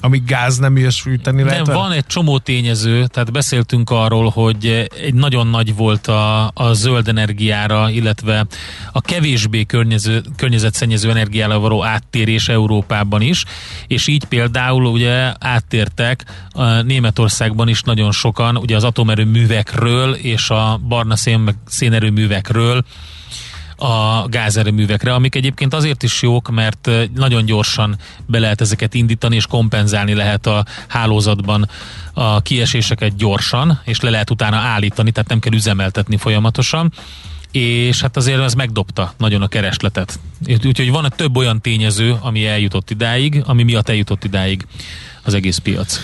amíg 0.01 0.25
gáz 0.25 0.59
nem 0.59 0.77
jössz 0.77 1.01
fűteni 1.01 1.43
lehet. 1.43 1.67
Nem, 1.67 1.77
van 1.77 1.93
egy 1.93 2.07
csomó 2.07 2.39
tényező, 2.39 3.07
tehát 3.07 3.33
beszéltünk 3.33 3.91
arról, 3.91 4.29
hogy 4.29 4.89
egy 5.03 5.15
nagyon 5.15 5.47
nagy 5.47 5.75
volt 5.75 6.07
a, 6.07 6.51
a 6.55 6.73
zöld 6.73 7.09
energiára, 7.09 7.91
illetve 7.91 8.47
a 8.93 9.01
kevésbé 9.01 9.65
környező, 9.65 10.23
környezetszennyező 10.37 11.11
energiára 11.11 11.59
való 11.59 11.85
áttérés 11.85 12.49
Európában 12.49 13.21
is, 13.21 13.45
és 13.87 14.07
így 14.07 14.25
például 14.25 14.85
ugye 14.85 15.33
áttértek 15.39 16.25
a 16.51 16.81
Németországban 16.83 17.69
is 17.69 17.83
nagyon 17.83 18.13
sokan, 18.13 18.57
ugye 18.57 18.77
az 18.77 18.85
atomerőművekről 18.85 20.15
és 20.15 20.51
a 20.51 20.81
barna 20.89 21.17
szén, 21.17 21.39
meg 21.39 21.55
szénerőművekről 21.67 22.85
a 23.79 24.27
gázerőművekre, 24.29 25.15
amik 25.15 25.35
egyébként 25.35 25.75
azért 25.75 26.03
is 26.03 26.23
jók, 26.23 26.51
mert 26.51 26.91
nagyon 27.15 27.45
gyorsan 27.45 27.97
be 28.27 28.39
lehet 28.39 28.61
ezeket 28.61 28.95
indítani, 28.95 29.37
és 29.37 29.47
kompenzálni 29.47 30.15
lehet 30.15 30.47
a 30.47 30.65
hálózatban 30.89 31.69
a 32.13 32.41
kieséseket 32.41 33.17
gyorsan, 33.17 33.81
és 33.85 34.01
le 34.01 34.11
lehet 34.11 34.31
utána 34.31 34.57
állítani, 34.57 35.11
tehát 35.11 35.29
nem 35.29 35.39
kell 35.39 35.53
üzemeltetni 35.53 36.17
folyamatosan 36.17 36.93
és 37.51 38.01
hát 38.01 38.17
azért 38.17 38.41
ez 38.41 38.55
megdobta 38.55 39.13
nagyon 39.17 39.43
a 39.43 39.49
keresletet. 39.49 40.19
Úgyhogy 40.65 40.91
van 40.91 41.13
több 41.17 41.37
olyan 41.37 41.61
tényező, 41.61 42.17
ami 42.21 42.47
eljutott 42.47 42.91
idáig, 42.91 43.43
ami 43.47 43.63
miatt 43.63 43.89
eljutott 43.89 44.25
idáig 44.25 44.67
az 45.23 45.35
egész 45.35 45.59
piac. 45.59 46.01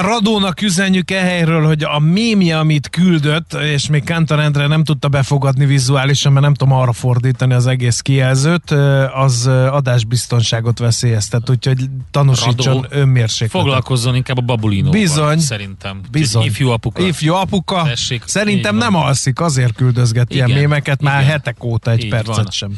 Radónak 0.00 0.62
üzenjük 0.62 1.10
e 1.10 1.20
helyről, 1.20 1.66
hogy 1.66 1.82
a 1.82 1.98
mémje, 1.98 2.58
amit 2.58 2.88
küldött, 2.88 3.52
és 3.52 3.88
még 3.88 4.04
Kántor 4.04 4.40
Endre 4.40 4.66
nem 4.66 4.84
tudta 4.84 5.08
befogadni 5.08 5.64
vizuálisan, 5.66 6.32
mert 6.32 6.44
nem 6.44 6.54
tudom 6.54 6.74
arra 6.74 6.92
fordítani 6.92 7.54
az 7.54 7.66
egész 7.66 8.00
kijelzőt, 8.00 8.70
az 9.14 9.46
adásbiztonságot 9.46 10.78
veszélyeztet, 10.78 11.50
úgyhogy 11.50 11.84
tanúsítson 12.10 12.74
Radó. 12.74 12.86
önmérsékletet. 12.90 13.60
Foglalkozzon 13.60 14.14
inkább 14.14 14.38
a 14.38 14.40
babulinóval. 14.40 15.00
Bizony. 15.00 15.38
Szerintem. 15.38 16.00
Bizony. 16.10 16.44
Ifjú 16.44 16.68
apuka. 16.68 17.02
Ifjú 17.02 17.34
apuka. 17.34 17.82
Tessék, 17.82 18.22
Szerintem 18.26 18.76
nem 18.76 18.94
alszik, 18.94 19.40
azért 19.40 19.74
küldözget 19.74 20.34
ilyen 20.34 20.48
Igen, 20.48 20.58
mémeket 20.60 21.02
már 21.02 21.20
igen. 21.20 21.32
hetek 21.32 21.64
óta 21.64 21.90
egy 21.90 22.04
Így 22.04 22.10
percet 22.10 22.34
van. 22.36 22.46
sem. 22.50 22.70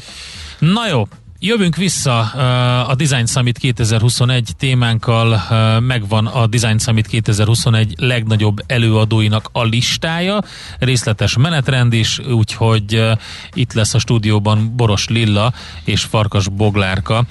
Na 0.59 0.89
jó, 0.89 1.09
Jövünk 1.41 1.77
vissza 1.77 2.31
uh, 2.35 2.89
a 2.91 2.95
Design 2.95 3.25
Summit 3.25 3.59
2021 3.59 4.51
témánkkal, 4.57 5.33
uh, 5.33 5.81
megvan 5.81 6.27
a 6.27 6.47
Design 6.47 6.79
Summit 6.79 7.07
2021 7.07 7.95
legnagyobb 7.99 8.57
előadóinak 8.67 9.49
a 9.53 9.65
listája, 9.65 10.43
részletes 10.79 11.37
menetrend 11.37 11.93
is, 11.93 12.19
úgyhogy 12.19 12.97
uh, 12.97 13.11
itt 13.53 13.73
lesz 13.73 13.95
a 13.95 13.99
stúdióban 13.99 14.73
Boros 14.77 15.09
Lilla 15.09 15.53
és 15.85 16.03
Farkas 16.03 16.49
Boglárka, 16.49 17.25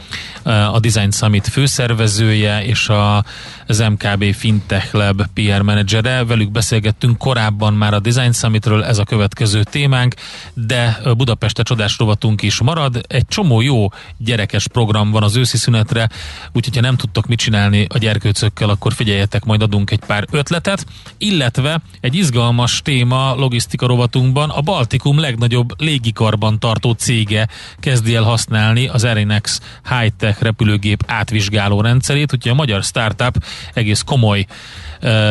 a 0.71 0.79
Design 0.79 1.11
Summit 1.11 1.47
főszervezője 1.47 2.65
és 2.65 2.89
a, 2.89 3.25
az 3.67 3.79
MKB 3.79 4.33
Fintech 4.33 4.93
Lab 4.95 5.23
PR 5.33 5.61
menedzsere. 5.61 6.25
Velük 6.25 6.51
beszélgettünk 6.51 7.17
korábban 7.17 7.73
már 7.73 7.93
a 7.93 7.99
Design 7.99 8.31
Summitről, 8.31 8.83
ez 8.83 8.97
a 8.97 9.03
következő 9.03 9.63
témánk, 9.63 10.13
de 10.53 10.99
Budapeste 11.17 11.63
csodás 11.63 11.97
rovatunk 11.97 12.41
is 12.41 12.61
marad. 12.61 13.01
Egy 13.07 13.25
csomó 13.27 13.61
jó 13.61 13.87
gyerekes 14.17 14.67
program 14.67 15.11
van 15.11 15.23
az 15.23 15.35
őszi 15.35 15.57
szünetre, 15.57 16.09
úgyhogy 16.53 16.75
ha 16.75 16.81
nem 16.81 16.97
tudtok 16.97 17.27
mit 17.27 17.39
csinálni 17.39 17.85
a 17.89 17.97
gyerkőcökkel, 17.97 18.69
akkor 18.69 18.93
figyeljetek, 18.93 19.43
majd 19.43 19.61
adunk 19.61 19.91
egy 19.91 20.01
pár 20.07 20.25
ötletet, 20.31 20.85
illetve 21.17 21.81
egy 21.99 22.15
izgalmas 22.15 22.81
téma 22.81 23.35
logisztika 23.35 23.87
rovatunkban 23.87 24.49
a 24.49 24.61
Baltikum 24.61 25.19
legnagyobb 25.19 25.81
légikarban 25.81 26.59
tartó 26.59 26.91
cége 26.91 27.47
kezdi 27.79 28.15
el 28.15 28.23
használni 28.23 28.87
az 28.87 29.03
Erinex 29.03 29.61
High-Tech 29.89 30.41
repülőgép 30.41 31.03
átvizsgáló 31.07 31.81
rendszerét, 31.81 32.33
úgyhogy 32.33 32.51
a 32.51 32.55
magyar 32.55 32.83
startup 32.83 33.43
egész 33.73 34.01
komoly 34.01 34.45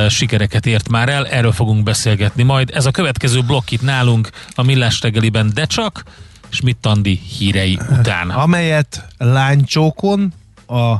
sikereket 0.08 0.66
ért 0.66 0.88
már 0.88 1.08
el, 1.08 1.26
erről 1.26 1.52
fogunk 1.52 1.82
beszélgetni 1.82 2.42
majd. 2.42 2.70
Ez 2.74 2.86
a 2.86 2.90
következő 2.90 3.40
blokk 3.42 3.70
itt 3.70 3.82
nálunk 3.82 4.30
a 4.54 4.62
Millás 4.62 5.00
reggeliben, 5.00 5.50
de 5.54 5.64
csak 5.64 6.02
Schmidt 6.48 6.86
Andi 6.86 7.20
hírei 7.38 7.78
után. 7.98 8.30
Amelyet 8.30 9.06
lánycsókon 9.18 10.32
a 10.66 10.96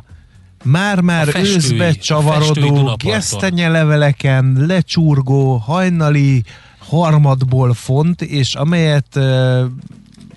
már-már 0.64 1.28
A 1.28 1.38
őszbe 1.38 1.92
csavarodó, 1.92 2.97
gesztenyeleveleken 3.05 4.64
lecsurgó, 4.66 5.57
hajnali 5.57 6.42
harmadból 6.78 7.74
font, 7.74 8.22
és 8.22 8.55
amelyet 8.55 9.18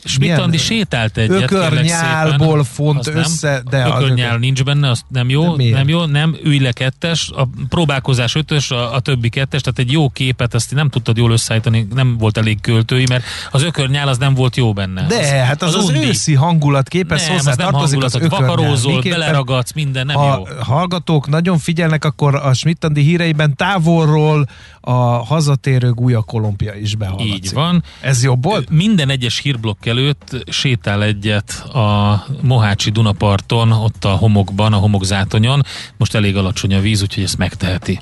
uh, 0.09 0.15
Schmidt 0.25 0.37
Andi 0.39 0.57
sétált 0.57 1.17
egyet. 1.17 1.41
ökörnyálból 1.51 2.63
font 2.63 2.99
Az 2.99 3.07
össze, 3.07 3.61
de 3.69 3.83
az 3.83 4.01
ökörnyál 4.03 4.27
ökör- 4.27 4.39
nincs 4.39 4.63
benne, 4.63 4.89
az 4.89 5.01
nem 5.07 5.27
De 5.27 5.33
jó, 5.33 5.55
miért? 5.55 5.75
nem 5.75 5.87
jó, 5.87 6.05
nem, 6.05 6.35
ülj 6.43 6.59
le 6.59 6.71
kettes, 6.71 7.31
a 7.35 7.47
próbálkozás 7.69 8.35
ötös, 8.35 8.71
a, 8.71 8.93
a 8.93 8.99
többi 8.99 9.29
kettes, 9.29 9.61
tehát 9.61 9.79
egy 9.79 9.91
jó 9.91 10.09
képet, 10.09 10.53
azt 10.53 10.73
nem 10.73 10.89
tudtad 10.89 11.17
jól 11.17 11.31
összeállítani, 11.31 11.87
nem 11.93 12.17
volt 12.17 12.37
elég 12.37 12.61
költői, 12.61 13.05
mert 13.09 13.23
az 13.51 13.63
ökörnyál 13.63 14.07
az 14.07 14.17
nem 14.17 14.33
volt 14.33 14.55
jó 14.55 14.73
benne. 14.73 15.05
De 15.07 15.25
hát 15.25 15.61
az 15.61 15.75
az, 15.75 15.83
az 15.83 15.89
undi. 15.89 16.07
őszi 16.07 16.33
hangulatképhez 16.33 17.27
hozzá 17.27 17.51
az 17.51 17.57
nem 17.57 17.69
tartozik 17.69 18.03
az 18.03 18.17
vakarózol, 18.29 19.01
beleragadsz, 19.01 19.73
minden 19.73 20.05
nem 20.05 20.15
ha 20.15 20.35
jó. 20.49 20.55
hallgatók 20.63 21.27
nagyon 21.27 21.57
figyelnek, 21.57 22.05
akkor 22.05 22.35
a 22.35 22.53
Schmidt-Andi 22.53 23.01
híreiben 23.01 23.55
távolról 23.55 24.47
a 24.89 25.23
hazatérő 25.23 25.91
Guja 25.91 26.21
Kolompia 26.21 26.73
is 26.73 26.95
behallatszik. 26.95 27.33
Így 27.33 27.53
van. 27.53 27.83
Ez 28.01 28.23
jobb 28.23 28.43
volt? 28.43 28.69
Minden 28.69 29.09
egyes 29.09 29.39
hírblokk 29.39 29.85
előtt 29.85 30.43
sétál 30.51 31.03
egyet 31.03 31.51
a 31.73 32.25
Mohácsi 32.41 32.89
Dunaparton, 32.89 33.71
ott 33.71 34.05
a 34.05 34.09
homokban, 34.09 34.73
a 34.73 34.77
homokzátonyon. 34.77 35.63
Most 35.97 36.15
elég 36.15 36.37
alacsony 36.37 36.73
a 36.73 36.79
víz, 36.79 37.01
úgyhogy 37.01 37.23
ezt 37.23 37.37
megteheti. 37.37 37.99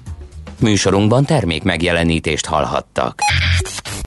Műsorunkban 0.59 1.25
termék 1.25 1.63
megjelenítést 1.63 2.45
hallhattak. 2.45 3.19